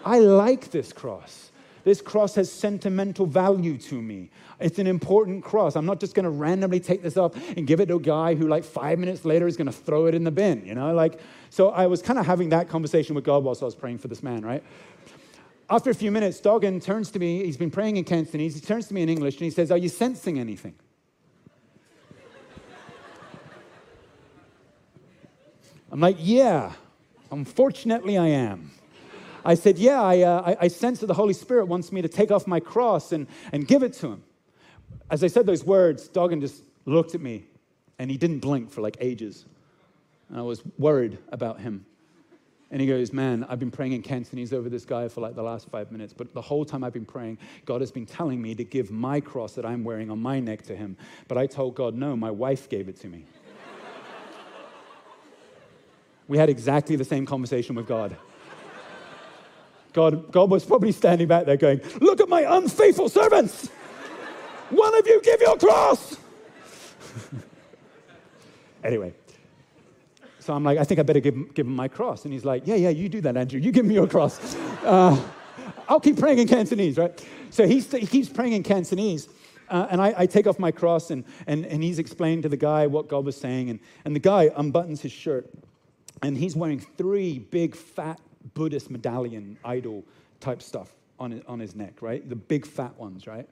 I 0.04 0.20
like 0.20 0.70
this 0.70 0.92
cross. 0.92 1.50
This 1.84 2.00
cross 2.02 2.34
has 2.34 2.52
sentimental 2.52 3.24
value 3.24 3.78
to 3.78 4.00
me. 4.00 4.30
It's 4.60 4.78
an 4.78 4.86
important 4.86 5.42
cross. 5.42 5.74
I'm 5.74 5.86
not 5.86 6.00
just 6.00 6.14
going 6.14 6.24
to 6.24 6.30
randomly 6.30 6.80
take 6.80 7.02
this 7.02 7.16
up 7.16 7.34
and 7.56 7.66
give 7.66 7.80
it 7.80 7.86
to 7.86 7.96
a 7.96 8.00
guy 8.00 8.34
who, 8.34 8.46
like, 8.46 8.64
five 8.64 8.98
minutes 8.98 9.24
later 9.24 9.46
is 9.46 9.56
going 9.56 9.66
to 9.66 9.72
throw 9.72 10.06
it 10.06 10.14
in 10.14 10.24
the 10.24 10.30
bin, 10.30 10.66
you 10.66 10.74
know? 10.74 10.92
Like, 10.92 11.20
so 11.50 11.70
I 11.70 11.86
was 11.86 12.02
kind 12.02 12.18
of 12.18 12.26
having 12.26 12.50
that 12.50 12.68
conversation 12.68 13.14
with 13.14 13.24
God 13.24 13.42
whilst 13.42 13.62
I 13.62 13.64
was 13.64 13.74
praying 13.74 13.98
for 13.98 14.08
this 14.08 14.22
man, 14.22 14.44
right? 14.44 14.62
After 15.70 15.90
a 15.90 15.94
few 15.94 16.10
minutes, 16.10 16.40
Doggin 16.40 16.80
turns 16.80 17.10
to 17.12 17.18
me. 17.18 17.44
He's 17.44 17.56
been 17.56 17.70
praying 17.70 17.96
in 17.96 18.04
Cantonese. 18.04 18.54
He 18.54 18.60
turns 18.60 18.88
to 18.88 18.94
me 18.94 19.02
in 19.02 19.08
English 19.08 19.34
and 19.34 19.44
he 19.44 19.50
says, 19.50 19.70
Are 19.70 19.78
you 19.78 19.88
sensing 19.88 20.38
anything? 20.38 20.74
I'm 25.90 26.00
like, 26.00 26.16
yeah, 26.18 26.72
unfortunately 27.30 28.18
I 28.18 28.26
am. 28.26 28.70
I 29.44 29.54
said, 29.54 29.78
yeah, 29.78 30.02
I, 30.02 30.22
uh, 30.22 30.42
I, 30.44 30.64
I 30.64 30.68
sense 30.68 31.00
that 31.00 31.06
the 31.06 31.14
Holy 31.14 31.32
Spirit 31.32 31.66
wants 31.66 31.92
me 31.92 32.02
to 32.02 32.08
take 32.08 32.30
off 32.30 32.46
my 32.46 32.60
cross 32.60 33.12
and, 33.12 33.26
and 33.52 33.66
give 33.66 33.82
it 33.82 33.94
to 33.94 34.08
him. 34.08 34.22
As 35.10 35.24
I 35.24 35.28
said 35.28 35.46
those 35.46 35.64
words, 35.64 36.08
Doggin 36.08 36.40
just 36.40 36.62
looked 36.84 37.14
at 37.14 37.20
me 37.20 37.44
and 37.98 38.10
he 38.10 38.16
didn't 38.16 38.40
blink 38.40 38.70
for 38.70 38.80
like 38.80 38.96
ages. 39.00 39.46
And 40.28 40.38
I 40.38 40.42
was 40.42 40.62
worried 40.76 41.18
about 41.32 41.60
him. 41.60 41.86
And 42.70 42.80
he 42.82 42.86
goes, 42.86 43.12
Man, 43.12 43.46
I've 43.48 43.58
been 43.58 43.70
praying 43.70 43.92
in 43.92 44.02
Cantonese 44.02 44.52
over 44.52 44.68
this 44.68 44.84
guy 44.84 45.08
for 45.08 45.22
like 45.22 45.34
the 45.34 45.42
last 45.42 45.70
five 45.70 45.90
minutes, 45.90 46.12
but 46.12 46.34
the 46.34 46.42
whole 46.42 46.66
time 46.66 46.84
I've 46.84 46.92
been 46.92 47.06
praying, 47.06 47.38
God 47.64 47.80
has 47.80 47.90
been 47.90 48.04
telling 48.04 48.42
me 48.42 48.54
to 48.54 48.64
give 48.64 48.90
my 48.90 49.20
cross 49.20 49.54
that 49.54 49.64
I'm 49.64 49.84
wearing 49.84 50.10
on 50.10 50.20
my 50.20 50.38
neck 50.38 50.62
to 50.64 50.76
him. 50.76 50.96
But 51.28 51.38
I 51.38 51.46
told 51.46 51.74
God, 51.74 51.94
No, 51.94 52.14
my 52.14 52.30
wife 52.30 52.68
gave 52.68 52.88
it 52.88 53.00
to 53.00 53.08
me. 53.08 53.24
We 56.28 56.36
had 56.38 56.50
exactly 56.50 56.94
the 56.96 57.04
same 57.04 57.26
conversation 57.26 57.74
with 57.74 57.88
God. 57.88 58.16
God, 59.94 60.30
God 60.30 60.50
was 60.50 60.64
probably 60.64 60.92
standing 60.92 61.26
back 61.26 61.46
there 61.46 61.56
going, 61.56 61.80
Look 62.00 62.20
at 62.20 62.28
my 62.28 62.44
unfaithful 62.56 63.08
servants. 63.08 63.68
One 64.70 64.96
of 64.96 65.06
you 65.06 65.20
give 65.22 65.40
your 65.40 65.56
cross. 65.56 66.18
anyway, 68.84 69.14
so 70.38 70.52
I'm 70.54 70.62
like, 70.62 70.78
I 70.78 70.84
think 70.84 71.00
I 71.00 71.02
better 71.02 71.20
give, 71.20 71.54
give 71.54 71.66
him 71.66 71.74
my 71.74 71.88
cross. 71.88 72.24
And 72.24 72.32
he's 72.32 72.44
like, 72.44 72.66
Yeah, 72.66 72.76
yeah, 72.76 72.90
you 72.90 73.08
do 73.08 73.22
that, 73.22 73.36
Andrew. 73.36 73.58
You 73.58 73.72
give 73.72 73.86
me 73.86 73.94
your 73.94 74.06
cross. 74.06 74.54
Uh, 74.84 75.20
I'll 75.88 76.00
keep 76.00 76.18
praying 76.18 76.38
in 76.38 76.46
Cantonese, 76.46 76.98
right? 76.98 77.26
So 77.50 77.66
he, 77.66 77.80
he 77.80 78.06
keeps 78.06 78.28
praying 78.28 78.52
in 78.52 78.62
Cantonese. 78.62 79.28
uh, 79.70 79.88
and 79.90 80.00
I, 80.00 80.14
I, 80.18 80.26
take 80.26 80.46
off 80.46 80.58
my 80.58 80.70
cross, 80.70 81.10
and, 81.10 81.24
and, 81.46 81.64
and 81.66 81.82
he's 81.82 81.98
explained 81.98 82.42
to 82.44 82.48
the 82.48 82.56
guy 82.56 82.86
what 82.86 83.08
God 83.08 83.24
was 83.24 83.36
saying. 83.36 83.70
And, 83.70 83.80
and 84.04 84.14
the 84.14 84.20
guy 84.20 84.48
unbuttons 84.50 85.00
his 85.00 85.12
shirt, 85.12 85.50
and 86.22 86.36
he's 86.36 86.56
wearing 86.56 86.80
three 86.80 87.38
big, 87.38 87.74
fat 87.74 88.20
Buddhist 88.54 88.90
medallion 88.90 89.58
idol 89.64 90.04
type 90.40 90.62
stuff 90.62 90.92
on 91.18 91.32
his, 91.32 91.42
on 91.46 91.60
his 91.60 91.74
neck, 91.74 92.00
right? 92.00 92.26
The 92.28 92.36
big, 92.36 92.66
fat 92.66 92.98
ones, 92.98 93.26
right? 93.26 93.48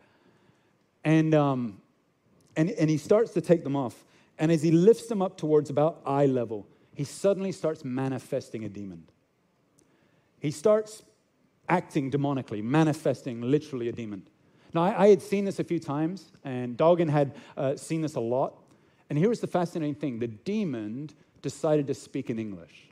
And, 1.04 1.34
um, 1.34 1.80
and, 2.56 2.70
and 2.70 2.90
he 2.90 2.98
starts 2.98 3.32
to 3.32 3.40
take 3.40 3.64
them 3.64 3.76
off. 3.76 4.04
And 4.38 4.52
as 4.52 4.62
he 4.62 4.70
lifts 4.70 5.06
them 5.06 5.22
up 5.22 5.36
towards 5.36 5.70
about 5.70 6.00
eye 6.04 6.26
level, 6.26 6.66
he 6.94 7.04
suddenly 7.04 7.52
starts 7.52 7.84
manifesting 7.84 8.64
a 8.64 8.68
demon. 8.68 9.04
He 10.40 10.50
starts 10.50 11.02
acting 11.68 12.10
demonically, 12.10 12.62
manifesting 12.62 13.40
literally 13.40 13.88
a 13.88 13.92
demon. 13.92 14.26
Now, 14.72 14.82
I, 14.82 15.04
I 15.04 15.08
had 15.08 15.22
seen 15.22 15.44
this 15.44 15.58
a 15.58 15.64
few 15.64 15.78
times, 15.78 16.30
and 16.44 16.76
Doggin 16.76 17.08
had 17.08 17.34
uh, 17.56 17.76
seen 17.76 18.02
this 18.02 18.14
a 18.14 18.20
lot. 18.20 18.54
And 19.08 19.18
here's 19.18 19.40
the 19.40 19.46
fascinating 19.46 19.94
thing 19.94 20.18
the 20.18 20.28
demon 20.28 21.10
decided 21.46 21.86
to 21.86 21.94
speak 21.94 22.28
in 22.28 22.40
English. 22.40 22.88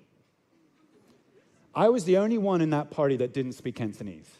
I 1.74 1.88
was 1.88 2.04
the 2.04 2.18
only 2.18 2.38
one 2.38 2.60
in 2.60 2.70
that 2.70 2.88
party 2.88 3.16
that 3.16 3.34
didn't 3.34 3.54
speak 3.54 3.74
Cantonese. 3.74 4.30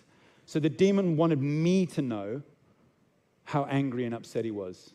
So 0.46 0.60
the 0.60 0.70
demon 0.70 1.16
wanted 1.16 1.42
me 1.42 1.86
to 1.86 2.00
know 2.00 2.42
how 3.42 3.64
angry 3.64 4.04
and 4.04 4.14
upset 4.14 4.44
he 4.44 4.52
was 4.52 4.92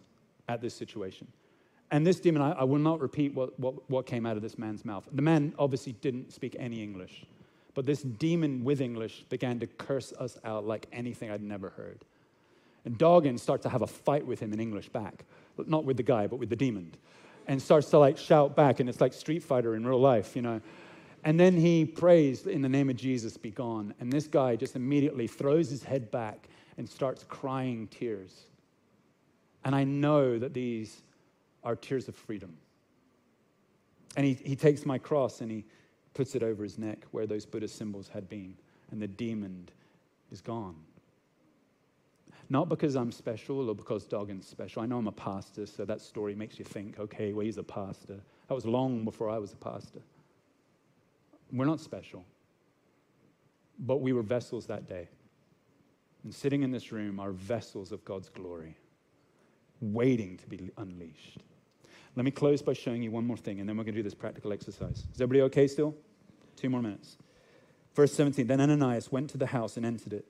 at 0.48 0.62
this 0.62 0.74
situation. 0.74 1.28
And 1.92 2.08
this 2.08 2.22
demon, 2.22 2.42
I, 2.42 2.52
I 2.52 2.64
will 2.64 2.80
not 2.80 3.02
repeat 3.02 3.34
what, 3.34 3.60
what, 3.60 3.90
what 3.90 4.06
came 4.06 4.26
out 4.26 4.38
of 4.38 4.42
this 4.42 4.58
man's 4.58 4.86
mouth. 4.86 5.06
The 5.12 5.22
man 5.22 5.54
obviously 5.60 5.94
didn't 5.94 6.32
speak 6.32 6.56
any 6.58 6.82
English, 6.82 7.26
but 7.74 7.86
this 7.86 8.04
demon 8.04 8.64
with 8.64 8.80
English 8.80 9.26
began 9.28 9.60
to 9.60 9.68
curse 9.68 10.14
us 10.14 10.38
out 10.46 10.66
like 10.66 10.88
anything 10.94 11.30
I'd 11.30 11.44
never 11.44 11.72
heard. 11.72 12.06
And 12.86 12.98
Doggin 12.98 13.38
starts 13.38 13.64
to 13.64 13.70
have 13.70 13.82
a 13.82 13.88
fight 13.88 14.26
with 14.26 14.40
him 14.40 14.54
in 14.54 14.62
English 14.62 14.88
back, 14.88 15.26
not 15.68 15.84
with 15.84 15.98
the 15.98 16.04
guy, 16.04 16.26
but 16.28 16.40
with 16.40 16.50
the 16.50 16.56
demon, 16.56 16.94
and 17.50 17.60
starts 17.60 17.90
to 17.90 17.98
like 17.98 18.18
shout 18.18 18.56
back, 18.56 18.80
and 18.80 18.88
it's 18.88 19.02
like 19.02 19.12
Street 19.12 19.42
Fighter 19.42 19.76
in 19.76 19.86
real 19.86 20.00
life, 20.00 20.36
you 20.36 20.42
know. 20.42 20.62
And 21.24 21.38
then 21.38 21.58
he 21.58 21.84
prays, 21.84 22.46
In 22.46 22.62
the 22.62 22.70
name 22.70 22.90
of 22.90 22.96
Jesus, 22.96 23.36
be 23.36 23.50
gone. 23.50 23.94
And 24.00 24.14
this 24.14 24.28
guy 24.28 24.56
just 24.56 24.76
immediately 24.76 25.28
throws 25.28 25.70
his 25.70 25.84
head 25.84 26.12
back 26.12 26.48
and 26.78 26.88
starts 26.88 27.26
crying 27.28 27.88
tears. 27.88 28.44
And 29.66 29.76
I 29.76 29.84
know 29.84 30.38
that 30.38 30.54
these 30.54 31.02
are 31.64 31.76
tears 31.76 32.08
of 32.08 32.16
freedom. 32.16 32.56
And 34.16 34.26
he, 34.26 34.34
he 34.34 34.56
takes 34.56 34.86
my 34.86 35.00
cross 35.00 35.42
and 35.42 35.52
he 35.52 35.66
puts 36.14 36.36
it 36.36 36.44
over 36.44 36.64
his 36.64 36.78
neck 36.78 37.00
where 37.12 37.26
those 37.26 37.46
Buddhist 37.48 37.76
symbols 37.76 38.08
had 38.08 38.30
been. 38.30 38.56
And 38.92 39.02
the 39.02 39.08
demon 39.08 39.70
is 40.32 40.40
gone. 40.40 40.76
Not 42.50 42.68
because 42.68 42.96
I'm 42.96 43.12
special 43.12 43.70
or 43.70 43.76
because 43.76 44.08
Doggin's 44.08 44.48
special. 44.48 44.82
I 44.82 44.88
know 44.88 44.98
I'm 44.98 45.08
a 45.08 45.12
pastor, 45.12 45.68
so 45.68 45.86
that 45.86 46.02
story 46.02 46.34
makes 46.34 46.58
you 46.58 46.66
think, 46.66 47.00
okay, 47.00 47.32
well, 47.32 47.46
he's 47.46 47.60
a 47.60 47.64
pastor. 47.64 48.20
That 48.48 48.56
was 48.56 48.66
long 48.66 49.06
before 49.06 49.30
I 49.30 49.38
was 49.38 49.54
a 49.54 49.58
pastor. 49.58 50.00
We're 51.52 51.66
not 51.66 51.80
special. 51.80 52.26
But 53.78 54.02
we 54.02 54.14
were 54.14 54.24
vessels 54.24 54.66
that 54.66 54.88
day. 54.88 55.10
And 56.24 56.34
sitting 56.34 56.64
in 56.64 56.72
this 56.72 56.92
room 56.92 57.20
are 57.20 57.32
vessels 57.32 57.92
of 57.92 58.04
God's 58.04 58.30
glory, 58.30 58.76
waiting 59.80 60.38
to 60.38 60.48
be 60.48 60.72
unleashed. 60.78 61.44
Let 62.16 62.26
me 62.26 62.32
close 62.32 62.62
by 62.62 62.74
showing 62.74 63.04
you 63.04 63.12
one 63.12 63.26
more 63.26 63.38
thing, 63.38 63.60
and 63.60 63.70
then 63.70 63.78
we're 63.78 63.84
going 63.84 63.94
to 63.94 64.00
do 64.00 64.04
this 64.04 64.16
practical 64.16 64.52
exercise. 64.52 65.06
Is 65.14 65.22
everybody 65.22 65.42
okay 65.44 65.68
still? 65.68 65.96
Two 66.56 66.70
more 66.70 66.82
minutes. 66.82 67.18
Verse 67.94 68.12
17 68.14 68.48
Then 68.48 68.60
Ananias 68.60 69.12
went 69.12 69.30
to 69.30 69.38
the 69.38 69.48
house 69.48 69.78
and 69.78 69.86
entered 69.86 70.14
it. 70.14 70.26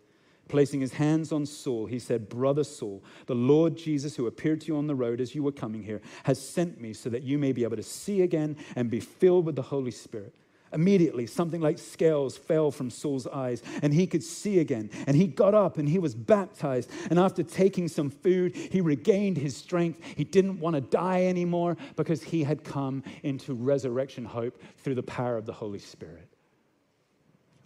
Placing 0.50 0.82
his 0.82 0.94
hands 0.94 1.32
on 1.32 1.46
Saul, 1.46 1.86
he 1.86 2.00
said, 2.00 2.28
Brother 2.28 2.64
Saul, 2.64 3.04
the 3.28 3.36
Lord 3.36 3.78
Jesus, 3.78 4.16
who 4.16 4.26
appeared 4.26 4.62
to 4.62 4.68
you 4.68 4.78
on 4.78 4.88
the 4.88 4.96
road 4.96 5.22
as 5.22 5.36
you 5.36 5.44
were 5.44 5.52
coming 5.52 5.84
here, 5.84 6.02
has 6.24 6.42
sent 6.42 6.82
me 6.82 6.92
so 6.92 7.08
that 7.12 7.22
you 7.22 7.38
may 7.38 7.52
be 7.52 7.64
able 7.64 7.78
to 7.78 7.84
see 7.84 8.24
again 8.24 8.58
and 8.76 8.90
be 8.90 9.00
filled 9.00 9.46
with 9.46 9.56
the 9.56 9.62
Holy 9.62 9.92
Spirit. 9.92 10.34
Immediately, 10.74 11.28
something 11.28 11.62
like 11.62 11.78
scales 11.78 12.36
fell 12.36 12.72
from 12.72 12.90
Saul's 12.90 13.28
eyes, 13.28 13.62
and 13.84 13.94
he 13.94 14.08
could 14.08 14.24
see 14.24 14.60
again. 14.60 14.90
And 15.06 15.16
he 15.16 15.28
got 15.28 15.54
up 15.54 15.78
and 15.78 15.88
he 15.88 16.00
was 16.00 16.16
baptized. 16.16 16.90
And 17.10 17.20
after 17.20 17.44
taking 17.44 17.88
some 17.88 18.10
food, 18.10 18.56
he 18.56 18.82
regained 18.82 19.38
his 19.38 19.56
strength. 19.56 20.00
He 20.16 20.24
didn't 20.24 20.60
want 20.60 20.76
to 20.76 20.82
die 20.82 21.26
anymore 21.26 21.78
because 21.96 22.24
he 22.24 22.44
had 22.44 22.64
come 22.64 23.04
into 23.22 23.54
resurrection 23.54 24.26
hope 24.26 24.60
through 24.78 24.96
the 24.96 25.04
power 25.04 25.38
of 25.38 25.46
the 25.46 25.54
Holy 25.54 25.80
Spirit. 25.80 26.28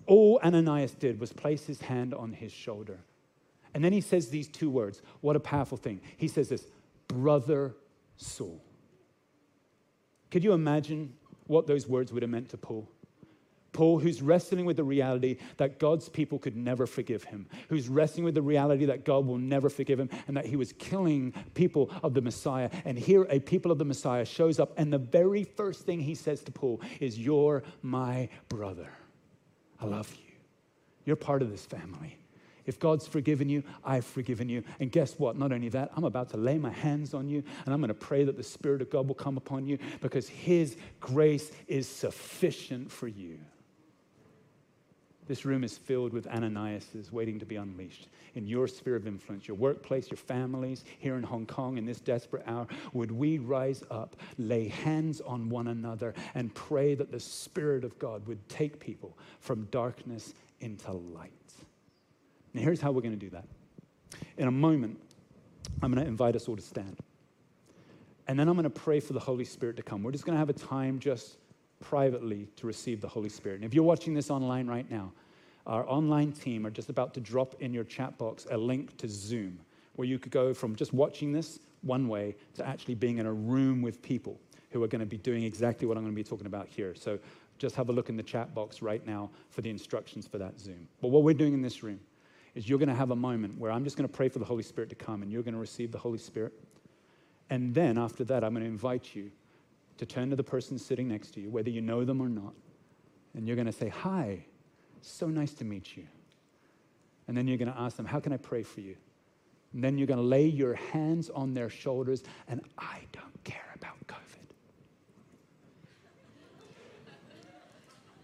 All 0.05 0.39
Ananias 0.43 0.91
did 0.91 1.19
was 1.19 1.31
place 1.31 1.65
his 1.65 1.81
hand 1.81 2.13
on 2.13 2.33
his 2.33 2.51
shoulder. 2.51 2.99
And 3.73 3.83
then 3.83 3.93
he 3.93 4.01
says 4.01 4.29
these 4.29 4.47
two 4.47 4.69
words. 4.69 5.01
What 5.21 5.35
a 5.35 5.39
powerful 5.39 5.77
thing. 5.77 6.01
He 6.17 6.27
says 6.27 6.49
this 6.49 6.67
Brother 7.07 7.75
Saul. 8.17 8.61
Could 10.31 10.43
you 10.43 10.53
imagine 10.53 11.13
what 11.47 11.67
those 11.67 11.87
words 11.87 12.11
would 12.11 12.23
have 12.23 12.29
meant 12.29 12.49
to 12.49 12.57
Paul? 12.57 12.89
Paul, 13.71 13.99
who's 13.99 14.21
wrestling 14.21 14.65
with 14.65 14.77
the 14.77 14.83
reality 14.83 15.37
that 15.57 15.79
God's 15.79 16.07
people 16.07 16.37
could 16.37 16.55
never 16.55 16.85
forgive 16.85 17.23
him, 17.23 17.47
who's 17.69 17.89
wrestling 17.89 18.23
with 18.23 18.35
the 18.35 18.41
reality 18.41 18.85
that 18.85 19.03
God 19.03 19.25
will 19.25 19.39
never 19.39 19.67
forgive 19.67 19.99
him, 19.99 20.09
and 20.27 20.37
that 20.37 20.45
he 20.45 20.55
was 20.55 20.73
killing 20.73 21.33
people 21.55 21.89
of 22.03 22.13
the 22.13 22.21
Messiah. 22.21 22.69
And 22.85 22.97
here, 22.97 23.25
a 23.29 23.39
people 23.39 23.71
of 23.71 23.79
the 23.79 23.85
Messiah 23.85 24.25
shows 24.25 24.59
up, 24.59 24.73
and 24.77 24.93
the 24.93 24.99
very 24.99 25.43
first 25.43 25.85
thing 25.85 25.99
he 25.99 26.13
says 26.13 26.43
to 26.43 26.51
Paul 26.51 26.81
is, 26.99 27.17
You're 27.17 27.63
my 27.81 28.29
brother. 28.47 28.89
I 29.83 29.85
love 29.85 30.13
you. 30.15 30.33
You're 31.05 31.17
part 31.17 31.41
of 31.41 31.51
this 31.51 31.65
family. 31.65 32.17
If 32.65 32.79
God's 32.79 33.05
forgiven 33.05 33.49
you, 33.49 33.63
I've 33.83 34.05
forgiven 34.05 34.47
you. 34.47 34.63
And 34.79 34.89
guess 34.89 35.19
what? 35.19 35.37
Not 35.37 35.51
only 35.51 35.67
that, 35.69 35.91
I'm 35.97 36.05
about 36.05 36.29
to 36.29 36.37
lay 36.37 36.57
my 36.57 36.71
hands 36.71 37.13
on 37.13 37.27
you 37.27 37.43
and 37.65 37.73
I'm 37.73 37.81
going 37.81 37.89
to 37.89 37.93
pray 37.93 38.23
that 38.23 38.37
the 38.37 38.43
Spirit 38.43 38.81
of 38.81 38.89
God 38.89 39.07
will 39.07 39.15
come 39.15 39.35
upon 39.35 39.67
you 39.67 39.77
because 39.99 40.29
His 40.29 40.77
grace 41.01 41.51
is 41.67 41.87
sufficient 41.87 42.89
for 42.89 43.09
you. 43.09 43.39
This 45.27 45.45
room 45.45 45.63
is 45.63 45.77
filled 45.77 46.11
with 46.11 46.27
Ananiases 46.27 47.11
waiting 47.11 47.39
to 47.39 47.45
be 47.45 47.55
unleashed 47.55 48.07
in 48.35 48.47
your 48.47 48.67
sphere 48.67 48.95
of 48.95 49.07
influence, 49.07 49.47
your 49.47 49.55
workplace, 49.55 50.09
your 50.09 50.17
families, 50.17 50.83
here 50.99 51.15
in 51.15 51.23
Hong 51.23 51.45
Kong 51.45 51.77
in 51.77 51.85
this 51.85 51.99
desperate 51.99 52.43
hour. 52.45 52.67
Would 52.93 53.11
we 53.11 53.37
rise 53.37 53.83
up, 53.89 54.15
lay 54.37 54.67
hands 54.67 55.21
on 55.21 55.49
one 55.49 55.67
another, 55.67 56.13
and 56.35 56.53
pray 56.53 56.95
that 56.95 57.11
the 57.11 57.19
Spirit 57.19 57.83
of 57.83 57.97
God 57.99 58.27
would 58.27 58.47
take 58.49 58.79
people 58.79 59.17
from 59.39 59.65
darkness 59.71 60.33
into 60.59 60.91
light? 60.91 61.31
Now, 62.53 62.61
here's 62.61 62.81
how 62.81 62.91
we're 62.91 63.01
going 63.01 63.17
to 63.17 63.25
do 63.25 63.29
that. 63.29 63.45
In 64.37 64.47
a 64.47 64.51
moment, 64.51 64.99
I'm 65.81 65.91
going 65.91 66.03
to 66.03 66.09
invite 66.09 66.35
us 66.35 66.47
all 66.47 66.55
to 66.55 66.61
stand. 66.61 66.97
And 68.27 68.39
then 68.39 68.47
I'm 68.47 68.55
going 68.55 68.63
to 68.63 68.69
pray 68.69 68.99
for 68.99 69.13
the 69.13 69.19
Holy 69.19 69.45
Spirit 69.45 69.75
to 69.77 69.83
come. 69.83 70.03
We're 70.03 70.11
just 70.11 70.25
going 70.25 70.35
to 70.35 70.39
have 70.39 70.49
a 70.49 70.53
time 70.53 70.99
just 70.99 71.37
privately 71.83 72.47
to 72.55 72.65
receive 72.65 73.01
the 73.01 73.07
Holy 73.07 73.29
Spirit. 73.29 73.55
And 73.55 73.65
if 73.65 73.73
you're 73.73 73.83
watching 73.83 74.13
this 74.13 74.31
online 74.31 74.67
right 74.67 74.89
now, 74.89 75.11
our 75.67 75.87
online 75.87 76.31
team 76.31 76.65
are 76.65 76.71
just 76.71 76.89
about 76.89 77.13
to 77.13 77.19
drop 77.19 77.55
in 77.61 77.73
your 77.73 77.83
chat 77.83 78.17
box 78.17 78.47
a 78.49 78.57
link 78.57 78.95
to 78.97 79.07
Zoom, 79.07 79.59
where 79.95 80.07
you 80.07 80.17
could 80.17 80.31
go 80.31 80.53
from 80.53 80.75
just 80.75 80.93
watching 80.93 81.33
this 81.33 81.59
one 81.81 82.07
way 82.07 82.35
to 82.55 82.65
actually 82.65 82.95
being 82.95 83.17
in 83.17 83.25
a 83.25 83.33
room 83.33 83.81
with 83.81 84.01
people 84.01 84.39
who 84.71 84.81
are 84.81 84.87
going 84.87 85.01
to 85.01 85.05
be 85.05 85.17
doing 85.17 85.43
exactly 85.43 85.85
what 85.85 85.97
I'm 85.97 86.03
going 86.03 86.15
to 86.15 86.19
be 86.19 86.23
talking 86.23 86.47
about 86.47 86.67
here. 86.67 86.95
So 86.95 87.19
just 87.59 87.75
have 87.75 87.89
a 87.89 87.93
look 87.93 88.09
in 88.09 88.17
the 88.17 88.23
chat 88.23 88.55
box 88.55 88.81
right 88.81 89.05
now 89.05 89.29
for 89.49 89.61
the 89.61 89.69
instructions 89.69 90.25
for 90.25 90.37
that 90.37 90.59
Zoom. 90.59 90.87
But 91.01 91.09
what 91.09 91.23
we're 91.23 91.33
doing 91.33 91.53
in 91.53 91.61
this 91.61 91.83
room 91.83 91.99
is 92.55 92.67
you're 92.67 92.79
going 92.79 92.89
to 92.89 92.95
have 92.95 93.11
a 93.11 93.15
moment 93.15 93.59
where 93.59 93.71
I'm 93.71 93.83
just 93.83 93.97
going 93.97 94.07
to 94.07 94.13
pray 94.13 94.29
for 94.29 94.39
the 94.39 94.45
Holy 94.45 94.63
Spirit 94.63 94.89
to 94.89 94.95
come 94.95 95.21
and 95.21 95.31
you're 95.31 95.43
going 95.43 95.53
to 95.53 95.59
receive 95.59 95.91
the 95.91 95.99
Holy 95.99 96.17
Spirit. 96.17 96.53
And 97.49 97.75
then 97.75 97.97
after 97.97 98.23
that, 98.25 98.43
I'm 98.43 98.53
going 98.53 98.63
to 98.63 98.69
invite 98.69 99.15
you 99.15 99.31
to 99.97 100.05
turn 100.05 100.29
to 100.29 100.35
the 100.35 100.43
person 100.43 100.77
sitting 100.77 101.07
next 101.07 101.31
to 101.35 101.41
you, 101.41 101.49
whether 101.49 101.69
you 101.69 101.81
know 101.81 102.03
them 102.03 102.21
or 102.21 102.29
not, 102.29 102.53
and 103.35 103.47
you're 103.47 103.55
going 103.55 103.67
to 103.67 103.71
say, 103.71 103.89
Hi, 103.89 104.45
so 105.01 105.27
nice 105.27 105.53
to 105.55 105.65
meet 105.65 105.97
you. 105.97 106.05
And 107.27 107.37
then 107.37 107.47
you're 107.47 107.57
going 107.57 107.71
to 107.71 107.79
ask 107.79 107.97
them, 107.97 108.05
How 108.05 108.19
can 108.19 108.33
I 108.33 108.37
pray 108.37 108.63
for 108.63 108.81
you? 108.81 108.95
And 109.73 109.83
then 109.83 109.97
you're 109.97 110.07
going 110.07 110.19
to 110.19 110.25
lay 110.25 110.45
your 110.45 110.75
hands 110.75 111.29
on 111.29 111.53
their 111.53 111.69
shoulders, 111.69 112.23
and 112.47 112.61
I 112.77 112.99
don't 113.11 113.43
care 113.43 113.73
about 113.75 113.95
COVID. 114.07 114.33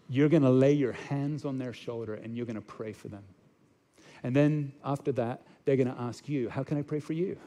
You're 0.09 0.30
going 0.30 0.43
to 0.43 0.49
lay 0.49 0.74
your 0.74 0.93
hands 0.93 1.45
on 1.45 1.59
their 1.59 1.72
shoulder 1.72 2.15
and 2.15 2.36
you're 2.36 2.47
going 2.47 2.55
to 2.55 2.61
pray 2.61 2.93
for 2.93 3.09
them. 3.09 3.24
And 4.24 4.36
then 4.36 4.74
after 4.84 5.11
that, 5.13 5.43
they're 5.65 5.76
going 5.76 5.93
to 5.93 6.01
ask 6.01 6.28
you, 6.28 6.49
How 6.49 6.63
can 6.63 6.78
I 6.78 6.82
pray 6.82 6.99
for 6.99 7.13
you? 7.13 7.38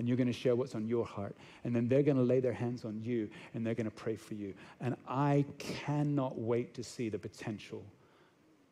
And 0.00 0.08
you're 0.08 0.16
going 0.16 0.26
to 0.26 0.32
share 0.32 0.56
what's 0.56 0.74
on 0.74 0.86
your 0.86 1.04
heart. 1.04 1.36
And 1.62 1.76
then 1.76 1.86
they're 1.86 2.02
going 2.02 2.16
to 2.16 2.22
lay 2.22 2.40
their 2.40 2.54
hands 2.54 2.86
on 2.86 3.02
you 3.02 3.28
and 3.52 3.66
they're 3.66 3.74
going 3.74 3.84
to 3.84 3.90
pray 3.90 4.16
for 4.16 4.32
you. 4.32 4.54
And 4.80 4.96
I 5.06 5.44
cannot 5.58 6.38
wait 6.38 6.72
to 6.76 6.82
see 6.82 7.10
the 7.10 7.18
potential 7.18 7.84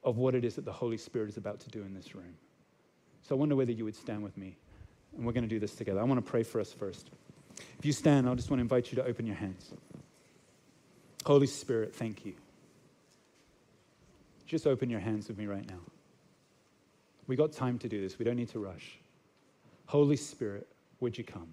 of 0.03 0.17
what 0.17 0.35
it 0.35 0.43
is 0.43 0.55
that 0.55 0.65
the 0.65 0.73
Holy 0.73 0.97
Spirit 0.97 1.29
is 1.29 1.37
about 1.37 1.61
to 1.61 1.69
do 1.69 1.83
in 1.83 1.93
this 1.93 2.15
room. 2.15 2.35
So 3.21 3.37
I 3.37 3.39
wonder 3.39 3.57
whether 3.57 3.73
you 3.73 3.85
would 3.85 3.95
stand 3.95 4.23
with 4.23 4.39
me. 4.39 4.57
And 5.19 5.27
we're 5.27 5.35
going 5.35 5.45
to 5.45 5.51
do 5.51 5.59
this 5.59 5.75
together. 5.75 6.01
I 6.01 6.05
want 6.05 6.25
to 6.25 6.31
pray 6.31 6.45
for 6.45 6.63
us 6.63 6.73
first. 6.73 7.11
If 7.79 7.85
you 7.85 7.93
stand, 7.93 8.27
I 8.27 8.35
just 8.35 8.49
want 8.49 8.61
to 8.61 8.63
invite 8.63 8.91
you 8.91 8.97
to 8.97 9.05
open 9.05 9.27
your 9.27 9.37
hands. 9.37 9.71
Holy 11.27 11.47
Spirit, 11.47 11.95
thank 11.95 12.25
you. 12.25 12.33
Just 14.47 14.67
open 14.67 14.89
your 14.89 15.01
hands 15.01 15.29
with 15.29 15.37
me 15.37 15.45
right 15.45 15.69
now. 15.69 15.81
We 17.27 17.37
got 17.37 17.53
time 17.53 17.79
to 17.81 17.89
do 17.89 18.01
this. 18.01 18.19
We 18.19 18.25
don't 18.25 18.37
need 18.37 18.49
to 18.49 18.61
rush. 18.61 18.99
Holy 19.85 20.17
Spirit, 20.17 20.67
would 21.01 21.17
you 21.17 21.25
come? 21.25 21.49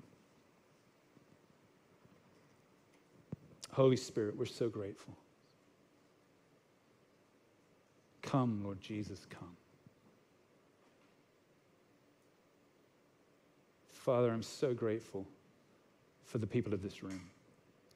Holy 3.72 3.98
Spirit, 3.98 4.38
we're 4.38 4.46
so 4.46 4.70
grateful. 4.70 5.14
Come, 8.22 8.62
Lord 8.64 8.80
Jesus, 8.80 9.28
come. 9.30 9.56
Father, 13.90 14.32
I'm 14.32 14.44
so 14.44 14.74
grateful 14.74 15.26
for 16.24 16.38
the 16.38 16.48
people 16.48 16.74
of 16.74 16.82
this 16.82 17.04
room 17.04 17.22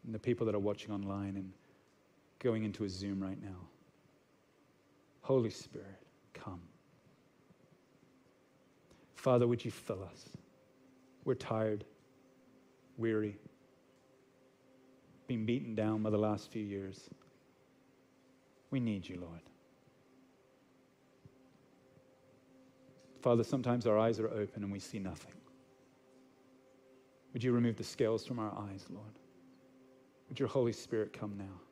and 0.06 0.14
the 0.14 0.20
people 0.20 0.46
that 0.46 0.56
are 0.56 0.60
watching 0.60 0.92
online 0.92 1.36
and 1.36 1.52
going 2.40 2.64
into 2.64 2.84
a 2.84 2.90
Zoom 2.90 3.22
right 3.22 3.42
now. 3.42 3.68
Holy 5.22 5.50
Spirit, 5.50 6.02
come. 6.34 6.62
Father, 9.16 9.48
would 9.48 9.64
you 9.64 9.72
fill 9.72 10.04
us? 10.04 10.39
We're 11.26 11.36
tired, 11.36 11.86
weary, 12.98 13.38
been 15.28 15.46
beaten 15.46 15.76
down 15.76 16.02
by 16.02 16.10
the 16.10 16.18
last 16.18 16.52
few 16.52 16.64
years. 16.64 17.10
We 18.72 18.80
need 18.80 19.08
you, 19.08 19.20
Lord. 19.22 19.42
Father, 23.22 23.44
sometimes 23.44 23.86
our 23.86 23.98
eyes 23.98 24.20
are 24.20 24.30
open 24.30 24.64
and 24.64 24.72
we 24.72 24.80
see 24.80 25.00
nothing. 25.00 25.34
Would 27.34 27.44
you 27.44 27.52
remove 27.52 27.76
the 27.76 27.84
scales 27.84 28.26
from 28.26 28.40
our 28.40 28.58
eyes, 28.58 28.86
Lord? 28.90 29.20
Would 30.30 30.40
your 30.40 30.50
Holy 30.50 30.74
Spirit 30.74 31.14
come 31.14 31.38
now? 31.38 31.69